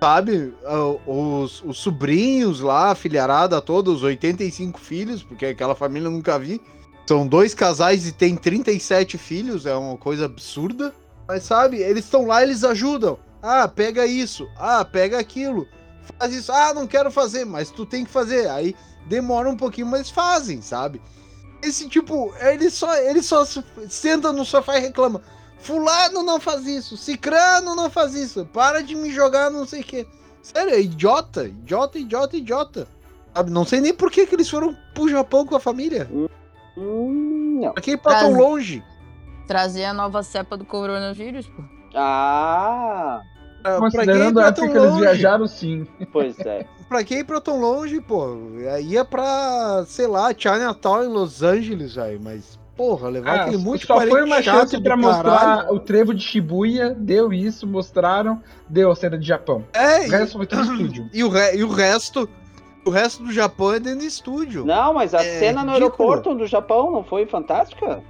sabe? 0.01 0.53
Ah, 0.65 0.95
Os, 1.09 1.63
os 1.63 1.77
sobrinhos 1.77 2.59
lá, 2.59 2.91
a 2.91 2.95
filharada 2.95 3.61
toda, 3.61 3.89
os 3.89 4.03
85 4.03 4.77
filhos, 4.77 5.23
porque 5.23 5.45
aquela 5.45 5.73
família 5.73 6.07
eu 6.07 6.11
nunca 6.11 6.37
vi. 6.37 6.59
São 7.07 7.25
dois 7.25 7.53
casais 7.53 8.05
e 8.05 8.11
tem 8.11 8.35
37 8.35 9.17
filhos, 9.17 9.65
é 9.65 9.73
uma 9.73 9.95
coisa 9.97 10.25
absurda. 10.25 10.93
Mas 11.25 11.43
sabe, 11.43 11.77
eles 11.77 12.03
estão 12.03 12.25
lá, 12.25 12.43
eles 12.43 12.65
ajudam. 12.65 13.17
Ah, 13.41 13.65
pega 13.65 14.05
isso. 14.05 14.45
Ah, 14.57 14.83
pega 14.83 15.17
aquilo. 15.17 15.65
Faz 16.19 16.33
isso. 16.33 16.51
Ah, 16.51 16.73
não 16.73 16.85
quero 16.85 17.09
fazer, 17.09 17.45
mas 17.45 17.71
tu 17.71 17.85
tem 17.85 18.03
que 18.03 18.11
fazer. 18.11 18.49
Aí 18.49 18.75
demora 19.07 19.49
um 19.49 19.55
pouquinho, 19.55 19.87
mas 19.87 20.09
fazem, 20.09 20.61
sabe? 20.61 21.01
Esse 21.63 21.87
tipo, 21.87 22.33
ele 22.41 22.69
só, 22.69 22.93
ele 22.97 23.23
só 23.23 23.45
se- 23.45 23.63
senta 23.87 24.33
no 24.33 24.43
sofá 24.43 24.77
e 24.77 24.81
reclama. 24.81 25.21
Fulano 25.61 26.23
não 26.23 26.39
faz 26.39 26.65
isso, 26.65 26.97
Cicrano 26.97 27.75
não 27.75 27.89
faz 27.89 28.13
isso, 28.15 28.45
para 28.51 28.81
de 28.81 28.95
me 28.95 29.11
jogar 29.11 29.49
não 29.49 29.65
sei 29.65 29.81
o 29.81 29.83
quê. 29.83 30.07
Sério, 30.41 30.73
é 30.73 30.81
idiota, 30.81 31.45
idiota, 31.45 31.99
idiota, 31.99 32.35
idiota. 32.37 32.87
Sabe, 33.35 33.51
não 33.51 33.63
sei 33.63 33.79
nem 33.79 33.93
por 33.93 34.11
que, 34.11 34.25
que 34.25 34.35
eles 34.35 34.49
foram 34.49 34.75
pro 34.93 35.07
Japão 35.07 35.45
com 35.45 35.55
a 35.55 35.59
família. 35.59 36.09
Hum, 36.11 37.59
não. 37.61 37.73
Pra 37.73 37.81
que 37.81 37.91
ir 37.91 37.97
pra 37.97 38.19
tão 38.19 38.33
longe? 38.33 38.83
Trazer 39.47 39.85
a 39.85 39.93
nova 39.93 40.23
cepa 40.23 40.57
do 40.57 40.65
coronavírus, 40.65 41.45
pô. 41.47 41.61
Ah, 41.93 43.21
que 43.63 43.69
ir 43.69 43.77
Considerando 43.79 44.39
a 44.39 44.43
pra 44.43 44.47
época 44.49 44.61
tão 44.61 44.71
que 44.71 44.77
eles 44.77 44.89
longe? 44.89 45.01
viajaram, 45.01 45.47
sim. 45.47 45.87
pois 46.11 46.39
é. 46.39 46.65
Pra 46.89 47.05
que 47.05 47.15
ir 47.19 47.23
pra 47.23 47.39
tão 47.39 47.57
longe, 47.57 48.01
pô? 48.01 48.35
Ia 48.81 49.05
pra, 49.05 49.85
sei 49.87 50.07
lá, 50.07 50.33
Chinatown 50.37 51.03
em 51.05 51.07
Los 51.07 51.41
Angeles, 51.41 51.97
aí, 51.97 52.19
mas, 52.19 52.59
porra, 52.81 53.09
levar 53.09 53.29
Ah, 53.29 53.41
aquele 53.43 53.57
muito 53.57 53.85
só 53.85 54.01
foi 54.01 54.23
uma 54.23 54.41
chato 54.41 54.71
chance 54.71 54.81
pra 54.81 54.97
caralho. 54.97 55.01
mostrar 55.07 55.71
o 55.73 55.79
trevo 55.79 56.15
de 56.15 56.23
Shibuya, 56.23 56.95
deu 56.97 57.31
isso, 57.31 57.67
mostraram, 57.67 58.41
deu 58.67 58.89
a 58.91 58.95
cena 58.95 59.19
de 59.19 59.27
Japão. 59.27 59.63
É, 59.71 59.99
O 59.99 60.03
e, 60.05 60.07
resto 60.09 60.37
foi 60.37 60.47
tudo 60.47 60.63
estúdio. 60.63 61.09
e 61.13 61.23
o, 61.23 61.29
re- 61.29 61.55
e 61.57 61.63
o 61.63 61.69
resto, 61.69 62.27
o 62.83 62.89
resto 62.89 63.23
do 63.23 63.31
Japão 63.31 63.73
é 63.73 63.79
dentro 63.79 63.99
do 63.99 64.05
estúdio. 64.05 64.65
Não, 64.65 64.95
mas 64.95 65.13
a 65.13 65.23
É 65.23 65.39
cena 65.39 65.63
no 65.63 65.73
ridículo. 65.73 65.73
aeroporto 66.09 66.33
do 66.33 66.47
Japão 66.47 66.89
não 66.91 67.03
foi 67.03 67.27
fantástica? 67.27 68.01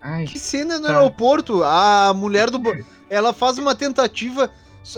Ai, 0.00 0.24
Que 0.26 0.38
cena 0.38 0.78
no 0.78 0.86
Tá. 0.86 0.92
aeroporto? 0.98 1.64
A 1.64 2.12
mulher 2.14 2.50
do. 2.50 2.60
Ela 3.08 3.32
faz 3.32 3.56
uma 3.56 3.74
tentativa. 3.74 4.50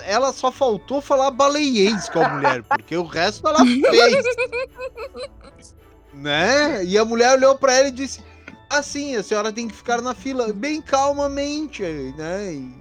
Ela 0.04 0.32
só 0.32 0.50
faltou 0.52 1.00
falar 1.00 1.30
baleiês 1.30 2.08
com 2.08 2.20
a 2.20 2.28
mulher, 2.28 2.62
porque 2.64 2.96
o 2.96 3.04
resto 3.04 3.46
ela 3.48 3.58
fez. 3.64 4.24
né? 6.12 6.84
E 6.84 6.98
a 6.98 7.04
mulher 7.04 7.34
olhou 7.36 7.56
pra 7.56 7.74
ela 7.74 7.88
e 7.88 7.92
disse: 7.92 8.20
Assim, 8.70 9.16
a 9.16 9.22
senhora 9.22 9.52
tem 9.52 9.66
que 9.66 9.74
ficar 9.74 10.00
na 10.00 10.14
fila, 10.14 10.52
bem 10.52 10.80
calmamente, 10.80 11.82
né? 12.16 12.52
E- 12.54 12.80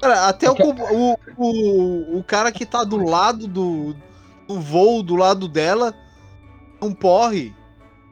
Cara, 0.00 0.28
até 0.28 0.48
o, 0.48 0.54
o, 0.54 1.16
o, 1.36 2.18
o 2.18 2.24
cara 2.24 2.52
que 2.52 2.64
tá 2.64 2.84
do 2.84 2.96
lado 2.98 3.48
do, 3.48 3.96
do 4.46 4.60
voo, 4.60 5.02
do 5.02 5.16
lado 5.16 5.48
dela, 5.48 5.92
não 6.80 6.92
porre. 6.94 7.52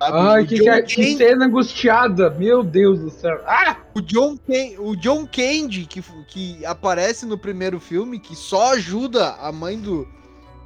sabe? 0.00 0.18
Ai, 0.18 0.42
O 0.42 0.46
que, 0.48 0.56
John 0.56 0.62
que, 0.64 0.68
é- 0.68 0.82
Candy- 0.82 1.16
cena 1.16 1.46
angustiada, 1.46 2.28
meu 2.30 2.64
Deus 2.64 2.98
do 2.98 3.08
céu. 3.10 3.40
Ah! 3.46 3.76
O 3.94 4.00
John, 4.02 4.36
o 4.80 4.96
John 4.96 5.28
Candy, 5.28 5.86
que, 5.86 6.02
que 6.26 6.66
aparece 6.66 7.24
no 7.24 7.38
primeiro 7.38 7.78
filme, 7.78 8.18
que 8.18 8.34
só 8.34 8.72
ajuda 8.74 9.34
a 9.36 9.52
mãe 9.52 9.78
do, 9.78 10.08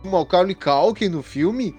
do 0.02 0.08
Macaulay 0.10 0.54
Culkin 0.54 1.10
no 1.10 1.22
filme, 1.22 1.76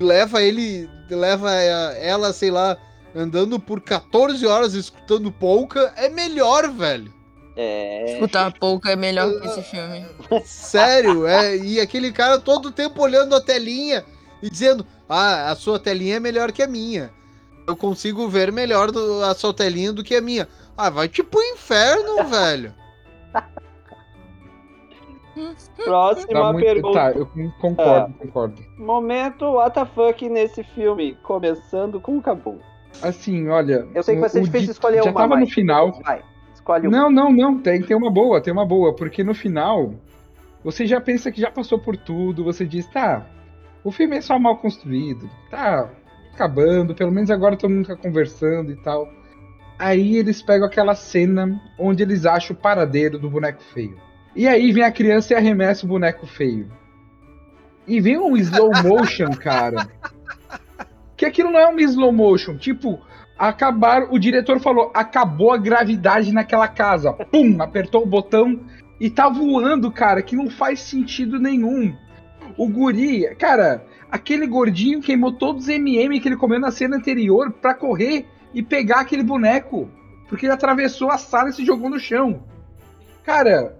leva 0.00 0.42
ele, 0.42 0.88
leva 1.10 1.52
ela, 1.52 2.32
sei 2.32 2.50
lá, 2.50 2.76
andando 3.14 3.58
por 3.60 3.80
14 3.80 4.46
horas 4.46 4.74
escutando 4.74 5.30
polka, 5.32 5.92
é 5.96 6.08
melhor, 6.08 6.70
velho. 6.70 7.12
É. 7.54 8.14
Escutar 8.14 8.52
pouco 8.58 8.88
é 8.88 8.96
melhor 8.96 9.30
que 9.40 9.46
esse 9.46 9.62
filme. 9.62 10.06
Sério, 10.44 11.26
é, 11.26 11.56
e 11.56 11.80
aquele 11.80 12.10
cara 12.10 12.38
todo 12.38 12.66
o 12.68 12.72
tempo 12.72 13.02
olhando 13.02 13.34
a 13.36 13.40
telinha 13.40 14.04
e 14.42 14.48
dizendo, 14.48 14.86
ah, 15.08 15.50
a 15.50 15.54
sua 15.54 15.78
telinha 15.78 16.16
é 16.16 16.20
melhor 16.20 16.50
que 16.50 16.62
a 16.62 16.66
minha. 16.66 17.10
Eu 17.66 17.76
consigo 17.76 18.26
ver 18.28 18.50
melhor 18.50 18.90
do- 18.90 19.22
a 19.22 19.34
sua 19.34 19.52
telinha 19.52 19.92
do 19.92 20.02
que 20.02 20.14
a 20.16 20.20
minha. 20.22 20.48
Ah, 20.76 20.88
vai 20.90 21.08
tipo 21.08 21.38
inferno, 21.40 22.24
velho. 22.26 22.74
Próxima 25.84 26.26
Tá 26.28 26.52
muito, 26.52 26.64
pergunta. 26.64 26.98
tá, 26.98 27.12
eu 27.12 27.26
concordo, 27.60 28.14
concordo. 28.18 28.62
Momento 28.78 29.46
WTF 29.58 30.28
nesse 30.28 30.62
filme, 30.62 31.14
começando 31.22 32.00
com 32.00 32.18
o 32.18 32.22
Cabu. 32.22 32.60
Assim, 33.00 33.48
olha. 33.48 33.86
Eu 33.94 34.02
sei 34.02 34.14
que 34.16 34.20
vai 34.20 34.30
ser 34.30 34.40
difícil 34.42 34.66
Di- 34.66 34.72
escolher 34.72 35.02
já 35.02 35.10
uma. 35.10 35.20
tava 35.20 35.34
no 35.36 35.40
mas- 35.42 35.52
final. 35.52 36.00
Vai, 36.02 36.22
escolhe 36.54 36.86
uma. 36.88 36.96
Não, 36.96 37.10
não, 37.10 37.32
não, 37.32 37.58
tem, 37.58 37.80
tem 37.82 37.96
uma 37.96 38.10
boa, 38.10 38.40
tem 38.40 38.52
uma 38.52 38.66
boa, 38.66 38.94
porque 38.94 39.22
no 39.24 39.34
final 39.34 39.94
você 40.64 40.86
já 40.86 41.00
pensa 41.00 41.30
que 41.32 41.40
já 41.40 41.50
passou 41.50 41.78
por 41.78 41.96
tudo, 41.96 42.44
você 42.44 42.64
diz, 42.66 42.86
tá, 42.88 43.26
o 43.82 43.90
filme 43.90 44.16
é 44.16 44.20
só 44.20 44.38
mal 44.38 44.56
construído, 44.58 45.28
tá 45.50 45.90
acabando, 46.32 46.94
pelo 46.94 47.10
menos 47.12 47.30
agora 47.30 47.56
todo 47.56 47.70
mundo 47.70 47.86
tá 47.88 47.96
conversando 47.96 48.70
e 48.70 48.76
tal. 48.82 49.08
Aí 49.78 50.16
eles 50.16 50.40
pegam 50.42 50.66
aquela 50.66 50.94
cena 50.94 51.60
onde 51.78 52.02
eles 52.02 52.24
acham 52.24 52.54
o 52.54 52.58
paradeiro 52.58 53.18
do 53.18 53.28
boneco 53.28 53.62
feio. 53.62 53.96
E 54.36 54.46
aí 54.46 54.70
vem 54.70 54.84
a 54.84 54.92
criança 54.92 55.32
e 55.32 55.36
arremessa 55.36 55.84
o 55.84 55.88
boneco 55.88 56.26
feio. 56.26 56.70
E 57.86 58.00
vem 58.00 58.16
um 58.16 58.36
slow 58.36 58.70
motion, 58.84 59.30
cara. 59.32 59.88
Que 61.22 61.26
aquilo 61.26 61.52
não 61.52 61.60
é 61.60 61.68
um 61.68 61.78
slow 61.78 62.10
motion, 62.10 62.56
tipo, 62.56 63.00
acabar, 63.38 64.08
o 64.10 64.18
diretor 64.18 64.58
falou, 64.58 64.90
acabou 64.92 65.52
a 65.52 65.56
gravidade 65.56 66.32
naquela 66.32 66.66
casa. 66.66 67.12
Pum, 67.12 67.62
apertou 67.62 68.02
o 68.02 68.06
botão 68.06 68.58
e 68.98 69.08
tá 69.08 69.28
voando, 69.28 69.88
cara, 69.92 70.20
que 70.20 70.34
não 70.34 70.50
faz 70.50 70.80
sentido 70.80 71.38
nenhum. 71.38 71.96
O 72.56 72.68
guri, 72.68 73.32
cara, 73.36 73.86
aquele 74.10 74.48
gordinho 74.48 75.00
queimou 75.00 75.30
todos 75.30 75.62
os 75.62 75.68
MM 75.68 76.18
que 76.18 76.28
ele 76.28 76.36
comeu 76.36 76.58
na 76.58 76.72
cena 76.72 76.96
anterior 76.96 77.52
pra 77.52 77.72
correr 77.72 78.26
e 78.52 78.60
pegar 78.60 78.98
aquele 78.98 79.22
boneco, 79.22 79.88
porque 80.28 80.46
ele 80.46 80.52
atravessou 80.52 81.08
a 81.08 81.18
sala 81.18 81.50
e 81.50 81.52
se 81.52 81.64
jogou 81.64 81.88
no 81.88 82.00
chão. 82.00 82.42
Cara, 83.22 83.78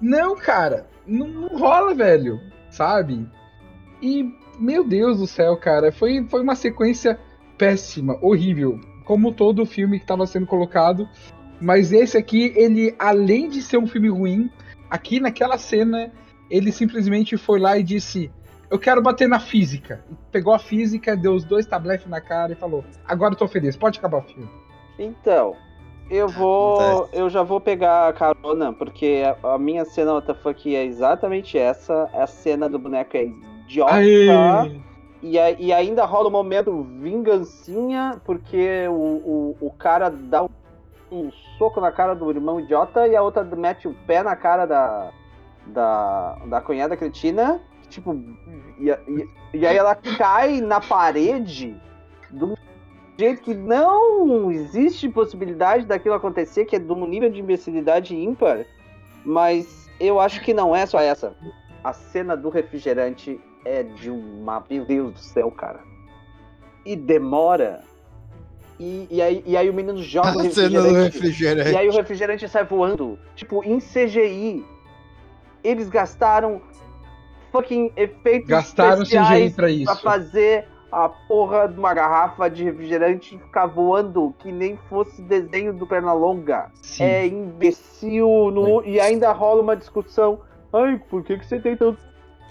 não, 0.00 0.34
cara, 0.34 0.86
não, 1.06 1.28
não 1.28 1.48
rola, 1.48 1.94
velho, 1.94 2.40
sabe? 2.70 3.28
E, 4.00 4.32
meu 4.58 4.84
Deus 4.84 5.18
do 5.18 5.26
céu, 5.26 5.56
cara, 5.56 5.92
foi, 5.92 6.24
foi 6.28 6.42
uma 6.42 6.54
sequência 6.54 7.18
péssima, 7.56 8.18
horrível, 8.20 8.80
como 9.04 9.32
todo 9.32 9.62
o 9.62 9.66
filme 9.66 9.98
que 9.98 10.04
estava 10.04 10.26
sendo 10.26 10.46
colocado. 10.46 11.08
Mas 11.60 11.92
esse 11.92 12.16
aqui, 12.16 12.52
ele, 12.56 12.94
além 12.98 13.48
de 13.48 13.62
ser 13.62 13.78
um 13.78 13.86
filme 13.86 14.08
ruim, 14.08 14.50
aqui 14.88 15.18
naquela 15.18 15.58
cena, 15.58 16.12
ele 16.50 16.70
simplesmente 16.70 17.36
foi 17.36 17.58
lá 17.58 17.76
e 17.76 17.82
disse: 17.82 18.30
Eu 18.70 18.78
quero 18.78 19.02
bater 19.02 19.28
na 19.28 19.40
física. 19.40 20.04
Pegou 20.30 20.54
a 20.54 20.58
física, 20.58 21.16
deu 21.16 21.34
os 21.34 21.44
dois 21.44 21.66
tabletes 21.66 22.06
na 22.06 22.20
cara 22.20 22.52
e 22.52 22.56
falou: 22.56 22.84
Agora 23.04 23.34
eu 23.34 23.38
tô 23.38 23.48
feliz, 23.48 23.76
pode 23.76 23.98
acabar 23.98 24.18
o 24.18 24.22
filme. 24.22 24.48
Então, 24.98 25.56
eu 26.10 26.28
vou. 26.28 27.08
Eu 27.12 27.28
já 27.28 27.42
vou 27.42 27.60
pegar 27.60 28.08
a 28.08 28.12
carona, 28.12 28.72
porque 28.72 29.22
a, 29.42 29.54
a 29.54 29.58
minha 29.58 29.84
cena 29.84 30.16
WTF 30.16 30.74
é 30.74 30.84
exatamente 30.84 31.58
essa. 31.58 32.08
A 32.14 32.26
cena 32.26 32.68
do 32.68 32.78
boneco 32.78 33.16
é 33.16 33.24
idiota. 33.68 33.94
Aê! 33.94 34.80
E, 35.22 35.36
e 35.36 35.72
ainda 35.72 36.04
rola 36.04 36.28
um 36.28 36.32
momento 36.32 36.86
vingancinha, 37.00 38.20
porque 38.24 38.86
o, 38.88 38.92
o, 38.92 39.56
o 39.60 39.70
cara 39.72 40.10
dá 40.10 40.44
um, 40.44 40.48
um 41.10 41.30
soco 41.58 41.80
na 41.80 41.90
cara 41.90 42.14
do 42.14 42.30
irmão 42.30 42.60
idiota 42.60 43.06
e 43.06 43.16
a 43.16 43.22
outra 43.22 43.44
mete 43.44 43.88
o 43.88 43.94
pé 44.06 44.22
na 44.22 44.36
cara 44.36 44.64
da, 44.64 45.10
da, 45.66 46.36
da 46.46 46.60
cunhada 46.60 46.96
cretina. 46.96 47.60
Tipo, 47.88 48.14
e, 48.78 48.90
e, 48.90 49.28
e 49.54 49.66
aí 49.66 49.76
ela 49.76 49.94
cai 49.94 50.60
na 50.60 50.80
parede 50.80 51.74
de 52.30 52.44
um 52.44 52.54
jeito 53.18 53.42
que 53.42 53.54
não 53.54 54.52
existe 54.52 55.08
possibilidade 55.08 55.84
daquilo 55.84 56.14
acontecer, 56.14 56.64
que 56.64 56.76
é 56.76 56.78
de 56.78 56.92
um 56.92 57.06
nível 57.06 57.30
de 57.30 57.40
imbecilidade 57.40 58.14
ímpar. 58.14 58.64
Mas 59.24 59.90
eu 59.98 60.20
acho 60.20 60.40
que 60.42 60.54
não 60.54 60.76
é 60.76 60.86
só 60.86 61.00
essa. 61.00 61.34
A 61.82 61.92
cena 61.92 62.36
do 62.36 62.50
refrigerante 62.50 63.40
é 63.64 63.82
de 63.82 64.10
uma. 64.10 64.64
Meu 64.68 64.84
Deus 64.84 65.12
do 65.14 65.18
céu, 65.18 65.50
cara. 65.50 65.80
E 66.84 66.94
demora. 66.96 67.82
E, 68.80 69.08
e, 69.10 69.20
aí, 69.20 69.42
e 69.44 69.56
aí 69.56 69.68
o 69.68 69.74
menino 69.74 70.00
joga 70.02 70.30
o 70.30 70.32
do 70.38 70.42
refrigerante. 70.44 71.16
refrigerante. 71.16 71.70
E 71.70 71.76
aí 71.76 71.88
o 71.88 71.92
refrigerante 71.92 72.48
sai 72.48 72.64
voando. 72.64 73.18
Tipo, 73.34 73.62
em 73.64 73.78
CGI. 73.78 74.64
Eles 75.64 75.88
gastaram 75.88 76.62
fucking 77.50 77.90
efeitos 77.96 78.48
Gastaram 78.48 79.02
especiais 79.02 79.46
CGI 79.46 79.54
pra 79.56 79.70
isso. 79.70 79.84
pra 79.86 79.96
fazer 79.96 80.68
a 80.90 81.08
porra 81.08 81.68
de 81.68 81.78
uma 81.78 81.92
garrafa 81.92 82.48
de 82.48 82.62
refrigerante 82.64 83.36
ficar 83.36 83.66
voando 83.66 84.32
que 84.38 84.50
nem 84.52 84.76
fosse 84.88 85.20
desenho 85.22 85.72
do 85.74 85.86
Pernalonga. 85.86 86.70
Sim. 86.80 87.02
É 87.04 87.26
imbecil. 87.26 88.50
no- 88.52 88.84
E 88.84 89.00
ainda 89.00 89.32
rola 89.32 89.60
uma 89.60 89.76
discussão. 89.76 90.40
Ai, 90.72 91.00
por 91.10 91.24
que, 91.24 91.36
que 91.38 91.44
você 91.46 91.58
tem 91.58 91.76
tanto 91.76 91.98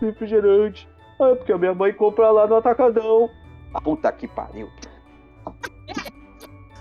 refrigerante? 0.01 0.87
Ah, 1.19 1.35
porque 1.35 1.51
a 1.51 1.57
minha 1.57 1.73
mãe 1.73 1.93
compra 1.93 2.29
lá 2.31 2.47
no 2.47 2.55
Atacadão. 2.55 3.29
A 3.73 3.81
puta 3.81 4.11
que 4.11 4.27
pariu. 4.27 4.69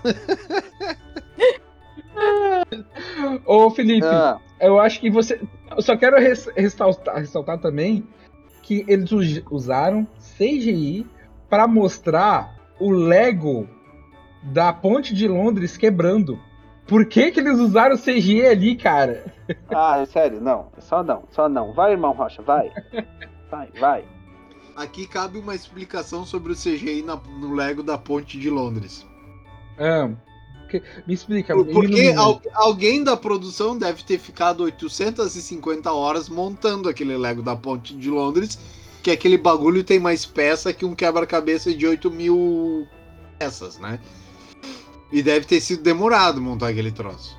Ô, 3.45 3.69
Felipe, 3.71 4.05
Ah, 4.05 4.39
eu 4.59 4.79
acho 4.79 4.99
que 4.99 5.09
você. 5.09 5.41
Eu 5.75 5.81
só 5.81 5.95
quero 5.97 6.17
res- 6.17 6.49
ressaltar, 6.55 7.15
ressaltar 7.17 7.59
também 7.59 8.03
que 8.63 8.85
eles 8.87 9.11
us- 9.11 9.43
usaram 9.49 10.07
CGI 10.37 11.05
pra 11.49 11.67
mostrar 11.67 12.55
o 12.79 12.89
Lego 12.91 13.67
da 14.43 14.71
ponte 14.73 15.13
de 15.13 15.27
Londres 15.27 15.77
quebrando. 15.77 16.39
Por 16.87 17.05
que, 17.05 17.31
que 17.31 17.39
eles 17.39 17.59
usaram 17.59 17.97
CGI 17.97 18.45
ali, 18.45 18.75
cara? 18.75 19.25
ah, 19.69 20.05
sério, 20.05 20.39
não. 20.39 20.67
Só 20.79 21.03
não, 21.03 21.23
só 21.31 21.49
não. 21.49 21.73
Vai, 21.73 21.91
irmão 21.91 22.13
Rocha, 22.13 22.41
vai. 22.41 22.71
Vai, 23.49 23.69
vai. 23.79 24.03
Aqui 24.77 25.07
cabe 25.07 25.39
uma 25.39 25.55
explicação 25.55 26.23
sobre 26.25 26.53
o 26.53 26.55
CGI 26.55 27.01
na- 27.01 27.15
no 27.17 27.53
Lego 27.55 27.81
da 27.81 27.97
Ponte 27.97 28.39
de 28.39 28.49
Londres. 28.49 29.05
Que- 30.69 30.83
me 31.07 31.13
explica. 31.13 31.55
Porque 31.73 32.13
al- 32.15 32.41
alguém 32.53 33.03
da 33.03 33.17
produção 33.17 33.77
deve 33.77 34.03
ter 34.03 34.19
ficado 34.19 34.61
850 34.63 35.91
horas 35.91 36.29
montando 36.29 36.87
aquele 36.87 37.17
Lego 37.17 37.41
da 37.41 37.55
Ponte 37.55 37.95
de 37.95 38.09
Londres, 38.09 38.59
que 39.01 39.09
aquele 39.09 39.37
bagulho 39.37 39.83
tem 39.83 39.97
mais 39.99 40.25
peça 40.25 40.71
que 40.73 40.85
um 40.85 40.93
quebra-cabeça 40.93 41.73
de 41.73 41.87
8 41.87 42.11
mil 42.11 42.87
peças, 43.39 43.79
né? 43.79 43.99
E 45.11 45.23
deve 45.23 45.45
ter 45.45 45.59
sido 45.61 45.81
demorado 45.81 46.39
montar 46.41 46.67
aquele 46.67 46.91
troço. 46.91 47.35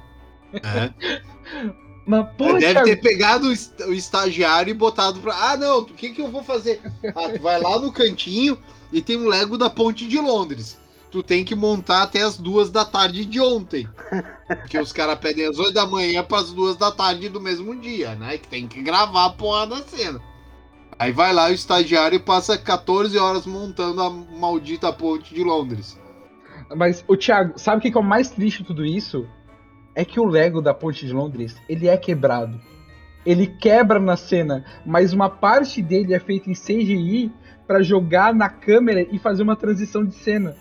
né? 0.53 0.93
Mas, 2.09 2.27
pô, 2.39 2.55
deve 2.55 2.73
Thiago, 2.73 2.85
ter 2.87 2.97
pegado 2.97 3.49
o 3.49 3.53
est- 3.53 3.81
o 3.83 3.93
estagiário 3.93 4.71
e 4.71 4.75
botado 4.75 5.21
pra. 5.21 5.35
Ah, 5.35 5.57
não, 5.59 5.81
o 5.81 5.85
que, 5.85 6.09
que 6.09 6.23
eu 6.23 6.29
vou 6.29 6.43
fazer? 6.43 6.81
Ah, 7.15 7.29
tu 7.29 7.43
vai 7.43 7.61
lá 7.61 7.79
no 7.79 7.93
cantinho 7.93 8.57
e 8.91 9.03
tem 9.03 9.19
um 9.19 9.29
Lego 9.29 9.59
da 9.59 9.69
Ponte 9.69 10.09
de 10.09 10.19
Londres. 10.19 10.79
Tu 11.11 11.23
tem 11.23 11.45
que 11.45 11.55
montar 11.55 12.03
até 12.03 12.23
as 12.23 12.39
duas 12.39 12.71
da 12.71 12.83
tarde 12.85 13.27
de 13.27 13.39
ontem. 13.41 13.87
Porque 14.47 14.79
os 14.79 14.91
caras 14.91 15.19
pedem 15.19 15.47
às 15.47 15.59
8 15.59 15.73
da 15.75 15.87
manhã 15.87 16.23
pras 16.25 16.51
duas 16.51 16.77
da 16.77 16.91
tarde 16.91 17.29
do 17.29 17.41
mesmo 17.41 17.79
dia, 17.79 18.15
né? 18.15 18.39
Que 18.39 18.49
tem 18.49 18.67
que 18.67 18.83
gravar 18.83 19.27
a 19.27 19.31
porra 19.31 19.67
da 19.67 19.83
cena. 19.83 20.21
Aí 20.99 21.13
vai 21.13 21.33
lá 21.35 21.49
o 21.49 21.53
estagiário 21.53 22.17
e 22.17 22.21
passa 22.21 22.57
14 22.57 23.19
horas 23.19 23.45
montando 23.47 24.03
a 24.03 24.11
maldita 24.11 24.91
ponte 24.93 25.35
de 25.35 25.45
Londres. 25.45 25.99
Mas, 26.75 27.05
o 27.07 27.17
Thiago, 27.17 27.59
sabe 27.59 27.79
o 27.79 27.93
que 27.93 27.97
é 27.97 28.01
o 28.01 28.05
mais 28.05 28.31
triste 28.31 28.59
de 28.63 28.65
tudo 28.67 28.85
isso? 28.85 29.27
É 29.99 30.05
que 30.05 30.21
o 30.21 30.25
Lego 30.25 30.63
da 30.63 30.73
Ponte 30.73 31.05
de 31.05 31.13
Londres, 31.13 31.61
ele 31.69 31.89
é 31.89 31.97
quebrado. 31.97 32.61
Ele 33.27 33.49
quebra 33.49 33.99
na 33.99 34.17
cena, 34.17 34.65
mas 34.87 35.13
uma 35.13 35.29
parte 35.29 35.83
dele 35.83 36.15
é 36.15 36.21
feita 36.21 36.49
em 36.49 36.53
CGI 36.53 37.33
pra 37.67 37.83
jogar 37.83 38.33
na 38.33 38.49
câmera 38.49 39.05
e 39.11 39.19
fazer 39.19 39.43
uma 39.43 39.57
transição 39.57 40.05
de 40.05 40.15
cena. 40.15 40.55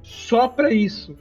Só 0.00 0.46
pra 0.46 0.72
isso. 0.72 1.16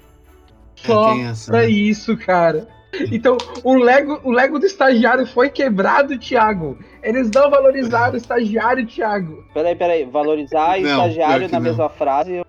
Só 0.75 1.13
tem 1.13 1.25
essa, 1.25 1.51
pra 1.51 1.61
né? 1.61 1.69
isso, 1.69 2.15
cara. 2.15 2.67
Então, 3.11 3.37
o 3.63 3.73
Lego, 3.73 4.21
o 4.23 4.29
Lego 4.29 4.59
do 4.59 4.67
estagiário 4.67 5.25
foi 5.25 5.49
quebrado, 5.49 6.19
Thiago. 6.19 6.77
Eles 7.01 7.31
não 7.33 7.49
valorizaram 7.49 8.13
o 8.13 8.17
estagiário, 8.17 8.85
Thiago. 8.85 9.43
Peraí, 9.51 9.75
peraí. 9.75 10.05
Valorizar 10.05 10.79
Não, 10.79 10.89
estagiário 10.91 11.49
na 11.49 11.59
não. 11.59 11.65
mesma 11.65 11.89
frase, 11.89 12.35
eu 12.35 12.45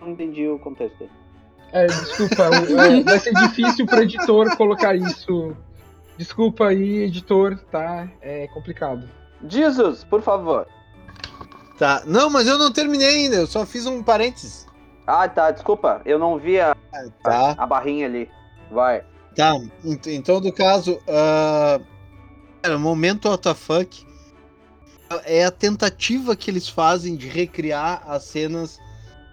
não 0.00 0.10
entendi 0.10 0.46
o 0.46 0.56
contexto. 0.60 1.04
É, 1.74 1.86
desculpa, 1.86 2.44
é, 2.44 3.02
vai 3.02 3.18
ser 3.18 3.34
difícil 3.34 3.84
pro 3.84 4.00
editor 4.00 4.56
colocar 4.56 4.94
isso. 4.94 5.56
Desculpa 6.16 6.68
aí, 6.68 7.02
editor, 7.02 7.58
tá? 7.68 8.08
É 8.22 8.46
complicado. 8.54 9.10
Jesus, 9.48 10.04
por 10.04 10.22
favor. 10.22 10.68
Tá. 11.76 12.04
Não, 12.06 12.30
mas 12.30 12.46
eu 12.46 12.56
não 12.56 12.72
terminei 12.72 13.24
ainda, 13.24 13.34
eu 13.34 13.46
só 13.48 13.66
fiz 13.66 13.86
um 13.86 14.04
parênteses. 14.04 14.68
Ah, 15.04 15.28
tá, 15.28 15.50
desculpa. 15.50 16.00
Eu 16.06 16.16
não 16.16 16.38
vi 16.38 16.60
a, 16.60 16.76
Tá. 17.24 17.56
a 17.58 17.66
barrinha 17.66 18.06
ali. 18.06 18.30
Vai. 18.70 19.02
Tá, 19.34 19.54
em 20.06 20.22
todo 20.22 20.52
caso, 20.52 21.00
ah, 21.08 21.80
cara, 22.62 22.76
o 22.76 22.80
momento 22.80 23.28
WTF 23.28 24.06
é 25.24 25.44
a 25.44 25.50
tentativa 25.50 26.36
que 26.36 26.52
eles 26.52 26.68
fazem 26.68 27.16
de 27.16 27.26
recriar 27.26 28.02
as 28.06 28.22
cenas 28.22 28.78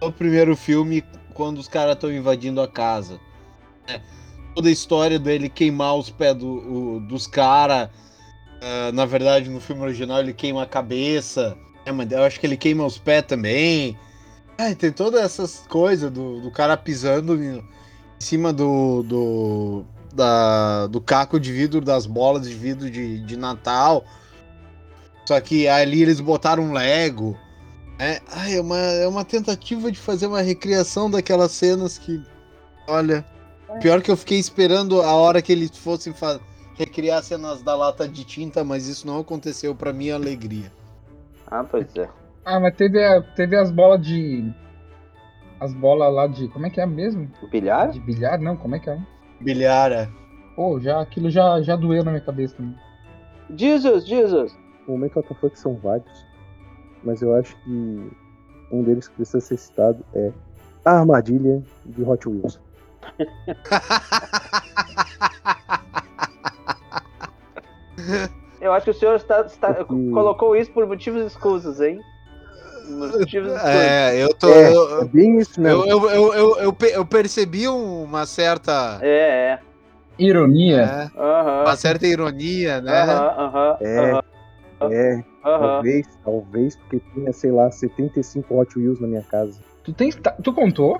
do 0.00 0.12
primeiro 0.12 0.56
filme 0.56 1.04
quando 1.32 1.58
os 1.58 1.68
caras 1.68 1.94
estão 1.94 2.12
invadindo 2.12 2.60
a 2.60 2.68
casa. 2.68 3.18
É, 3.86 4.00
toda 4.54 4.68
a 4.68 4.72
história 4.72 5.18
dele 5.18 5.48
queimar 5.48 5.96
os 5.96 6.10
pés 6.10 6.36
do- 6.36 6.96
o- 6.96 7.00
dos 7.00 7.26
caras. 7.26 7.88
na 8.94 9.04
verdade, 9.04 9.50
no 9.50 9.60
filme 9.60 9.82
original 9.82 10.20
ele 10.20 10.32
queima 10.32 10.62
a 10.62 10.66
cabeça. 10.66 11.56
É, 11.84 11.90
mas 11.90 12.10
eu 12.12 12.22
acho 12.22 12.38
que 12.38 12.46
ele 12.46 12.56
queima 12.56 12.86
os 12.86 12.96
pés 12.96 13.24
também. 13.26 13.98
É, 14.56 14.72
tem 14.74 14.92
todas 14.92 15.20
essas 15.20 15.66
coisas 15.68 16.12
do, 16.12 16.40
do 16.40 16.48
cara 16.50 16.76
pisando 16.76 17.42
em, 17.42 17.58
em 17.58 17.64
cima 18.20 18.52
do, 18.52 19.02
do, 19.02 19.84
da, 20.14 20.86
do 20.86 21.00
caco 21.00 21.40
de 21.40 21.50
vidro, 21.50 21.80
das 21.80 22.06
bolas 22.06 22.48
de 22.48 22.54
vidro 22.54 22.88
de, 22.88 23.18
de 23.24 23.36
Natal. 23.36 24.04
Só 25.26 25.40
que 25.40 25.66
ali 25.66 26.02
eles 26.02 26.20
botaram 26.20 26.62
um 26.62 26.72
Lego. 26.72 27.36
É, 28.02 28.20
ai, 28.32 28.56
é, 28.56 28.60
uma, 28.60 28.76
é 28.78 29.06
uma 29.06 29.24
tentativa 29.24 29.92
de 29.92 29.98
fazer 29.98 30.26
uma 30.26 30.40
recriação 30.40 31.08
daquelas 31.08 31.52
cenas 31.52 31.98
que. 31.98 32.20
Olha. 32.88 33.24
Pior 33.80 34.02
que 34.02 34.10
eu 34.10 34.16
fiquei 34.16 34.38
esperando 34.38 35.00
a 35.00 35.14
hora 35.14 35.40
que 35.40 35.52
eles 35.52 35.70
fossem 35.78 36.12
recriar 36.74 37.22
cenas 37.22 37.62
da 37.62 37.74
lata 37.76 38.08
de 38.08 38.24
tinta, 38.24 38.64
mas 38.64 38.86
isso 38.88 39.06
não 39.06 39.20
aconteceu 39.20 39.72
pra 39.74 39.92
minha 39.92 40.14
alegria. 40.16 40.70
Ah, 41.46 41.62
pois 41.64 41.86
é. 41.96 42.08
Ah, 42.44 42.58
mas 42.58 42.74
teve, 42.74 43.02
a- 43.02 43.22
teve 43.36 43.56
as 43.56 43.70
bolas 43.70 44.04
de. 44.04 44.52
As 45.60 45.72
bolas 45.72 46.12
lá 46.12 46.26
de. 46.26 46.48
Como 46.48 46.66
é 46.66 46.70
que 46.70 46.80
é 46.80 46.86
mesmo? 46.86 47.30
O 47.40 47.46
bilhar? 47.46 47.92
De 47.92 48.00
bilhar? 48.00 48.38
Não, 48.40 48.56
como 48.56 48.74
é 48.74 48.78
que 48.80 48.90
é? 48.90 48.98
Bilhara. 49.40 50.10
Pô, 50.56 50.80
já, 50.80 51.00
aquilo 51.00 51.30
já, 51.30 51.62
já 51.62 51.76
doeu 51.76 52.04
na 52.04 52.10
minha 52.10 52.24
cabeça 52.24 52.56
também. 52.56 52.74
Jesus, 53.56 54.06
Jesus. 54.06 54.58
O 54.88 54.92
momento 54.92 55.18
WTF 55.20 55.56
são 55.58 55.76
vários, 55.76 56.26
mas 57.04 57.22
eu 57.22 57.34
acho 57.34 57.56
que 57.64 58.10
um 58.70 58.82
deles 58.82 59.08
que 59.08 59.14
precisa 59.16 59.40
ser 59.40 59.56
citado 59.56 60.04
é 60.14 60.30
a 60.84 60.98
armadilha 60.98 61.62
de 61.84 62.02
Hot 62.02 62.28
Wheels. 62.28 62.60
Eu 68.60 68.72
acho 68.72 68.84
que 68.84 68.90
o 68.90 68.94
senhor 68.94 69.16
está, 69.16 69.40
está- 69.42 69.74
Porque- 69.74 70.10
colocou 70.12 70.56
isso 70.56 70.70
por 70.70 70.86
motivos 70.86 71.24
escusos, 71.26 71.80
hein? 71.80 72.00
Motivos 72.88 73.52
escusos. 73.52 73.68
É, 73.68 74.22
eu 74.22 74.28
tô. 74.34 74.48
É, 74.48 74.72
é 74.72 74.74
eu, 74.76 75.08
bem 75.08 75.38
isso 75.38 75.60
mesmo. 75.60 75.84
eu, 75.84 76.08
eu, 76.08 76.10
eu, 76.10 76.34
eu, 76.34 76.56
eu 76.58 76.72
pe- 76.72 76.92
eu 76.94 77.04
percebi 77.06 77.66
uma 77.68 78.24
certa. 78.26 78.98
É, 79.00 79.08
é. 79.54 79.58
Ironia. 80.18 81.10
Aham. 81.16 81.62
uma 81.62 81.76
certa 81.76 82.06
ironia, 82.06 82.80
né? 82.80 83.02
Aham, 83.02 83.34
aham. 83.38 83.76
É, 83.80 83.98
aham, 83.98 84.22
é, 84.90 85.24
aham. 85.44 85.58
talvez, 85.68 86.06
talvez, 86.24 86.76
porque 86.76 87.00
tinha, 87.12 87.32
sei 87.32 87.50
lá, 87.52 87.70
75 87.70 88.58
Hot 88.58 88.78
Wheels 88.78 89.00
na 89.00 89.06
minha 89.08 89.22
casa. 89.22 89.60
Tu, 89.84 89.92
tem, 89.92 90.10
tá- 90.12 90.36
tu 90.42 90.52
contou? 90.52 90.98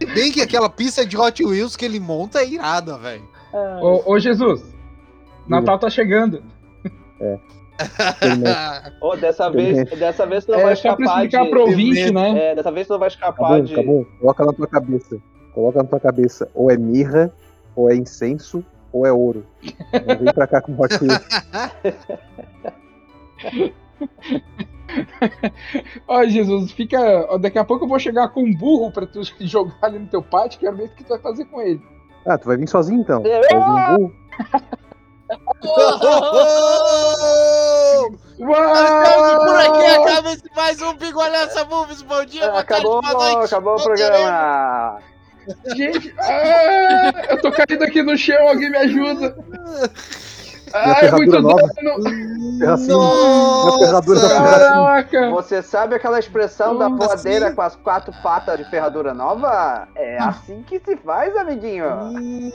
Se 0.00 0.06
Bem 0.14 0.32
que 0.32 0.40
aquela 0.40 0.68
pista 0.68 1.04
de 1.06 1.16
Hot 1.16 1.44
Wheels 1.44 1.76
que 1.76 1.84
ele 1.84 2.00
monta 2.00 2.40
é 2.40 2.48
irada, 2.48 2.98
velho. 2.98 3.28
Ô, 3.80 4.12
ô, 4.12 4.18
Jesus, 4.18 4.62
Natal 5.46 5.78
tá 5.78 5.88
chegando. 5.90 6.42
Experimenta. 7.20 8.92
Ô, 9.00 9.16
dessa 9.16 9.50
vez, 9.50 9.88
dessa 9.98 10.26
vez 10.26 10.44
tu 10.44 10.52
não 10.52 10.60
É 10.60 10.62
vai 10.64 10.72
escapar 10.74 11.26
de. 11.26 11.50
pro 11.50 11.62
ouvinte, 11.62 12.12
né? 12.12 12.50
É, 12.50 12.54
dessa 12.54 12.70
vez 12.70 12.86
tu 12.86 12.90
não 12.92 12.98
vai 12.98 13.08
escapar 13.08 13.44
Acabou, 13.46 13.62
de. 13.62 13.72
acabou. 13.74 14.06
Coloca 14.20 14.44
na 14.44 14.52
tua 14.52 14.66
cabeça. 14.66 15.18
Coloca 15.54 15.82
na 15.82 15.88
tua 15.88 16.00
cabeça. 16.00 16.48
Ou 16.54 16.70
é 16.70 16.76
mirra, 16.76 17.32
ou 17.74 17.90
é 17.90 17.96
incenso, 17.96 18.64
ou 18.92 19.06
é 19.06 19.12
ouro. 19.12 19.46
Não 20.06 20.18
vem 20.18 20.34
pra 20.34 20.46
cá 20.46 20.60
com 20.60 20.72
Hot 20.72 20.98
Wheels. 21.02 21.26
Ó, 26.06 26.22
Jesus, 26.24 26.72
fica. 26.72 27.38
Daqui 27.38 27.58
a 27.58 27.64
pouco 27.64 27.84
eu 27.84 27.88
vou 27.88 27.98
chegar 27.98 28.28
com 28.28 28.42
um 28.42 28.54
burro 28.54 28.92
pra 28.92 29.06
tu 29.06 29.22
jogar 29.40 29.74
ali 29.82 29.98
no 29.98 30.06
teu 30.06 30.22
pátio, 30.22 30.60
quero 30.60 30.76
ver 30.76 30.84
o 30.84 30.88
que 30.90 31.02
tu 31.04 31.08
vai 31.08 31.18
fazer 31.20 31.44
com 31.46 31.60
ele. 31.60 31.80
Ah, 32.26 32.38
tu 32.38 32.46
vai 32.46 32.56
vir 32.56 32.68
sozinho 32.68 33.00
então? 33.00 33.22
É. 33.24 33.40
Vai 33.40 33.48
vir 33.48 33.56
um 33.56 33.96
burro? 33.96 34.12
Uau! 38.38 39.38
Por 39.38 39.56
aqui 39.56 39.86
acaba 39.86 40.32
esse 40.32 40.44
mais 40.54 40.80
um 40.82 40.94
Bigolhaça 40.94 41.64
Movies. 41.64 42.02
Bom 42.02 42.24
dia, 42.24 42.46
boa 42.48 42.60
Acabou, 42.60 43.00
tarde, 43.00 43.16
boa 43.16 43.32
noite. 43.32 43.44
acabou 43.46 43.76
o 43.76 43.82
programa. 43.82 44.98
Gente, 45.74 46.14
ah, 46.20 47.12
eu 47.30 47.40
tô 47.40 47.50
caído 47.50 47.84
aqui 47.84 48.02
no 48.02 48.16
chão, 48.16 48.48
alguém 48.48 48.70
me 48.70 48.76
ajuda. 48.78 49.36
Ai, 50.74 51.00
ferradura 51.00 51.40
muito 51.40 51.56
nova. 51.56 51.68
dano. 51.82 52.88
Nossa! 52.88 54.28
Caraca! 54.28 55.30
Você 55.30 55.62
sabe 55.62 55.94
aquela 55.94 56.18
expressão 56.18 56.78
da 56.78 56.86
assim? 57.12 57.54
com 57.54 57.62
as 57.62 57.76
quatro 57.76 58.12
patas 58.22 58.58
de 58.58 58.64
ferradura 58.70 59.12
nova? 59.12 59.86
É 59.94 60.18
assim 60.18 60.62
que 60.62 60.78
se 60.80 60.96
faz, 60.96 61.36
amiguinho. 61.36 61.86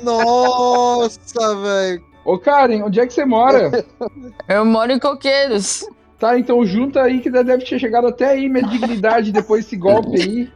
Nossa, 0.02 1.56
velho. 1.62 2.04
Ô, 2.26 2.38
Karen, 2.38 2.84
onde 2.84 3.00
é 3.00 3.08
que 3.08 3.14
você 3.14 3.24
mora? 3.24 3.72
Eu 4.50 4.66
moro 4.66 4.92
em 4.92 5.00
Coqueiros. 5.00 5.88
Tá, 6.20 6.38
então 6.38 6.66
junta 6.66 7.04
aí 7.04 7.20
que 7.20 7.30
deve 7.30 7.64
ter 7.64 7.80
chegado 7.80 8.08
até 8.08 8.30
aí 8.30 8.50
minha 8.50 8.68
dignidade 8.68 9.32
depois 9.32 9.64
desse 9.64 9.78
golpe 9.78 10.20
aí. 10.20 10.52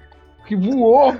Que 0.47 0.55
voou. 0.55 1.15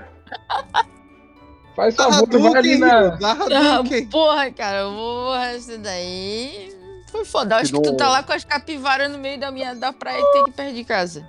Faz 1.75 1.95
favor, 1.95 2.27
vai 2.29 2.55
ali 2.57 2.77
na. 2.77 3.17
Ah, 3.23 3.81
porra, 4.11 4.51
cara, 4.51 4.79
eu 4.79 4.91
vou. 4.93 5.35
Esse 5.55 5.77
daí. 5.77 6.69
Foi 7.11 7.25
foda. 7.25 7.57
Acho 7.57 7.73
Que 7.73 7.81
que 7.81 7.89
tu 7.89 7.97
tá 7.97 8.09
lá 8.09 8.23
com 8.23 8.33
as 8.33 8.43
capivaras 8.43 9.11
no 9.11 9.17
meio 9.17 9.39
da 9.39 9.51
minha 9.51 9.75
da 9.75 9.91
praia 9.91 10.19
e 10.19 10.31
tem 10.31 10.43
que 10.45 10.51
perto 10.51 10.73
de 10.73 10.83
casa. 10.83 11.27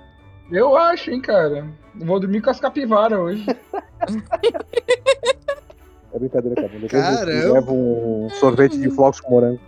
Eu 0.51 0.75
acho, 0.77 1.11
hein, 1.11 1.21
cara. 1.21 1.67
Vou 1.95 2.19
dormir 2.19 2.41
com 2.41 2.49
as 2.49 2.59
capivaras 2.59 3.17
hoje. 3.19 3.45
É 6.13 6.19
brincadeira, 6.19 6.55
cara. 6.55 6.67
Depois 6.79 6.93
eu 6.93 6.99
Caramba. 7.17 7.53
levo 7.53 7.73
um 8.25 8.29
sorvete 8.39 8.77
de 8.77 8.89
flocos 8.91 9.19
com 9.19 9.31
morango. 9.31 9.59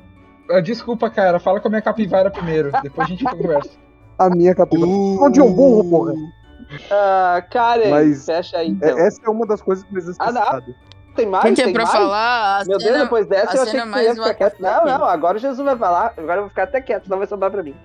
Ah, 0.49 0.59
Desculpa, 0.59 1.09
cara. 1.09 1.39
Fala 1.39 1.59
com 1.59 1.67
a 1.67 1.71
minha 1.71 1.82
capivara 1.82 2.30
primeiro. 2.30 2.71
Depois 2.84 3.07
a 3.07 3.09
gente 3.09 3.23
conversa. 3.23 3.71
A 4.17 4.30
minha 4.30 4.53
capivara. 4.53 4.89
Uh, 4.89 5.23
Onde 5.23 5.39
é 5.39 5.43
um 5.43 5.53
burro, 5.53 5.89
porra? 5.89 6.13
Ah, 6.91 7.43
Karen, 7.51 7.89
Mas- 7.89 8.26
fecha 8.26 8.57
aí 8.57 8.68
É, 8.68 8.72
então. 8.72 8.99
essa 8.99 9.22
é 9.26 9.30
uma 9.30 9.45
das 9.45 9.61
coisas 9.61 9.84
que 9.84 9.91
precisa 9.91 10.16
Ah, 10.20 10.28
ser 10.28 10.34
não. 10.34 10.41
citada. 10.45 10.76
Tem 11.16 11.26
mais? 11.26 11.45
Porque 11.45 11.63
tem 11.63 11.74
pra 11.74 11.84
mais? 11.84 11.95
falar. 11.95 12.66
Meu 12.68 12.78
Deus, 12.78 12.84
cena- 12.84 13.03
depois 13.03 13.26
dessa 13.28 13.55
eu 13.55 13.61
achei 13.63 13.80
que 13.82 13.99
ia 13.99 14.13
ficar 14.16 14.34
quieto. 14.34 14.59
Não, 14.59 14.86
não, 14.86 15.05
agora 15.05 15.38
o 15.38 15.39
Jesus 15.39 15.63
vai 15.66 15.78
falar. 15.78 16.13
Agora 16.18 16.38
eu 16.38 16.41
vou 16.41 16.49
ficar 16.49 16.63
até 16.63 16.82
quieto, 16.82 17.03
senão 17.05 17.18
vai 17.18 17.28
sobrar 17.28 17.49
pra 17.51 17.63
mim. 17.63 17.76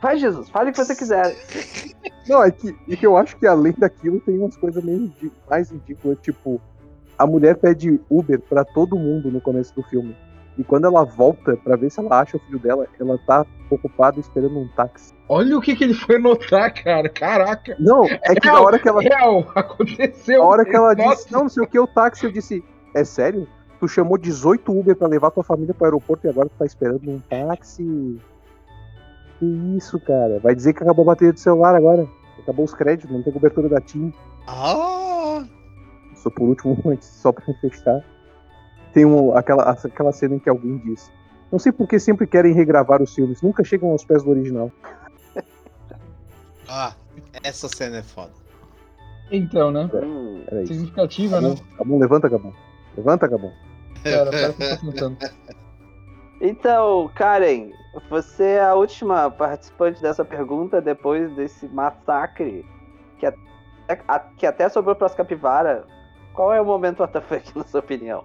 Vai, 0.00 0.18
Jesus, 0.18 0.48
fale 0.50 0.70
o 0.70 0.72
que 0.72 0.78
você 0.84 0.94
quiser. 0.94 1.34
Não, 2.28 2.42
é 2.42 2.50
que, 2.50 2.76
é 2.90 2.96
que 2.96 3.06
eu 3.06 3.16
acho 3.16 3.36
que 3.38 3.46
além 3.46 3.72
daquilo 3.76 4.20
tem 4.20 4.38
umas 4.38 4.56
coisas 4.56 4.82
meio 4.84 5.10
mais 5.48 5.70
ridículas, 5.70 6.18
tipo, 6.22 6.60
a 7.18 7.26
mulher 7.26 7.56
pede 7.56 8.00
Uber 8.10 8.38
pra 8.40 8.64
todo 8.64 8.96
mundo 8.96 9.30
no 9.30 9.40
começo 9.40 9.74
do 9.74 9.82
filme. 9.82 10.14
E 10.56 10.62
quando 10.62 10.86
ela 10.86 11.04
volta 11.04 11.56
pra 11.56 11.74
ver 11.76 11.90
se 11.90 11.98
ela 11.98 12.20
acha 12.20 12.36
o 12.36 12.40
filho 12.40 12.58
dela, 12.60 12.86
ela 13.00 13.18
tá 13.26 13.44
ocupada 13.70 14.20
esperando 14.20 14.58
um 14.58 14.68
táxi. 14.68 15.12
Olha 15.28 15.58
o 15.58 15.60
que, 15.60 15.74
que 15.74 15.82
ele 15.84 15.94
foi 15.94 16.18
notar, 16.18 16.72
cara. 16.72 17.08
Caraca. 17.08 17.76
Não, 17.80 18.04
é 18.04 18.34
que 18.34 18.46
na 18.46 18.60
hora 18.60 18.78
que 18.78 18.88
ela, 18.88 19.00
Real, 19.00 19.50
aconteceu. 19.54 20.42
a 20.42 20.46
hora 20.46 20.64
que 20.64 20.76
ela 20.76 20.94
Nossa, 20.94 21.16
disse, 21.22 21.32
não, 21.32 21.42
não 21.42 21.48
sei 21.48 21.62
o 21.64 21.66
que, 21.66 21.78
o 21.78 21.86
táxi, 21.86 22.24
eu 22.26 22.30
disse, 22.32 22.62
é 22.94 23.02
sério? 23.04 23.48
Tu 23.80 23.88
chamou 23.88 24.16
18 24.16 24.70
Uber 24.78 24.94
pra 24.94 25.08
levar 25.08 25.30
tua 25.32 25.42
família 25.42 25.74
pro 25.74 25.86
aeroporto 25.86 26.26
e 26.26 26.30
agora 26.30 26.48
tu 26.48 26.54
tá 26.56 26.64
esperando 26.64 27.10
um 27.10 27.18
táxi? 27.20 28.20
Que 29.40 29.44
isso, 29.76 29.98
cara? 29.98 30.38
Vai 30.38 30.54
dizer 30.54 30.72
que 30.72 30.82
acabou 30.84 31.02
a 31.02 31.06
bateria 31.06 31.32
do 31.32 31.40
celular 31.40 31.74
agora. 31.74 32.06
Acabou 32.38 32.64
os 32.64 32.72
créditos, 32.74 33.10
não 33.10 33.22
tem 33.22 33.32
cobertura 33.32 33.68
da 33.68 33.80
TIM. 33.80 34.12
Ah, 34.46 35.42
Só 36.14 36.30
por 36.30 36.48
último, 36.48 36.80
antes, 36.86 37.08
só 37.08 37.32
pra 37.32 37.42
fechar. 37.60 38.04
Tem 38.94 39.04
um, 39.04 39.36
aquela, 39.36 39.70
aquela 39.70 40.12
cena 40.12 40.36
em 40.36 40.38
que 40.38 40.48
alguém 40.48 40.78
diz: 40.78 41.10
Não 41.50 41.58
sei 41.58 41.72
por 41.72 41.88
que 41.88 41.98
sempre 41.98 42.26
querem 42.26 42.54
regravar 42.54 43.02
os 43.02 43.12
filmes, 43.12 43.42
nunca 43.42 43.64
chegam 43.64 43.90
aos 43.90 44.04
pés 44.04 44.22
do 44.22 44.30
original. 44.30 44.70
ah, 46.68 46.94
essa 47.42 47.68
cena 47.68 47.98
é 47.98 48.02
foda. 48.02 48.32
Então, 49.32 49.72
né? 49.72 49.90
Isso. 50.62 50.74
Significativa, 50.74 51.40
né? 51.40 51.48
Acabou, 51.48 51.74
acabou, 51.74 51.98
levanta, 51.98 52.26
acabou. 52.28 52.54
Levanta, 52.96 53.26
acabou. 53.26 53.52
Cara, 54.04 54.30
para 54.30 54.52
que 54.52 54.62
eu 54.62 54.78
tô 54.78 54.86
tentando. 54.86 55.18
Então, 56.40 57.10
Karen, 57.14 57.70
você 58.10 58.44
é 58.44 58.64
a 58.64 58.74
última 58.74 59.30
participante 59.30 60.02
dessa 60.02 60.24
pergunta 60.24 60.78
depois 60.78 61.34
desse 61.36 61.66
massacre 61.68 62.66
que 63.18 63.24
até, 63.24 64.24
que 64.36 64.46
até 64.46 64.68
sobrou 64.68 64.94
pras 64.94 65.14
capivara. 65.14 65.86
Qual 66.34 66.52
é 66.52 66.60
o 66.60 66.64
momento 66.64 67.02
WTF 67.02 67.56
na 67.56 67.64
sua 67.64 67.80
opinião? 67.80 68.24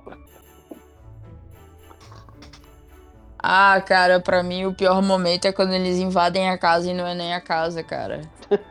Ah, 3.41 3.81
cara, 3.85 4.19
pra 4.19 4.43
mim 4.43 4.65
o 4.65 4.73
pior 4.73 5.01
momento 5.01 5.45
é 5.45 5.51
quando 5.51 5.73
eles 5.73 5.97
invadem 5.97 6.49
a 6.49 6.57
casa 6.57 6.91
e 6.91 6.93
não 6.93 7.07
é 7.07 7.15
nem 7.15 7.33
a 7.33 7.41
casa, 7.41 7.81
cara. 7.81 8.21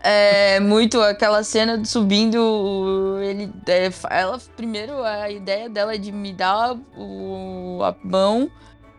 É 0.00 0.60
muito 0.60 1.00
aquela 1.02 1.42
cena 1.42 1.76
de 1.76 1.88
subindo. 1.88 3.18
Ele, 3.20 3.52
é, 3.66 3.90
ela 4.10 4.38
primeiro 4.56 5.02
a 5.02 5.28
ideia 5.28 5.68
dela 5.68 5.94
é 5.94 5.98
de 5.98 6.12
me 6.12 6.32
dar 6.32 6.76
o, 6.96 7.80
a 7.82 7.94
mão, 8.02 8.50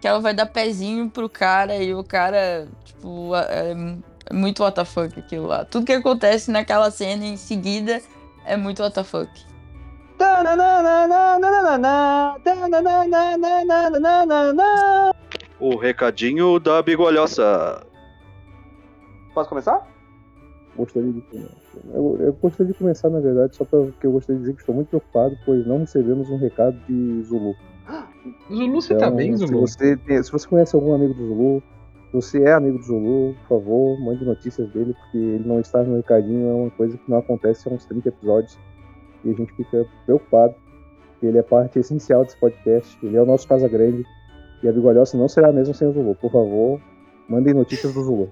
que 0.02 0.08
ela 0.08 0.20
vai 0.20 0.34
dar 0.34 0.46
pezinho 0.46 1.10
pro 1.10 1.30
cara 1.30 1.78
e 1.78 1.94
o 1.96 2.04
cara, 2.04 2.68
tipo, 2.84 3.34
é, 3.36 3.74
é 4.30 4.34
muito 4.34 4.64
WTF 4.64 5.20
aquilo 5.20 5.48
lá. 5.48 5.66
Tudo 5.66 5.86
que 5.86 5.94
acontece 5.94 6.52
naquela 6.52 6.92
cena 6.92 7.26
em 7.26 7.38
seguida 7.38 8.02
é 8.46 8.58
muito 8.58 8.84
WTF. 8.84 9.49
O 15.60 15.76
recadinho 15.78 16.60
da 16.60 16.82
bigolhoça. 16.82 17.86
Posso 19.34 19.50
começar? 19.50 19.88
Gostaria 20.76 21.12
de, 21.12 21.24
eu, 21.94 22.18
eu 22.20 22.34
gostaria 22.42 22.72
de 22.72 22.78
começar, 22.78 23.10
na 23.10 23.20
verdade, 23.20 23.56
só 23.56 23.66
porque 23.66 24.08
eu 24.08 24.12
gostaria 24.14 24.38
de 24.38 24.42
dizer 24.44 24.54
que 24.54 24.62
estou 24.62 24.74
muito 24.76 24.88
preocupado, 24.90 25.38
pois 25.46 25.66
não 25.68 25.80
recebemos 25.80 26.30
um 26.30 26.38
recado 26.38 26.78
de 26.88 27.22
Zulu. 27.24 27.54
Zulu, 28.50 28.82
você 28.82 28.96
tá 28.96 29.08
Então, 29.08 29.18
bem, 29.18 29.36
Se 29.38 29.46
Zulu? 29.48 29.62
você, 29.62 29.98
tem- 29.98 30.24
se 30.24 30.32
você 30.32 30.48
conhece 30.48 30.76
algum 30.76 30.94
amigo 30.94 31.14
do 31.14 31.28
Zulu, 31.28 31.64
se 32.08 32.14
você 32.14 32.44
é 32.44 32.54
amigo 32.54 32.78
do 32.78 32.84
Zulu, 32.86 33.36
por 33.48 33.48
favor, 33.60 34.00
mande 34.00 34.24
notícias 34.24 34.70
dele, 34.72 34.94
porque 34.94 35.18
ele 35.18 35.48
não 35.48 35.60
estar 35.60 35.84
no 35.84 35.98
recadinho 35.98 36.50
é 36.50 36.54
uma 36.54 36.72
coisa 36.72 36.98
que 36.98 37.12
não 37.12 37.18
acontece 37.18 37.68
há 37.68 37.72
uns 37.74 37.86
30 37.86 38.08
episódios. 38.10 38.58
E 39.24 39.32
a 39.32 39.34
gente 39.34 39.54
fica 39.54 39.86
preocupado. 40.06 40.56
porque 41.12 41.26
Ele 41.26 41.38
é 41.38 41.44
parte 41.44 41.80
essencial 41.80 42.24
desse 42.24 42.38
podcast, 42.38 42.98
ele 43.04 43.18
é 43.18 43.22
o 43.22 43.26
nosso 43.26 43.48
Casa 43.48 43.68
Grande. 43.68 44.06
E 44.62 44.68
a 44.68 44.72
Bigolhosa 44.72 45.18
não 45.18 45.28
será 45.28 45.52
mesmo 45.52 45.74
sem 45.74 45.88
o 45.88 45.94
Zulu. 45.94 46.16
Por 46.16 46.32
favor, 46.32 46.82
mandem 47.28 47.54
notícias 47.54 47.94
do 47.94 48.04
Zulu. 48.04 48.32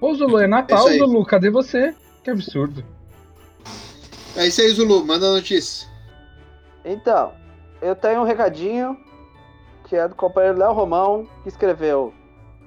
Ô, 0.00 0.14
Zulu, 0.14 0.38
é 0.38 0.44
É 0.44 0.46
Natal, 0.46 0.86
aí. 0.86 0.98
Zulu. 0.98 1.24
Cadê 1.24 1.50
você? 1.50 1.94
Que 2.22 2.30
absurdo. 2.30 2.84
É 4.36 4.46
isso 4.46 4.60
aí, 4.60 4.68
Zulu. 4.68 5.04
Manda 5.06 5.26
a 5.26 5.32
notícia. 5.32 5.88
Então, 6.84 7.32
eu 7.80 7.96
tenho 7.96 8.20
um 8.20 8.24
recadinho 8.24 8.96
que 9.84 9.96
é 9.96 10.06
do 10.06 10.14
companheiro 10.14 10.58
Léo 10.58 10.72
Romão, 10.72 11.26
que 11.42 11.48
escreveu: 11.48 12.12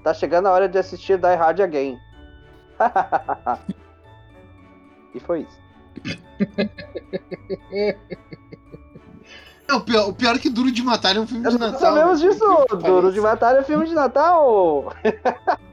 Tá 0.04 0.14
chegando 0.14 0.48
a 0.48 0.52
hora 0.52 0.68
de 0.68 0.78
assistir 0.78 1.18
Die 1.18 1.36
Hard 1.36 1.60
Again. 1.62 1.98
e 5.16 5.20
foi 5.20 5.42
isso. 5.42 5.63
É, 9.68 9.74
o, 9.74 9.82
pior, 9.82 10.10
o 10.10 10.14
pior 10.14 10.36
é 10.36 10.40
que 10.40 10.50
Duro 10.50 10.72
de 10.72 10.84
Matar 10.84 11.16
é 11.16 11.20
um 11.20 11.26
filme 11.26 11.48
de 11.48 11.58
Nós 11.58 11.72
Natal. 11.72 11.80
sabemos 11.80 12.22
né? 12.22 12.30
disso. 12.30 12.66
Duro 12.70 13.12
de 13.12 13.22
Matar 13.22 13.56
é 13.56 13.64
filme 13.64 13.86
de 13.86 13.94
Natal. 13.94 14.94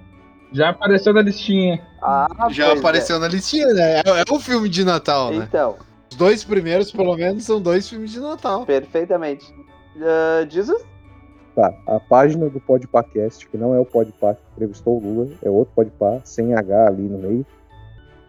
Já 0.53 0.71
apareceu 0.71 1.13
na 1.13 1.23
listinha. 1.23 1.81
Ah, 2.03 2.49
Já 2.51 2.69
é. 2.69 2.79
apareceu 2.79 3.19
na 3.19 3.29
listinha, 3.29 3.67
né? 3.69 3.99
É, 3.99 4.03
é 4.05 4.33
um 4.33 4.41
filme 4.41 4.69
de 4.69 4.85
Natal, 4.85 5.33
né? 5.33 5.45
Então, 5.49 5.77
Os 6.11 6.17
dois 6.17 6.45
primeiros, 6.45 6.91
pelo 6.91 7.15
menos, 7.17 7.45
são 7.45 7.61
dois 7.61 7.89
filmes 7.89 8.13
de 8.13 8.21
Natal. 8.21 8.65
perfeitamente. 8.65 9.53
Uh, 9.97 10.49
Jesus? 10.49 10.83
Tá, 11.55 11.73
a 11.87 12.01
página 12.01 12.49
do 12.49 12.61
Podpacast, 12.61 13.49
que 13.49 13.57
não 13.57 13.75
é 13.75 13.81
o 13.81 13.85
Podpah 13.85 14.35
que 14.35 14.41
entrevistou 14.53 14.97
o 14.97 15.01
Lula, 15.01 15.29
é 15.43 15.51
outro 15.51 15.75
Podpah, 15.75 16.21
sem 16.25 16.55
H 16.55 16.87
ali 16.87 17.03
no 17.03 17.19
meio, 17.19 17.45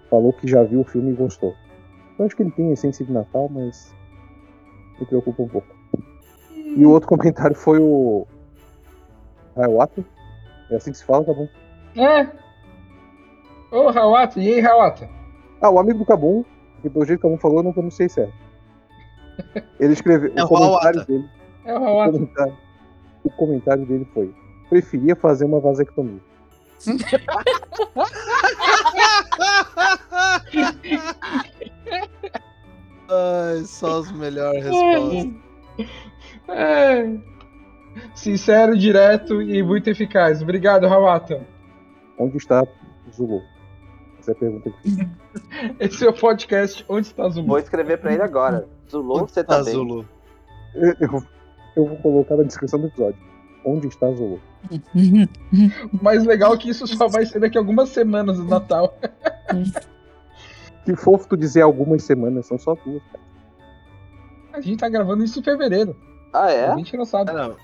falou 0.09 0.33
que 0.33 0.47
já 0.47 0.63
viu 0.63 0.81
o 0.81 0.83
filme 0.83 1.11
e 1.11 1.15
gostou. 1.15 1.53
Eu 2.21 2.27
acho 2.27 2.35
que 2.35 2.43
ele 2.43 2.51
tem 2.51 2.69
a 2.69 2.73
essência 2.73 3.03
de 3.03 3.11
Natal, 3.11 3.49
mas 3.49 3.91
me 4.99 5.07
preocupa 5.07 5.41
um 5.41 5.47
pouco. 5.47 5.67
E 6.53 6.85
o 6.85 6.91
outro 6.91 7.09
comentário 7.09 7.55
foi 7.55 7.79
o. 7.79 8.27
Ah, 9.55 9.63
é? 9.63 10.03
É 10.71 10.75
assim 10.75 10.91
que 10.91 10.99
se 10.99 11.03
fala, 11.03 11.25
tá 11.25 11.33
bom? 11.33 11.47
É. 11.95 12.27
Ô, 13.75 13.89
Hawata, 13.89 14.39
e 14.39 14.53
aí, 14.53 14.63
Hawata? 14.63 15.09
Ah, 15.59 15.71
o 15.71 15.79
amigo 15.79 15.97
do 15.97 16.05
Cabum, 16.05 16.45
que 16.83 16.91
pelo 16.91 17.05
jeito 17.05 17.21
que 17.21 17.25
o 17.25 17.29
Cabum 17.31 17.41
falou, 17.41 17.57
eu 17.57 17.63
não 17.63 17.73
pronunciei 17.73 18.07
certo. 18.07 18.35
Ele 19.79 19.93
escreveu. 19.93 20.31
É 20.35 20.43
o 20.43 20.45
o 20.45 20.47
comentário 20.47 20.99
Hawata. 20.99 21.11
dele. 21.11 21.27
É 21.65 21.73
o 21.73 21.77
O 21.77 22.11
comentário, 22.11 22.57
o 23.23 23.29
comentário 23.31 23.85
dele 23.87 24.05
foi: 24.13 24.31
preferia 24.69 25.15
fazer 25.15 25.45
uma 25.45 25.59
vasectomia. 25.59 26.21
Ai, 33.09 33.63
só 33.65 33.99
as 33.99 34.11
melhores 34.11 34.63
respostas. 34.63 35.27
É. 36.47 37.17
Sincero, 38.15 38.77
direto 38.77 39.41
e 39.41 39.61
muito 39.61 39.89
eficaz. 39.89 40.41
Obrigado, 40.41 40.85
Hawata. 40.85 41.45
Onde 42.17 42.37
está 42.37 42.65
Zulu? 43.13 43.41
Essa 44.19 44.31
é 44.31 44.33
a 44.33 44.37
pergunta 44.37 44.71
que 44.81 45.07
Esse 45.79 46.05
é 46.05 46.09
o 46.09 46.13
podcast 46.13 46.85
Onde 46.87 47.07
está 47.07 47.27
Zulu? 47.29 47.47
Vou 47.47 47.57
escrever 47.59 47.97
pra 47.97 48.13
ele 48.13 48.21
agora. 48.21 48.67
Zulu, 48.89 49.19
você 49.27 49.43
tá 49.43 49.63
bem? 49.63 49.73
Zulu. 49.73 50.05
eu, 50.75 50.93
eu- 50.99 51.23
eu 51.75 51.85
vou 51.87 51.97
colocar 51.97 52.35
na 52.35 52.43
descrição 52.43 52.79
do 52.81 52.87
episódio. 52.87 53.17
Onde 53.65 53.87
está 53.87 54.11
Zulu? 54.11 54.39
O 55.91 56.03
mais 56.03 56.23
legal 56.25 56.53
é 56.53 56.57
que 56.57 56.69
isso 56.69 56.85
só 56.87 57.07
vai 57.07 57.25
ser 57.25 57.39
daqui 57.39 57.57
a 57.57 57.61
algumas 57.61 57.89
semanas 57.89 58.37
do 58.37 58.45
Natal. 58.45 58.97
Que 60.83 60.95
fofo 60.95 61.27
tu 61.29 61.37
dizer 61.37 61.61
algumas 61.61 62.03
semanas, 62.03 62.47
são 62.47 62.57
só 62.57 62.73
duas. 62.73 63.03
cara. 63.11 63.23
A 64.53 64.61
gente 64.61 64.79
tá 64.79 64.89
gravando 64.89 65.23
isso 65.23 65.39
em 65.39 65.43
fevereiro. 65.43 65.95
Ah, 66.33 66.45
A 66.45 66.51
é? 66.51 66.75
gente 66.77 66.97
não 66.97 67.05
sabe. 67.05 67.29
Ah, 67.29 67.33
não. 67.33 67.55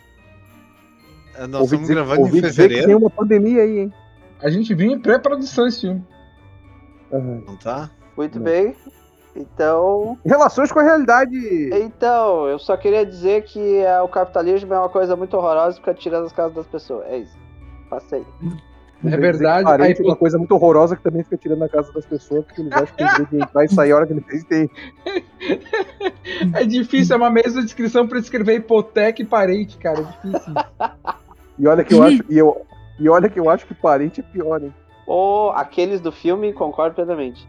É, 1.36 1.48
Nós 1.48 1.62
Ouvi 1.62 1.66
estamos 1.66 1.82
dizer- 1.88 1.94
gravando 1.96 2.22
ouvi 2.22 2.38
em 2.38 2.42
dizer 2.42 2.62
que 2.64 2.68
tem 2.70 2.78
fevereiro. 2.78 3.00
uma 3.00 3.10
pandemia 3.10 3.62
aí, 3.64 3.80
hein? 3.80 3.94
A 4.40 4.50
gente 4.52 4.74
vinha 4.76 4.96
em 4.96 5.00
pré-produção 5.00 5.66
esse 5.66 5.82
filme. 5.82 6.06
Ai. 7.12 7.44
Não 7.48 7.56
tá? 7.58 7.90
Muito 8.16 8.38
Não. 8.38 8.46
bem. 8.46 8.76
Então, 9.38 10.18
Relações 10.26 10.72
com 10.72 10.80
a 10.80 10.84
realidade. 10.84 11.70
então, 11.74 12.48
eu 12.48 12.58
só 12.58 12.76
queria 12.76 13.06
dizer 13.06 13.44
que 13.44 13.78
é, 13.78 14.02
o 14.02 14.08
capitalismo 14.08 14.74
é 14.74 14.80
uma 14.80 14.90
coisa 14.90 15.16
muito 15.16 15.38
horrorosa 15.38 15.78
e 15.78 15.80
fica 15.80 15.94
tirando 15.94 16.26
as 16.26 16.34
casas 16.34 16.56
das 16.56 16.68
pessoas. 16.68 17.06
É 17.08 17.18
isso. 17.20 17.38
Passei. 17.90 18.26
Dizer 19.04 19.20
verdade, 19.20 19.70
aí, 19.84 19.94
é 19.94 20.02
uma 20.02 20.16
coisa 20.16 20.40
muito 20.40 20.52
horrorosa 20.56 20.96
que 20.96 21.04
também 21.04 21.24
fica 21.24 21.38
tirando 21.38 21.60
na 21.60 21.70
casa 21.70 21.94
das 21.94 22.06
pessoas, 22.06 22.44
porque 22.46 22.62
eles 22.62 22.74
acham 22.74 22.96
que 22.96 23.04
eles 23.04 23.18
devem 23.20 23.42
entrar 23.42 23.64
e 23.64 23.70
sair 23.70 23.92
a 23.92 23.96
hora 23.96 24.08
que 24.08 24.14
eles 24.14 24.44
têm. 24.46 24.70
É 26.56 26.66
difícil, 26.66 27.16
é 27.16 27.18
uma 27.18 27.30
mesma 27.30 27.62
descrição 27.62 28.08
pra 28.08 28.18
escrever 28.18 28.56
hipoteca 28.56 29.22
e 29.22 29.26
parente, 29.26 29.78
cara. 29.78 30.00
É 30.00 30.04
difícil. 30.04 30.54
E 31.60 31.68
olha 31.68 31.84
que 31.84 31.94
eu 31.94 32.04
acho. 32.04 32.24
E, 32.28 32.38
eu, 32.38 32.66
e 33.00 33.08
olha 33.08 33.30
que 33.30 33.40
eu 33.40 33.50
acho 33.50 33.68
que 33.68 33.74
parente 33.76 34.20
é 34.20 34.24
pior, 34.24 34.62
hein? 34.62 34.74
Ou 35.06 35.52
aqueles 35.52 36.02
do 36.02 36.12
filme, 36.12 36.52
concordo 36.52 36.96
plenamente. 36.96 37.48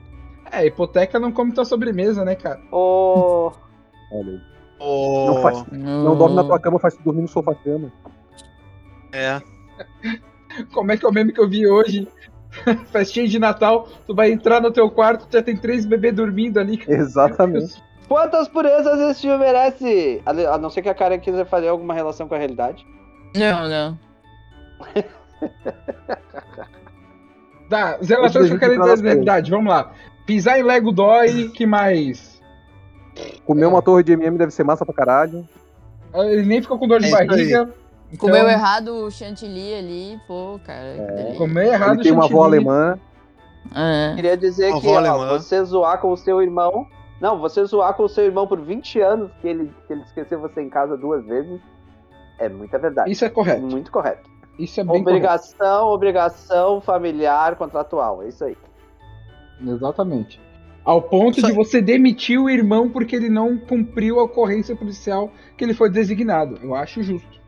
É, 0.53 0.67
hipoteca 0.67 1.19
não 1.19 1.33
come 1.33 1.53
tua 1.53 1.65
sobremesa, 1.65 2.25
né, 2.25 2.35
cara? 2.35 2.61
Ou. 2.71 3.53
Olha 4.13 4.31
aí. 4.33 4.41
Ô, 4.81 5.27
Não 5.27 5.43
faz- 5.43 5.65
Não 5.73 6.17
dorme 6.17 6.37
na 6.37 6.45
tua 6.45 6.59
cama, 6.61 6.79
faz 6.79 6.95
tu 6.95 7.03
dormir 7.03 7.23
no 7.23 7.29
sofá 7.29 7.55
cama. 7.55 7.93
É. 9.13 9.41
Como 10.73 10.91
é 10.93 10.97
que 10.97 11.05
é 11.05 11.09
o 11.09 11.13
meme 11.13 11.33
que 11.33 11.41
eu 11.41 11.49
vi 11.49 11.67
hoje? 11.67 12.09
Festinha 12.91 13.27
de 13.29 13.39
Natal, 13.39 13.89
tu 14.07 14.15
vai 14.15 14.31
entrar 14.33 14.61
no 14.61 14.73
teu 14.73 14.91
quarto, 14.91 15.27
já 15.31 15.43
tem 15.43 15.57
três 15.57 15.85
bebês 15.85 16.15
dormindo 16.15 16.59
ali. 16.59 16.83
Exatamente. 16.89 17.83
Quantas 18.09 18.49
purezas 18.49 18.99
esse 19.11 19.21
filme 19.23 19.39
merece? 19.39 20.23
A 20.25 20.31
a 20.55 20.59
não 20.59 20.71
ser 20.71 20.81
que 20.81 20.89
a 20.89 20.95
Karen 20.95 21.19
quiser 21.19 21.45
fazer 21.45 21.69
alguma 21.69 21.93
relação 21.93 22.27
com 22.27 22.35
a 22.35 22.39
realidade. 22.39 22.87
Não, 23.37 23.69
não. 23.69 23.99
Tá, 27.69 27.97
as 28.01 28.09
relações 28.09 28.49
que 28.49 28.55
eu 28.55 28.59
quero 28.59 28.79
na 28.79 28.95
realidade, 28.95 29.51
vamos 29.51 29.71
lá. 29.71 29.93
Pisar 30.29 30.61
em 30.61 30.63
Lego 30.63 30.93
dói, 30.93 31.49
que 31.49 31.65
mais? 31.65 32.39
Comer 33.47 33.65
uma 33.65 33.81
torre 33.81 34.03
de 34.03 34.13
MM 34.13 34.37
deve 34.37 34.53
ser 34.53 34.63
massa 34.63 34.85
pra 34.85 34.95
caralho. 34.95 35.49
Ele 36.13 36.45
nem 36.45 36.61
ficou 36.61 36.79
com 36.79 36.87
dor 36.87 37.01
de 37.01 37.07
É 37.07 37.11
barriga. 37.11 37.75
Então, 38.13 38.29
Comeu 38.29 38.47
errado 38.47 39.07
o 39.07 39.11
chantilly 39.11 39.75
ali, 39.75 40.21
pô, 40.27 40.61
cara. 40.67 40.85
É. 40.85 40.95
que 40.97 41.13
delícia. 41.15 41.39
Comer 41.39 41.69
errado 41.69 41.95
Ele 41.95 42.03
tem 42.03 42.13
uma 42.13 42.27
avó 42.27 42.45
alemã. 42.45 42.99
É. 43.75 44.13
Queria 44.17 44.37
dizer 44.37 44.71
Avó 44.71 44.81
que 44.81 44.87
ó, 45.09 45.29
você 45.29 45.65
zoar 45.65 45.99
com 45.99 46.13
o 46.13 46.17
seu 46.17 46.43
irmão. 46.43 46.87
Não, 47.23 47.39
você 47.39 47.65
zoar 47.65 47.95
com 47.95 48.03
o 48.03 48.09
seu 48.09 48.27
irmão 48.27 48.47
por 48.47 48.61
20 48.61 49.01
anos, 49.01 49.31
que 49.41 49.49
ele, 49.49 49.73
que 49.87 49.95
ele 49.95 50.03
esqueceu 50.03 50.39
você 50.41 50.61
em 50.61 50.69
casa 50.69 50.95
duas 50.95 51.25
vezes, 51.25 51.59
é 52.39 52.51
muita 52.51 52.79
verdade. 52.79 53.11
Isso 53.11 53.25
é 53.25 53.31
correto. 53.31 53.63
Muito 53.63 53.91
correto. 53.91 54.29
Isso 54.59 54.79
é 54.79 54.85
bem 54.85 55.01
Obrigação, 55.01 55.89
obrigação 55.89 56.83
familiar, 56.83 57.57
contratual. 57.57 58.23
É 58.23 58.29
isso 58.29 58.45
aí. 58.45 58.57
Exatamente. 59.65 60.41
Ao 60.85 61.03
ponto 61.03 61.41
Só- 61.41 61.49
de 61.49 61.53
você 61.53 61.83
demitir 61.83 62.41
o 62.41 62.49
irmão 62.49 62.89
porque 62.89 63.15
ele 63.15 63.29
não 63.29 63.59
cumpriu 63.59 64.21
a 64.21 64.25
ocorrência 64.25 64.75
policial 64.75 65.33
que 65.57 65.65
ele 65.65 65.75
foi 65.75 65.91
designado. 65.91 66.59
Eu 66.63 66.75
acho 66.75 67.03
justo. 67.03 67.39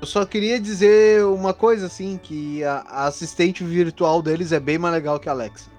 Eu 0.00 0.06
só 0.06 0.24
queria 0.24 0.58
dizer 0.58 1.22
uma 1.26 1.52
coisa, 1.52 1.86
assim, 1.86 2.18
que 2.22 2.64
a, 2.64 2.76
a 2.88 3.06
assistente 3.06 3.62
virtual 3.62 4.22
deles 4.22 4.50
é 4.50 4.58
bem 4.58 4.78
mais 4.78 4.94
legal 4.94 5.20
que 5.20 5.28
a 5.28 5.32
Alexa. 5.32 5.70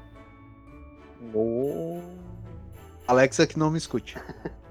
Oh. 1.34 2.00
Alexa 3.08 3.48
que 3.48 3.58
não 3.58 3.72
me 3.72 3.80
escute. 3.80 4.16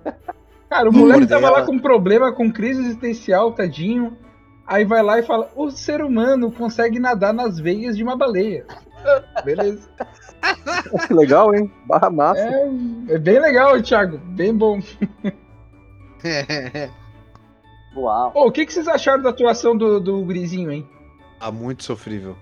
Cara, 0.70 0.88
o 0.88 0.92
moleque 0.92 1.26
tava 1.26 1.48
dela. 1.48 1.58
lá 1.58 1.66
com 1.66 1.80
problema, 1.80 2.32
com 2.32 2.52
crise 2.52 2.80
existencial, 2.80 3.52
tadinho. 3.52 4.16
Aí 4.64 4.84
vai 4.84 5.02
lá 5.02 5.18
e 5.18 5.24
fala: 5.24 5.50
o 5.56 5.68
ser 5.68 6.00
humano 6.00 6.52
consegue 6.52 7.00
nadar 7.00 7.34
nas 7.34 7.58
veias 7.58 7.96
de 7.96 8.04
uma 8.04 8.16
baleia. 8.16 8.64
Beleza. 9.44 9.88
Que 11.06 11.14
legal, 11.14 11.54
hein? 11.54 11.70
Barra 11.86 12.10
massa. 12.10 12.40
É, 12.40 12.68
é 13.10 13.18
bem 13.18 13.40
legal, 13.40 13.80
Thiago. 13.80 14.18
Bem 14.18 14.54
bom. 14.54 14.80
Uau. 17.96 18.32
Ô, 18.34 18.46
o 18.46 18.52
que, 18.52 18.66
que 18.66 18.72
vocês 18.72 18.88
acharam 18.88 19.22
da 19.22 19.30
atuação 19.30 19.76
do, 19.76 20.00
do 20.00 20.24
Grisinho, 20.24 20.70
hein? 20.70 20.88
tá 21.40 21.50
muito 21.50 21.82
sofrível. 21.82 22.36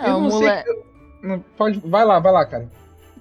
É, 0.00 0.12
o 0.12 0.20
não 0.20 0.30
sei. 0.30 0.40
moleque. 0.40 0.70
Não, 1.22 1.40
pode, 1.56 1.80
vai 1.80 2.04
lá, 2.04 2.18
vai 2.18 2.32
lá, 2.32 2.46
cara. 2.46 2.70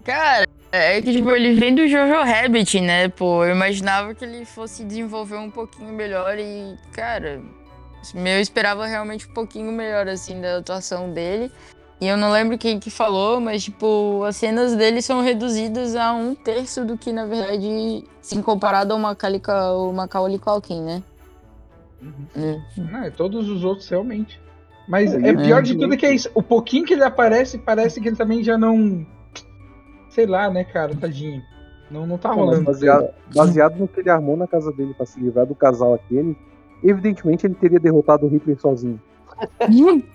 Cara, 0.05 0.47
é 0.71 1.01
que 1.01 1.11
tipo, 1.11 1.31
ele 1.31 1.59
vem 1.59 1.75
do 1.75 1.87
Jojo 1.87 2.23
Rabbit, 2.23 2.79
né? 2.79 3.09
Pô, 3.09 3.43
eu 3.43 3.53
imaginava 3.53 4.13
que 4.13 4.23
ele 4.23 4.45
fosse 4.45 4.85
desenvolver 4.85 5.35
um 5.35 5.49
pouquinho 5.49 5.91
melhor 5.91 6.37
e, 6.37 6.77
cara, 6.93 7.41
eu 8.15 8.39
esperava 8.39 8.85
realmente 8.85 9.27
um 9.27 9.33
pouquinho 9.33 9.71
melhor, 9.71 10.07
assim, 10.07 10.39
da 10.39 10.57
atuação 10.57 11.11
dele. 11.11 11.51
E 12.01 12.07
eu 12.07 12.15
não 12.15 12.31
lembro 12.31 12.57
quem 12.57 12.79
que 12.79 12.89
falou, 12.89 13.41
mas, 13.41 13.63
tipo, 13.63 14.23
as 14.23 14.37
cenas 14.37 14.73
dele 14.75 15.01
são 15.01 15.21
reduzidas 15.21 15.95
a 15.95 16.13
um 16.13 16.33
terço 16.33 16.85
do 16.85 16.97
que, 16.97 17.11
na 17.11 17.25
verdade, 17.25 18.05
se 18.21 18.41
comparado 18.41 18.93
ao 18.93 18.99
Macaulay, 18.99 19.41
ao 19.47 19.91
Macaulay 19.91 20.39
Culkin, 20.39 20.81
né? 20.81 21.03
É. 22.37 22.61
Não, 22.77 23.03
é 23.03 23.09
todos 23.09 23.49
os 23.49 23.65
outros 23.65 23.89
realmente. 23.89 24.41
Mas 24.87 25.13
É, 25.13 25.29
é 25.29 25.33
pior 25.35 25.59
é. 25.59 25.61
de 25.61 25.77
tudo 25.77 25.97
que 25.97 26.05
é 26.05 26.13
isso. 26.13 26.29
O 26.33 26.41
pouquinho 26.41 26.85
que 26.85 26.93
ele 26.93 27.03
aparece, 27.03 27.57
parece 27.57 27.99
que 27.99 28.07
ele 28.07 28.15
também 28.15 28.41
já 28.43 28.57
não. 28.57 29.05
Sei 30.09 30.25
lá, 30.25 30.49
né, 30.49 30.63
cara, 30.63 30.95
tadinho. 30.95 31.43
Não, 31.91 32.07
não 32.07 32.17
tá 32.17 32.31
rolando. 32.31 32.63
baseado, 32.63 33.09
baseado 33.35 33.77
no 33.77 33.87
que 33.87 33.99
ele 33.99 34.09
armou 34.09 34.37
na 34.37 34.47
casa 34.47 34.71
dele 34.71 34.93
pra 34.93 35.05
se 35.05 35.19
livrar 35.19 35.45
do 35.45 35.55
casal 35.55 35.93
aquele, 35.95 36.37
evidentemente 36.83 37.45
ele 37.45 37.55
teria 37.55 37.79
derrotado 37.79 38.25
o 38.25 38.29
Hitler 38.29 38.59
sozinho. 38.59 39.01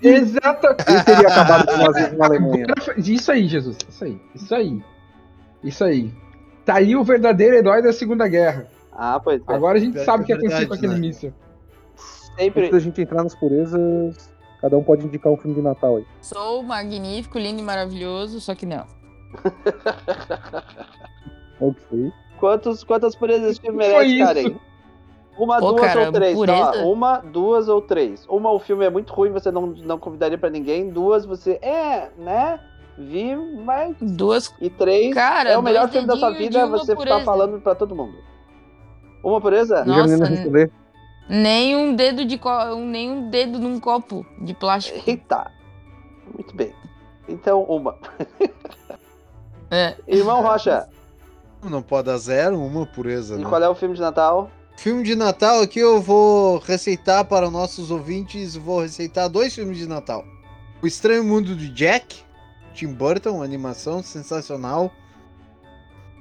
Exatamente. 0.03 0.85
Ele 0.89 1.05
teria 1.05 1.29
acabado 1.29 1.67
com 1.67 1.75
o 1.75 1.79
nazismo 1.79 2.19
na 2.19 2.27
Alemanha. 2.27 2.67
Isso 2.99 3.33
aí, 3.33 3.47
Jesus. 3.47 3.79
Isso 3.89 4.05
aí. 4.05 4.21
Isso 4.35 4.55
aí. 4.55 4.85
Isso 5.63 5.85
aí. 5.85 6.15
Tá 6.65 6.75
aí 6.77 6.97
o 6.97 7.05
verdadeiro 7.05 7.57
herói 7.57 7.83
da 7.83 7.93
Segunda 7.93 8.27
Guerra. 8.29 8.69
Ah, 8.93 9.21
pois 9.23 9.41
é. 9.41 9.53
Agora 9.53 9.79
a 9.79 9.81
gente 9.81 9.95
Pior 9.95 10.05
sabe 10.05 10.23
o 10.23 10.27
que 10.27 10.33
que 10.33 10.33
é 10.33 10.37
aconteceu 10.37 10.69
com 10.69 10.75
aquele 10.75 10.95
né? 10.95 10.99
míssil. 10.99 11.33
Sempre. 12.37 12.61
Antes 12.63 12.73
da 12.73 12.79
gente 12.79 13.01
entrar 13.03 13.23
nas 13.23 13.35
purezas, 13.35 14.31
cada 14.61 14.77
um 14.77 14.83
pode 14.83 15.05
indicar 15.07 15.33
um 15.33 15.37
filme 15.37 15.57
de 15.57 15.63
Natal 15.63 15.97
aí. 15.97 16.07
Sou 16.21 16.63
magnífico, 16.63 17.39
lindo 17.39 17.61
e 17.61 17.65
maravilhoso, 17.65 18.41
só 18.41 18.55
que 18.55 18.67
não. 18.67 18.87
Ok. 21.61 22.13
Quantos, 22.39 22.85
quantas 22.85 23.15
purezas 23.15 23.53
esse 23.53 23.61
filme 23.61 23.79
merece, 23.79 24.17
isso. 24.17 24.27
Karen? 24.27 24.57
Uma, 25.37 25.59
Pô, 25.59 25.73
duas 25.73 25.93
cara, 25.93 26.07
ou 26.07 26.13
três, 26.13 26.35
pureza. 26.35 26.73
tá? 26.73 26.79
Uma, 26.85 27.19
duas 27.19 27.69
ou 27.69 27.83
três. 27.83 28.25
Uma, 28.29 28.51
o 28.53 28.59
filme 28.59 28.85
é 28.85 28.91
muito 28.91 29.13
ruim, 29.13 29.31
você 29.33 29.51
não, 29.51 29.67
não 29.67 29.99
convidaria 29.99 30.39
pra 30.39 30.49
ninguém. 30.49 30.91
Duas, 30.91 31.27
você, 31.27 31.59
é, 31.61 32.11
né? 32.17 32.61
Vi, 32.97 33.35
mas. 33.35 33.97
Duas. 34.01 34.55
E 34.61 34.71
três, 34.71 35.13
Cara, 35.15 35.51
é 35.51 35.59
o 35.59 35.63
melhor 35.63 35.89
filme 35.89 36.07
da 36.07 36.17
sua 36.17 36.31
vida, 36.31 36.67
você 36.69 36.93
tá 36.93 36.97
pureza. 36.97 37.21
falando 37.25 37.61
pra 37.61 37.75
todo 37.75 37.95
mundo. 37.95 38.15
Uma 39.25 39.41
pureza? 39.41 39.85
Nossa. 39.85 40.71
Nem 41.29 41.75
um 41.75 41.97
dedo 41.97 42.25
de 42.25 42.37
co... 42.39 42.77
nem 42.77 43.11
um 43.11 43.31
dedo 43.31 43.59
num 43.59 43.81
copo 43.81 44.25
de 44.43 44.55
plástico. 44.55 45.03
Eita. 45.09 45.51
Muito 46.33 46.55
bem. 46.55 46.73
Então, 47.29 47.63
uma. 47.63 47.97
É. 49.71 49.97
Irmão 50.07 50.43
Rocha, 50.43 50.89
Não 51.63 51.83
pode 51.83 52.07
dar 52.07 52.19
zero, 52.19 52.61
uma 52.61 52.87
pureza, 52.87 53.35
e 53.35 53.39
né? 53.39 53.49
qual 53.49 53.61
é 53.63 53.69
o 53.69 53.75
filme 53.75 53.95
de 53.95 54.01
Natal? 54.01 54.51
Filme 54.77 55.03
de 55.03 55.15
Natal 55.15 55.63
aqui 55.63 55.79
eu 55.79 56.01
vou 56.01 56.59
receitar 56.59 57.25
para 57.25 57.51
nossos 57.51 57.91
ouvintes, 57.91 58.55
vou 58.55 58.83
receitar 58.83 59.29
dois 59.29 59.55
filmes 59.55 59.79
de 59.79 59.89
Natal. 59.89 60.25
O 60.83 60.87
Estranho 60.87 61.25
Mundo 61.25 61.55
de 61.55 61.71
Jack, 61.71 62.23
Tim 62.75 62.93
Burton, 62.93 63.43
animação 63.43 64.03
sensacional, 64.03 64.93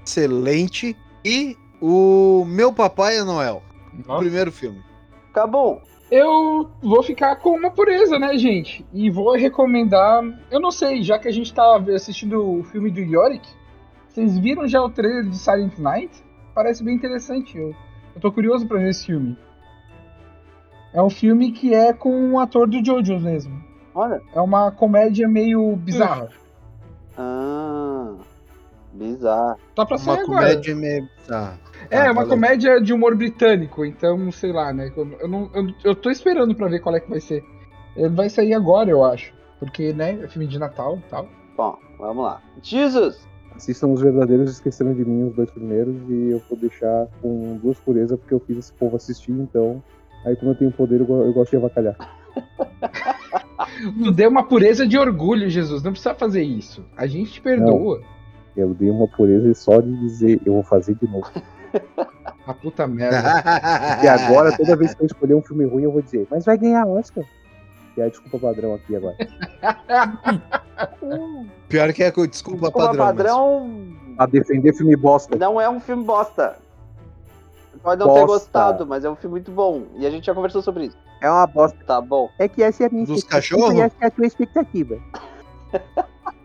excelente. 0.06 0.96
E 1.26 1.58
o 1.82 2.46
Meu 2.46 2.72
Papai 2.72 3.18
é 3.18 3.24
Noel, 3.24 3.62
o 4.08 4.18
primeiro 4.20 4.52
filme. 4.52 4.82
Acabou. 5.32 5.82
Eu 6.12 6.70
vou 6.82 7.02
ficar 7.02 7.38
com 7.38 7.58
uma 7.58 7.72
pureza, 7.72 8.20
né, 8.20 8.38
gente? 8.38 8.86
E 8.94 9.10
vou 9.10 9.36
recomendar. 9.36 10.24
Eu 10.52 10.60
não 10.60 10.70
sei, 10.70 11.02
já 11.02 11.18
que 11.18 11.28
a 11.28 11.32
gente 11.32 11.52
tá 11.54 11.76
assistindo 11.94 12.60
o 12.60 12.64
filme 12.64 12.92
do 12.92 13.00
Yorick, 13.00 13.50
vocês 14.08 14.38
viram 14.38 14.68
já 14.68 14.80
o 14.82 14.92
trailer 14.92 15.28
de 15.28 15.36
Silent 15.36 15.78
Night? 15.80 16.24
Parece 16.54 16.84
bem 16.84 16.94
interessante. 16.94 17.58
Eu, 17.58 17.76
eu 18.16 18.22
tô 18.22 18.32
curioso 18.32 18.68
pra 18.68 18.78
ver 18.80 18.90
esse 18.90 19.06
filme. 19.06 19.38
É 20.94 21.02
um 21.02 21.10
filme 21.10 21.52
que 21.52 21.74
é 21.74 21.92
com 21.94 22.34
o 22.34 22.40
ator 22.40 22.68
do 22.68 22.84
Jojo 22.86 23.20
mesmo. 23.20 23.64
Olha. 23.96 24.22
É 24.34 24.40
uma 24.42 24.72
comédia 24.72 25.28
meio 25.28 25.76
bizarra. 25.76 26.30
Ah. 27.18 28.14
Bizarro. 28.94 29.58
Tá 29.76 29.86
pra 29.86 29.98
sair 29.98 30.16
Uma 30.16 30.24
agora. 30.24 30.48
comédia 30.50 30.76
meio 30.76 31.10
bizarra. 31.18 31.60
É, 31.90 31.98
Tá, 31.98 32.06
uma 32.06 32.14
valeu. 32.14 32.30
comédia 32.30 32.80
de 32.80 32.94
humor 32.94 33.16
britânico, 33.16 33.84
então, 33.84 34.32
sei 34.32 34.52
lá, 34.54 34.72
né? 34.72 34.92
Eu, 34.96 35.12
eu 35.20 35.28
não, 35.28 35.50
eu, 35.54 35.68
eu 35.84 35.96
tô 35.96 36.10
esperando 36.10 36.54
pra 36.56 36.68
ver 36.68 36.80
qual 36.80 36.96
é 36.96 37.00
que 37.00 37.10
vai 37.10 37.20
ser. 37.20 37.44
Ele 37.96 38.10
vai 38.10 38.30
sair 38.30 38.54
agora, 38.54 38.90
eu 38.90 39.04
acho. 39.04 39.34
Porque, 39.60 39.94
né, 39.94 40.20
é 40.24 40.28
filme 40.28 40.48
de 40.48 40.60
Natal 40.60 40.98
e 40.98 41.10
tal. 41.10 41.28
Bom, 41.58 41.78
vamos 42.00 42.24
lá. 42.24 42.42
Jesus! 42.62 43.28
Assistam 43.56 43.88
os 43.88 44.02
verdadeiros 44.02 44.52
Esqueceram 44.52 44.94
de 44.94 45.06
Mim, 45.06 45.24
os 45.24 45.36
dois 45.36 45.50
primeiros, 45.50 45.96
e 46.10 46.32
eu 46.32 46.42
vou 46.50 46.58
deixar 46.58 47.08
com 47.22 47.58
duas 47.62 47.78
purezas, 47.80 48.20
porque 48.20 48.34
eu 48.34 48.40
fiz 48.40 48.58
esse 48.58 48.74
povo 48.74 48.96
assistir, 48.96 49.32
então. 49.32 49.82
Aí, 50.26 50.36
como 50.36 50.52
eu 50.52 50.56
tenho 50.56 50.72
poder, 50.72 51.02
eu, 51.02 51.08
eu 51.08 51.34
gosto 51.34 51.52
de 51.52 51.58
avacalhar. 51.58 51.96
Tu 54.04 54.12
deu 54.12 54.30
uma 54.30 54.44
pureza 54.44 54.88
de 54.88 54.98
orgulho, 54.98 55.50
Jesus. 55.50 55.84
Não 55.84 55.92
precisa 55.92 56.16
fazer 56.16 56.44
isso. 56.44 56.86
A 56.96 57.06
gente 57.06 57.34
te 57.34 57.42
perdoa. 57.42 58.02
Eu 58.56 58.74
dei 58.74 58.90
uma 58.90 59.08
pureza 59.08 59.54
só 59.54 59.82
de 59.82 59.96
dizer, 59.98 60.42
eu 60.46 60.54
vou 60.54 60.64
fazer 60.64 60.96
de 60.96 61.08
novo. 61.08 61.30
A 62.46 62.54
puta 62.54 62.88
merda. 62.88 63.44
E 64.04 64.08
agora, 64.08 64.56
toda 64.56 64.76
vez 64.76 64.94
que 64.94 65.02
eu 65.02 65.06
escolher 65.06 65.34
um 65.34 65.42
filme 65.42 65.66
ruim, 65.66 65.84
eu 65.84 65.92
vou 65.92 66.02
dizer, 66.02 66.28
mas 66.30 66.46
vai 66.46 66.58
ganhar 66.58 66.86
Oscar. 66.86 67.24
E 67.96 68.02
aí, 68.02 68.10
desculpa 68.10 68.40
padrão 68.40 68.74
aqui 68.74 68.96
agora. 68.96 69.16
Pior 71.70 71.94
que 71.94 72.04
é 72.04 72.12
desculpa, 72.12 72.28
Desculpa, 72.28 72.72
padrão. 72.72 73.06
mas- 73.06 73.16
padrão 73.16 73.88
A 74.18 74.26
defender 74.26 74.74
filme 74.74 74.96
bosta. 74.96 75.38
não 75.38 75.60
é 75.60 75.70
um 75.70 75.80
filme 75.80 76.04
bosta. 76.04 76.58
Pode 77.82 78.00
não 78.00 78.08
ter 78.08 78.22
Bosta. 78.22 78.28
gostado, 78.28 78.86
mas 78.88 79.04
é 79.04 79.10
um 79.10 79.16
filme 79.16 79.32
muito 79.34 79.52
bom. 79.52 79.84
E 79.98 80.06
a 80.08 80.10
gente 80.10 80.26
já 80.26 80.34
conversou 80.34 80.62
sobre 80.62 80.86
isso. 80.86 80.98
É 81.22 81.30
uma 81.30 81.46
bosta. 81.46 81.78
Tá 81.86 82.00
bom. 82.00 82.30
É 82.40 82.48
que 82.48 82.64
essa 82.64 82.84
é 82.84 82.88
a 82.88 82.90
minha 82.90 83.06
Dos 83.06 83.18
expectativa 83.20 83.58
cachorro? 83.60 83.78
e 83.78 83.82
essa 83.82 83.96
é 84.00 84.06
a 84.06 84.12
tua 84.12 84.26
expectativa. 84.26 84.98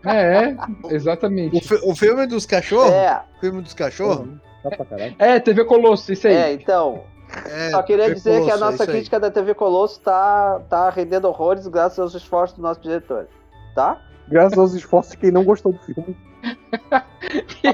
É, 0.05 0.43
é, 0.49 0.57
O, 0.83 0.91
exatamente. 0.91 1.61
fi- 1.65 1.79
o 1.83 1.95
filme 1.95 2.25
dos 2.27 2.45
cachorros? 2.45 2.91
É, 2.91 3.21
O 3.37 3.39
filme 3.39 3.61
dos 3.61 3.73
cachorros? 3.73 4.27
Tá 4.63 4.69
pra 4.69 4.85
caralho. 4.85 5.15
É, 5.17 5.39
TV 5.39 5.63
Colosso, 5.63 6.11
isso 6.11 6.27
aí. 6.27 6.33
é, 6.35 6.51
então. 6.53 7.03
É, 7.45 7.69
Só 7.71 7.83
queria 7.83 8.13
dizer 8.13 8.43
que 8.43 8.49
a 8.51 8.53
Colosso, 8.53 8.63
é 8.63 8.71
nossa 8.71 8.83
aí. 8.83 8.89
crítica 8.89 9.19
da 9.19 9.29
TV 9.29 9.53
Colosso 9.53 9.99
tá, 10.01 10.61
tá 10.69 10.89
rendendo 10.89 11.25
horrores 11.27 11.67
graças 11.67 11.99
aos 11.99 12.15
esforços 12.15 12.57
do 12.57 12.63
nosso 12.63 12.81
diretor. 12.81 13.27
Tá? 13.75 14.01
Graças 14.27 14.57
aos 14.57 14.73
esforços 14.73 15.11
de 15.11 15.17
quem 15.17 15.31
não 15.31 15.43
gostou 15.43 15.71
do 15.73 15.79
filme. 15.79 16.17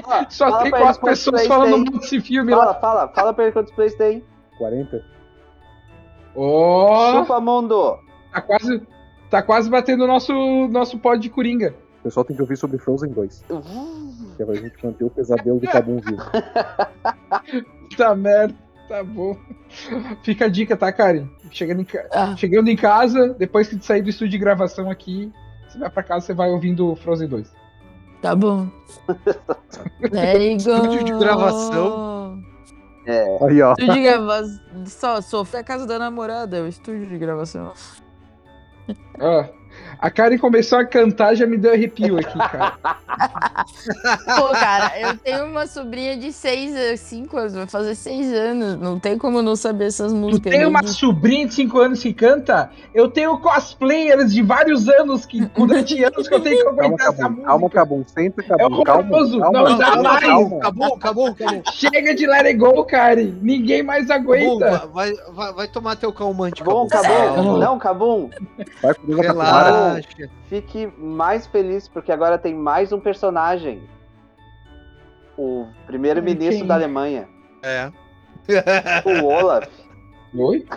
Fala, 0.02 0.26
Só 0.30 0.50
fala 0.50 0.62
tem 0.62 0.70
quatro 0.72 1.00
pessoas 1.02 1.46
falando 1.46 1.90
tem. 1.90 1.98
desse 2.00 2.20
filme 2.20 2.52
Fala, 2.52 2.64
lá. 2.66 2.74
fala, 2.74 3.08
fala 3.08 3.32
pra 3.34 3.44
ele 3.44 3.52
quantos 3.52 3.72
plays 3.72 3.94
tem. 3.94 4.24
40. 4.58 5.02
Ó, 6.34 7.12
Chupa 7.20 7.40
mundo! 7.40 7.98
tá 8.32 8.40
quase, 8.42 8.82
tá 9.30 9.42
quase 9.42 9.70
batendo 9.70 10.04
o 10.04 10.06
nosso, 10.06 10.32
nosso 10.68 10.98
pod 10.98 11.20
de 11.20 11.30
Coringa. 11.30 11.74
O 12.00 12.02
pessoal 12.04 12.24
tem 12.24 12.36
que 12.36 12.42
ouvir 12.42 12.56
sobre 12.56 12.78
Frozen 12.78 13.10
2. 13.10 13.44
Uh, 13.50 14.34
Que 14.36 14.42
é 14.42 14.46
pra 14.46 14.54
gente 14.54 14.84
manter 14.84 15.04
o 15.04 15.10
pesadelo 15.10 15.58
do 15.58 15.66
Cabum 15.66 15.98
vivo. 15.98 16.22
Tá 17.96 18.14
merda, 18.14 18.54
tá 18.88 19.02
bom. 19.04 19.36
Fica 20.22 20.46
a 20.46 20.48
dica, 20.48 20.76
tá, 20.76 20.92
Karen? 20.92 21.26
Chegando 21.50 21.80
em, 21.80 21.84
ca- 21.84 22.06
Ah, 22.12 22.36
chegando 22.36 22.68
em 22.68 22.76
casa, 22.76 23.34
depois 23.38 23.68
que 23.68 23.78
sair 23.84 24.02
do 24.02 24.10
estúdio 24.10 24.32
de 24.32 24.38
gravação 24.38 24.90
aqui, 24.90 25.32
você 25.68 25.78
vai 25.78 25.90
pra 25.90 26.02
casa, 26.02 26.26
você 26.26 26.34
vai 26.34 26.50
ouvindo 26.50 26.94
Frozen 26.96 27.28
2. 27.28 27.52
tá 28.22 28.34
bom. 28.34 28.68
Go. 29.06 30.16
Estúdio 30.56 31.04
de 31.04 31.12
gravação. 31.18 32.42
Aí, 33.48 33.62
ó. 33.62 33.72
Estúdio 33.72 33.94
de 33.94 34.02
gravação. 34.02 34.60
Só, 34.86 35.20
sofrer 35.20 35.58
a 35.60 35.64
casa 35.64 35.86
da 35.86 35.98
namorada, 35.98 36.56
é 36.56 36.62
o 36.62 36.66
estúdio 36.66 37.06
de 37.06 37.18
gravação. 37.18 37.72
Ó, 39.20 39.44
a 39.98 40.10
Karen 40.10 40.38
começou 40.38 40.78
a 40.78 40.84
cantar, 40.84 41.34
já 41.34 41.46
me 41.46 41.56
deu 41.56 41.72
arrepio 41.72 42.18
aqui, 42.18 42.38
cara. 42.38 42.74
Pô, 44.36 44.48
cara, 44.48 44.92
eu 45.00 45.16
tenho 45.18 45.46
uma 45.46 45.66
sobrinha 45.66 46.16
de 46.16 46.32
6, 46.32 47.00
5 47.00 47.36
anos, 47.36 47.54
vai 47.54 47.66
fazer 47.66 47.94
6 47.94 48.32
anos. 48.32 48.76
Não 48.78 48.98
tem 48.98 49.16
como 49.18 49.40
não 49.42 49.56
saber 49.56 49.86
essas 49.86 50.12
Tu 50.12 50.18
músicas. 50.18 50.52
tem 50.52 50.66
uma 50.66 50.80
desde- 50.80 50.98
sobrinha 50.98 51.46
de 51.46 51.54
5 51.54 51.78
anos 51.78 52.02
que 52.02 52.12
canta? 52.12 52.70
Eu 52.94 53.08
tenho 53.08 53.38
cosplayers 53.38 54.32
de 54.32 54.42
vários 54.42 54.88
anos 54.88 55.24
que, 55.24 55.40
durante 55.46 56.02
anos 56.04 56.28
que 56.28 56.34
eu 56.34 56.40
tenho 56.40 56.56
que 56.58 56.64
Calma, 56.64 56.82
aguentar 56.84 57.12
essa 57.12 57.28
música. 57.28 57.46
Calma, 57.46 57.70
Cabum. 57.70 58.04
Senta, 58.06 58.42
Cabum. 58.42 58.62
É 58.62 58.66
horroroso. 58.66 59.40
calma, 59.40 59.58
Não, 59.70 59.78
calma, 59.78 59.84
jamais. 60.02 60.20
calma. 60.20 60.56
Acabou, 60.58 60.94
acabou, 60.94 61.26
acabou. 61.28 61.62
Chega 61.72 62.14
de 62.14 62.26
Let 62.26 62.46
It 62.46 62.54
Go, 62.58 62.84
Karen. 62.84 63.34
Ninguém 63.40 63.82
mais 63.82 64.06
Cabum, 64.08 64.32
aguenta. 64.32 64.86
vai, 64.92 65.12
vai, 65.32 65.52
vai 65.52 65.68
tomar 65.68 65.96
teu 65.96 66.12
calmante, 66.12 66.62
Cabum, 66.62 66.86
Cabum. 66.88 67.02
Cabum. 67.08 67.34
Calma. 67.34 67.58
Não, 67.58 67.78
Cabum. 67.78 68.30
Vai 68.82 68.94
com 68.94 69.06
Deus, 69.06 69.20
Relaxa. 69.70 70.30
Fique 70.48 70.92
mais 70.98 71.46
feliz 71.46 71.88
porque 71.88 72.12
agora 72.12 72.38
tem 72.38 72.54
mais 72.54 72.92
um 72.92 73.00
personagem. 73.00 73.82
O 75.38 75.66
primeiro-ministro 75.86 76.66
da 76.66 76.74
Alemanha, 76.74 77.28
É. 77.62 77.90
o 79.04 79.24
Olaf. 79.26 79.68
Oi? 80.34 80.66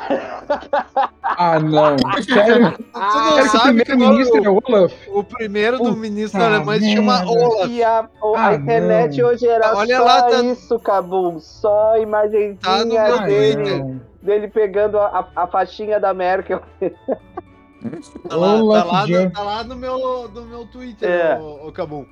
Ah, 1.41 1.57
não. 1.59 1.95
Sério? 2.23 2.73
Ah, 2.93 3.13
não 3.29 3.35
que 3.37 3.41
o 3.41 3.49
sabe 3.49 3.77
que 3.79 3.85
primeiro-ministro 3.85 4.43
é 4.43 4.49
o, 4.49 4.53
o 4.55 4.61
Olaf? 4.67 4.93
o 5.09 5.23
primeiro 5.23 5.77
do 5.77 5.83
Puta 5.85 5.95
ministro 5.97 6.39
da 6.39 6.45
Alemanha 6.47 6.79
se 6.81 6.95
chama. 6.95 7.23
Olaf. 7.25 7.69
E 7.69 7.83
a, 7.83 8.09
o- 8.21 8.35
a 8.35 8.47
Ah, 8.47 8.55
internet 8.55 9.21
não. 9.21 9.29
hoje 9.29 9.47
era 9.47 9.73
Olha 9.77 9.97
só 9.97 10.03
lá, 10.03 10.23
tá- 10.23 10.41
isso, 10.41 10.79
Cabum. 10.79 11.39
Só 11.39 11.91
Tá 11.93 11.99
imagenzinha 11.99 12.57
Ah, 12.65 13.17
dele, 13.25 13.77
não. 13.79 14.01
dele 14.21 14.47
pegando 14.49 14.97
a, 14.99 15.29
a, 15.35 15.43
a 15.43 15.47
faixinha 15.47 15.99
da 15.99 16.13
Merkel. 16.13 16.61
Tá 18.27 18.35
lá, 18.35 18.57
tá 18.57 18.83
lá, 18.83 19.07
no, 19.07 19.31
tá 19.31 19.41
lá 19.43 19.63
no, 19.63 19.75
meu, 19.75 20.27
no 20.29 20.45
meu 20.45 20.65
Twitter, 20.65 21.09
É. 21.09 21.39
o, 21.39 21.67
o 21.67 21.71
Cabum. 21.71 22.05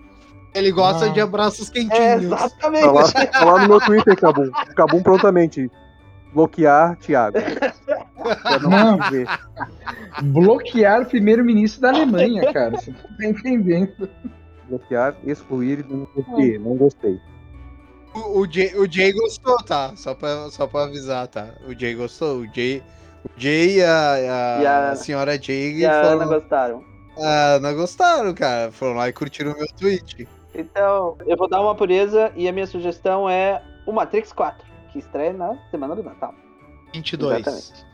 Ele 0.56 0.72
gosta 0.72 1.06
Ah. 1.06 1.10
de 1.10 1.20
abraços 1.22 1.70
É, 1.70 1.74
quentinhos. 1.74 2.24
exatamente. 2.24 2.84
Tá 2.86 2.92
lá, 2.92 3.04
tá 3.28 3.46
lá 3.46 3.62
no 3.62 3.68
meu 3.68 3.80
Twitter, 3.82 4.16
Cabum. 4.20 4.50
Cabum 4.76 5.04
prontamente. 5.04 5.70
Bloquear 6.34 6.96
Thiago. 6.98 7.38
Pra 7.42 8.60
não, 8.60 8.98
Não. 8.98 9.10
ver. 9.10 9.28
Bloquear 10.24 11.02
o 11.02 11.06
primeiro-ministro 11.06 11.82
da 11.82 11.90
Alemanha, 11.90 12.52
cara. 12.54 12.72
Você 12.78 12.92
não 12.92 13.18
tá 13.18 13.26
entendendo. 13.26 14.10
Bloquear, 14.70 15.16
excluir. 15.26 15.86
Não 15.88 16.08
gostei. 16.16 16.60
Não 16.60 16.76
gostei. 16.76 17.20
O, 18.14 18.40
o, 18.42 18.52
Jay, 18.52 18.74
o 18.76 18.92
Jay 18.92 19.14
gostou, 19.14 19.58
tá? 19.58 19.94
Só 19.96 20.14
pra, 20.16 20.50
só 20.50 20.66
pra 20.66 20.86
avisar, 20.86 21.28
tá? 21.28 21.54
O 21.68 21.74
Jay 21.80 21.94
gostou. 21.94 22.40
O 22.40 22.46
Jay, 22.54 22.84
Jay 23.36 23.78
e 23.78 23.84
a, 23.84 24.12
a, 24.14 24.62
E 24.62 24.68
a- 24.68 24.96
senhora 24.96 25.42
Jay 25.42 25.74
E 25.80 25.86
a 25.86 25.92
Ana 26.02 26.26
foram, 26.26 26.40
gostaram. 26.40 26.84
ah, 27.20 27.60
não 27.62 27.76
gostaram, 27.76 28.34
cara. 28.34 28.72
Foram 28.72 28.94
lá 28.96 29.10
e 29.10 29.14
curtiram 29.14 29.52
o 29.54 29.58
meu 29.58 29.68
tweet. 29.78 30.28
Então, 30.56 31.18
eu 31.28 31.38
vou 31.38 31.48
dar 31.48 31.62
uma 31.62 31.76
pureza 31.76 32.32
e 32.36 32.48
a 32.48 32.52
minha 32.52 32.66
sugestão 32.68 33.30
é 33.30 33.62
o 33.86 33.92
Matrix 33.92 34.32
4, 34.34 34.66
que 34.92 35.00
estreia 35.00 35.34
na 35.34 35.56
semana 35.70 35.96
do 35.96 36.04
Natal. 36.04 36.34
22. 36.94 37.40
Exatamente. 37.42 37.88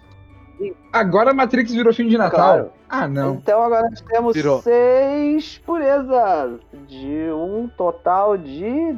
Agora 0.93 1.31
a 1.31 1.33
Matrix 1.33 1.71
virou 1.73 1.93
filme 1.93 2.11
de 2.11 2.17
Natal? 2.17 2.39
Claro. 2.39 2.71
Ah, 2.87 3.07
não. 3.07 3.33
Então 3.35 3.61
agora 3.63 3.89
nós 3.89 3.99
temos 4.01 4.33
Virou. 4.35 4.61
seis 4.61 5.57
purezas 5.57 6.59
de 6.87 7.29
um 7.33 7.67
total 7.75 8.37
de. 8.37 8.95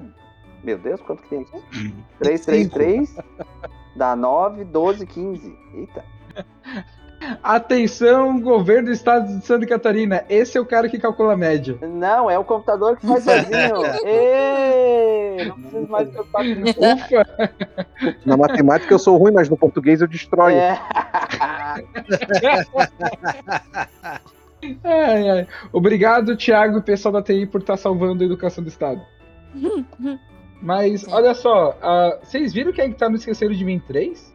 Meu 0.63 0.77
Deus, 0.77 0.99
quanto 1.01 1.23
que 1.23 1.29
tem 1.29 1.41
aqui? 1.41 1.93
3, 2.19 2.45
3, 2.45 2.63
Cinco. 2.63 2.75
3. 2.75 3.15
Dá 3.95 4.15
9, 4.15 4.65
12, 4.65 5.07
15. 5.07 5.57
Eita. 5.75 6.03
Atenção, 7.41 8.39
governo 8.39 8.88
do 8.88 8.91
estado 8.91 9.39
de 9.39 9.45
Santa 9.45 9.65
Catarina. 9.65 10.23
Esse 10.29 10.57
é 10.57 10.61
o 10.61 10.65
cara 10.65 10.89
que 10.89 10.99
calcula 10.99 11.33
a 11.33 11.38
média. 11.38 11.77
Não, 11.81 12.29
é 12.29 12.38
o 12.38 12.43
computador 12.43 12.97
que 12.97 13.07
faz 13.07 13.23
sozinho. 13.23 13.86
Ê, 14.05 15.45
não 15.45 15.55
preciso 15.55 15.88
mais 15.88 16.09
preocupar 16.09 16.43
com 16.43 16.49
isso. 16.49 16.79
Ufa! 16.79 17.25
Na 18.25 18.38
matemática 18.38 18.93
eu 18.93 18.99
sou 18.99 19.17
ruim, 19.17 19.31
mas 19.31 19.49
no 19.49 19.57
português 19.57 20.01
eu 20.01 20.07
destroio. 20.07 20.55
É. 20.55 20.79
Ai, 24.83 25.29
ai. 25.29 25.47
Obrigado, 25.71 26.36
Thiago 26.36 26.79
e 26.79 26.81
pessoal 26.81 27.11
da 27.11 27.21
TI, 27.21 27.45
por 27.45 27.61
estar 27.61 27.77
salvando 27.77 28.23
a 28.23 28.25
educação 28.25 28.63
do 28.63 28.67
Estado. 28.67 28.99
Mas, 30.59 31.07
olha 31.07 31.36
só, 31.36 31.77
ah, 31.81 32.17
vocês 32.23 32.51
viram 32.51 32.71
quem 32.71 32.86
é 32.86 32.89
que 32.89 32.95
tá 32.95 33.07
no 33.07 33.15
Esqueceram 33.15 33.53
de 33.53 33.63
Mim 33.63 33.79
3? 33.79 34.34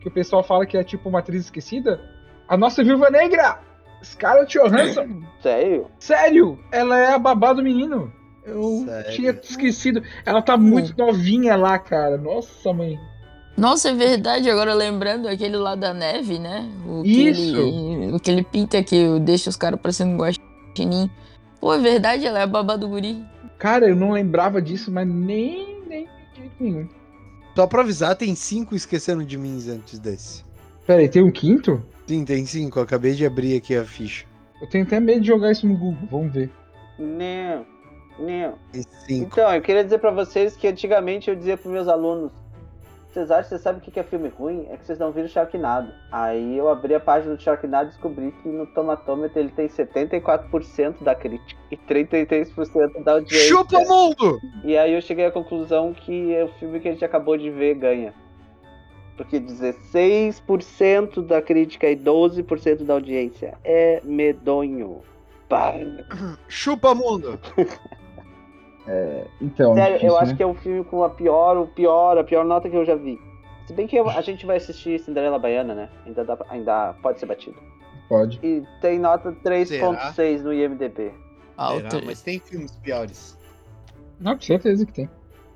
Que 0.00 0.08
o 0.08 0.10
pessoal 0.10 0.42
fala 0.42 0.66
que 0.66 0.76
é 0.76 0.84
tipo 0.84 1.08
uma 1.08 1.20
atriz 1.20 1.44
esquecida? 1.44 2.00
A 2.48 2.56
nossa 2.56 2.82
Viúva 2.82 3.10
Negra! 3.10 3.60
Scarlett 4.04 4.56
Johansson! 4.58 5.22
Sério? 5.42 5.86
Sério! 5.98 6.58
Ela 6.70 6.98
é 6.98 7.12
a 7.12 7.18
babá 7.18 7.52
do 7.52 7.62
menino! 7.62 8.12
Eu 8.44 8.84
Sério? 8.86 9.12
tinha 9.12 9.30
esquecido. 9.32 10.02
Ela 10.24 10.40
tá 10.40 10.56
muito 10.56 10.96
novinha 10.96 11.56
lá, 11.56 11.78
cara. 11.78 12.16
Nossa, 12.16 12.72
mãe. 12.72 12.96
Nossa, 13.56 13.88
é 13.88 13.94
verdade, 13.94 14.50
agora 14.50 14.74
lembrando 14.74 15.26
aquele 15.26 15.56
lá 15.56 15.74
da 15.74 15.94
neve, 15.94 16.38
né? 16.38 16.70
O 16.86 17.02
que 17.02 17.30
Isso. 17.30 17.56
Ele, 17.56 18.12
o 18.12 18.20
que 18.20 18.30
ele 18.30 18.44
pinta 18.44 18.82
que 18.82 19.18
deixa 19.20 19.48
os 19.48 19.56
caras 19.56 19.80
parecendo 19.80 20.12
um 20.12 20.18
guaxinim. 20.18 21.10
Pô, 21.58 21.72
é 21.72 21.78
verdade, 21.78 22.26
ela 22.26 22.38
é 22.38 22.42
a 22.42 22.46
babá 22.46 22.76
do 22.76 22.86
guri. 22.86 23.24
Cara, 23.58 23.88
eu 23.88 23.96
não 23.96 24.12
lembrava 24.12 24.60
disso, 24.60 24.92
mas 24.92 25.08
nem, 25.08 25.82
nem 25.88 26.04
de 26.04 26.40
jeito 26.40 26.54
nenhum. 26.60 26.88
Só 27.56 27.66
pra 27.66 27.80
avisar, 27.80 28.14
tem 28.14 28.34
cinco 28.34 28.76
esquecendo 28.76 29.24
de 29.24 29.38
mim 29.38 29.58
antes 29.70 29.98
desse. 29.98 30.44
Pera 30.86 31.00
aí, 31.00 31.08
tem 31.08 31.22
um 31.22 31.30
quinto? 31.30 31.82
Sim, 32.06 32.22
tem 32.22 32.44
cinco. 32.44 32.78
Eu 32.78 32.82
acabei 32.82 33.14
de 33.14 33.24
abrir 33.24 33.56
aqui 33.56 33.74
a 33.74 33.82
ficha. 33.82 34.26
Eu 34.60 34.68
tenho 34.68 34.84
até 34.84 35.00
medo 35.00 35.22
de 35.22 35.28
jogar 35.28 35.52
isso 35.52 35.66
no 35.66 35.74
Google, 35.74 36.06
vamos 36.10 36.34
ver. 36.34 36.50
Não, 36.98 37.66
não. 38.18 38.58
Tem 38.70 38.82
cinco. 39.06 39.30
Então, 39.32 39.54
eu 39.54 39.62
queria 39.62 39.82
dizer 39.82 39.98
pra 39.98 40.10
vocês 40.10 40.54
que 40.54 40.68
antigamente 40.68 41.30
eu 41.30 41.34
dizia 41.34 41.56
pros 41.56 41.72
meus 41.72 41.88
alunos: 41.88 42.30
vocês 43.16 43.30
acham 43.30 43.42
que 43.44 43.48
vocês 43.48 43.62
sabem 43.62 43.80
o 43.80 43.82
que 43.82 43.90
que 43.90 44.00
é 44.00 44.02
filme 44.02 44.28
ruim? 44.28 44.66
É 44.70 44.76
que 44.76 44.84
vocês 44.84 44.98
não 44.98 45.10
viram 45.10 45.26
Sharknado. 45.26 45.90
Aí 46.12 46.58
eu 46.58 46.68
abri 46.68 46.94
a 46.94 47.00
página 47.00 47.34
do 47.34 47.42
Sharknado 47.42 47.88
e 47.88 47.92
descobri 47.92 48.30
que 48.42 48.48
no 48.48 48.66
Tomatômetro 48.66 49.38
ele 49.38 49.48
tem 49.48 49.68
74% 49.68 51.02
da 51.02 51.14
crítica 51.14 51.58
e 51.70 51.76
33% 51.78 53.02
da 53.02 53.12
audiência. 53.12 53.48
Chupa 53.48 53.78
o 53.78 53.88
mundo! 53.88 54.38
E 54.62 54.76
aí 54.76 54.92
eu 54.92 55.00
cheguei 55.00 55.24
à 55.24 55.30
conclusão 55.30 55.94
que 55.94 56.34
é 56.34 56.44
o 56.44 56.48
filme 56.58 56.78
que 56.78 56.88
a 56.88 56.92
gente 56.92 57.04
acabou 57.04 57.38
de 57.38 57.50
ver 57.50 57.76
ganha. 57.76 58.12
Porque 59.16 59.40
16% 59.40 61.26
da 61.26 61.40
crítica 61.40 61.88
e 61.88 61.96
12% 61.96 62.84
da 62.84 62.94
audiência. 62.94 63.56
É 63.64 64.02
medonho. 64.04 65.00
Pá. 65.48 65.72
Chupa 66.48 66.94
mundo! 66.94 67.40
Então, 69.40 69.74
Sério, 69.74 69.94
difícil, 69.94 70.08
eu 70.08 70.18
acho 70.18 70.30
né? 70.32 70.36
que 70.36 70.42
é 70.42 70.46
o 70.46 70.54
filme 70.54 70.84
com 70.84 71.02
a 71.02 71.10
pior, 71.10 71.56
o 71.56 71.66
pior, 71.66 72.18
a 72.18 72.24
pior 72.24 72.44
nota 72.44 72.68
que 72.70 72.76
eu 72.76 72.84
já 72.84 72.94
vi. 72.94 73.20
Se 73.66 73.72
bem 73.72 73.86
que 73.86 73.96
eu- 73.96 74.08
a 74.08 74.20
gente 74.20 74.46
vai 74.46 74.58
assistir 74.58 75.00
Cinderela 75.00 75.38
Baiana, 75.38 75.74
né? 75.74 75.88
Ainda, 76.06 76.24
dá, 76.24 76.38
ainda 76.48 76.94
pode 77.02 77.18
ser 77.18 77.26
batido. 77.26 77.56
Pode. 78.08 78.38
E 78.42 78.62
tem 78.80 78.98
nota 78.98 79.32
3.6 79.42 80.44
no 80.44 80.52
IMDB. 80.52 81.12
Alto. 81.56 81.90
Será? 81.90 82.04
Mas 82.06 82.22
tem 82.22 82.38
filmes 82.38 82.76
piores. 82.76 83.36
Não, 84.20 84.34
com 84.36 84.42
certeza 84.42 84.86
que 84.86 84.92
tem. 84.92 85.10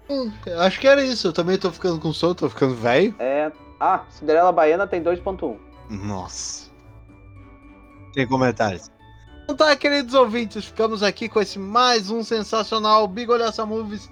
Hum, 0.08 0.32
acho 0.58 0.80
que 0.80 0.88
era 0.88 1.04
isso. 1.04 1.28
Eu 1.28 1.32
também 1.32 1.56
tô 1.56 1.70
ficando 1.70 2.00
com 2.00 2.12
sono, 2.12 2.34
tô 2.34 2.48
ficando 2.50 2.74
velho. 2.74 3.14
É. 3.20 3.52
Ah, 3.78 4.04
Cinderela 4.10 4.50
Baiana 4.50 4.86
tem 4.88 5.00
2.1. 5.00 5.56
Nossa. 5.88 6.68
Tem 8.12 8.26
comentários. 8.26 8.90
Então 9.50 9.66
tá, 9.66 9.74
queridos 9.74 10.14
ouvintes, 10.14 10.66
ficamos 10.66 11.02
aqui 11.02 11.28
com 11.28 11.40
esse 11.40 11.58
mais 11.58 12.08
um 12.08 12.22
sensacional 12.22 13.08
Big 13.08 13.28
Olhaça 13.28 13.66
Movies. 13.66 14.08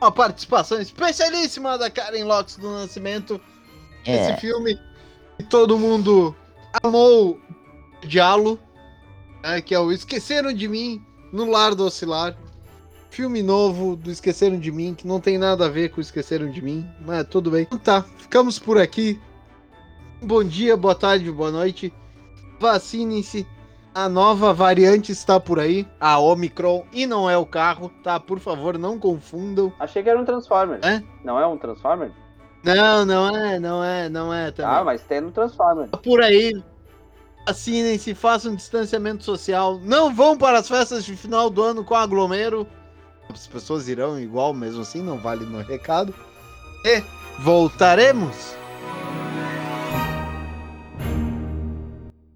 Uma 0.00 0.10
participação 0.10 0.80
especialíssima 0.80 1.76
da 1.76 1.90
Karen 1.90 2.24
Locks 2.24 2.56
do 2.56 2.70
Nascimento. 2.70 3.38
Esse 4.00 4.30
É. 4.30 4.36
filme 4.38 4.80
que 5.36 5.44
todo 5.44 5.78
mundo 5.78 6.34
amou 6.82 7.38
odiá-lo, 8.02 8.58
né, 9.42 9.60
que 9.60 9.74
é 9.74 9.78
o 9.78 9.92
Esqueceram 9.92 10.54
de 10.54 10.66
Mim 10.66 11.04
no 11.30 11.50
Lar 11.50 11.74
do 11.74 11.84
Oscilar. 11.84 12.34
Filme 13.10 13.42
novo 13.42 13.94
do 13.94 14.10
Esqueceram 14.10 14.58
de 14.58 14.72
Mim, 14.72 14.94
que 14.94 15.06
não 15.06 15.20
tem 15.20 15.36
nada 15.36 15.66
a 15.66 15.68
ver 15.68 15.90
com 15.90 16.00
Esqueceram 16.00 16.50
de 16.50 16.62
Mim, 16.62 16.88
mas 17.04 17.26
tudo 17.28 17.50
bem. 17.50 17.64
Então 17.64 17.78
tá, 17.78 18.06
ficamos 18.16 18.58
por 18.58 18.78
aqui. 18.78 19.20
Bom 20.22 20.42
dia, 20.42 20.78
boa 20.78 20.94
tarde, 20.94 21.30
boa 21.30 21.50
noite. 21.50 21.92
Vacinem-se. 22.58 23.46
A 23.94 24.08
nova 24.08 24.54
variante 24.54 25.12
está 25.12 25.38
por 25.38 25.60
aí, 25.60 25.86
a 26.00 26.18
Omicron, 26.18 26.84
e 26.92 27.06
não 27.06 27.28
é 27.28 27.36
o 27.36 27.44
carro, 27.44 27.90
tá? 28.02 28.18
Por 28.18 28.40
favor, 28.40 28.78
não 28.78 28.98
confundam. 28.98 29.70
Achei 29.78 30.02
que 30.02 30.08
era 30.08 30.18
um 30.18 30.24
Transformer. 30.24 30.78
É? 30.82 31.02
Não 31.22 31.38
é 31.38 31.46
um 31.46 31.58
Transformer? 31.58 32.10
Não, 32.64 33.04
não 33.04 33.36
é, 33.36 33.58
não 33.58 33.84
é, 33.84 34.08
não 34.08 34.32
é 34.32 34.50
também. 34.50 34.72
Ah, 34.72 34.82
mas 34.82 35.02
tem 35.02 35.20
no 35.20 35.30
Transformer. 35.30 35.88
por 35.88 36.22
aí. 36.22 36.52
Vacinem-se, 37.46 38.14
façam 38.14 38.54
distanciamento 38.54 39.24
social. 39.24 39.78
Não 39.82 40.14
vão 40.14 40.38
para 40.38 40.58
as 40.60 40.68
festas 40.68 41.04
de 41.04 41.14
final 41.14 41.50
do 41.50 41.62
ano 41.62 41.84
com 41.84 41.94
aglomero. 41.94 42.66
As 43.28 43.46
pessoas 43.46 43.88
irão 43.88 44.18
igual, 44.18 44.54
mesmo 44.54 44.82
assim, 44.82 45.02
não 45.02 45.18
vale 45.18 45.44
no 45.44 45.60
recado. 45.60 46.14
E 46.84 47.02
voltaremos 47.40 48.54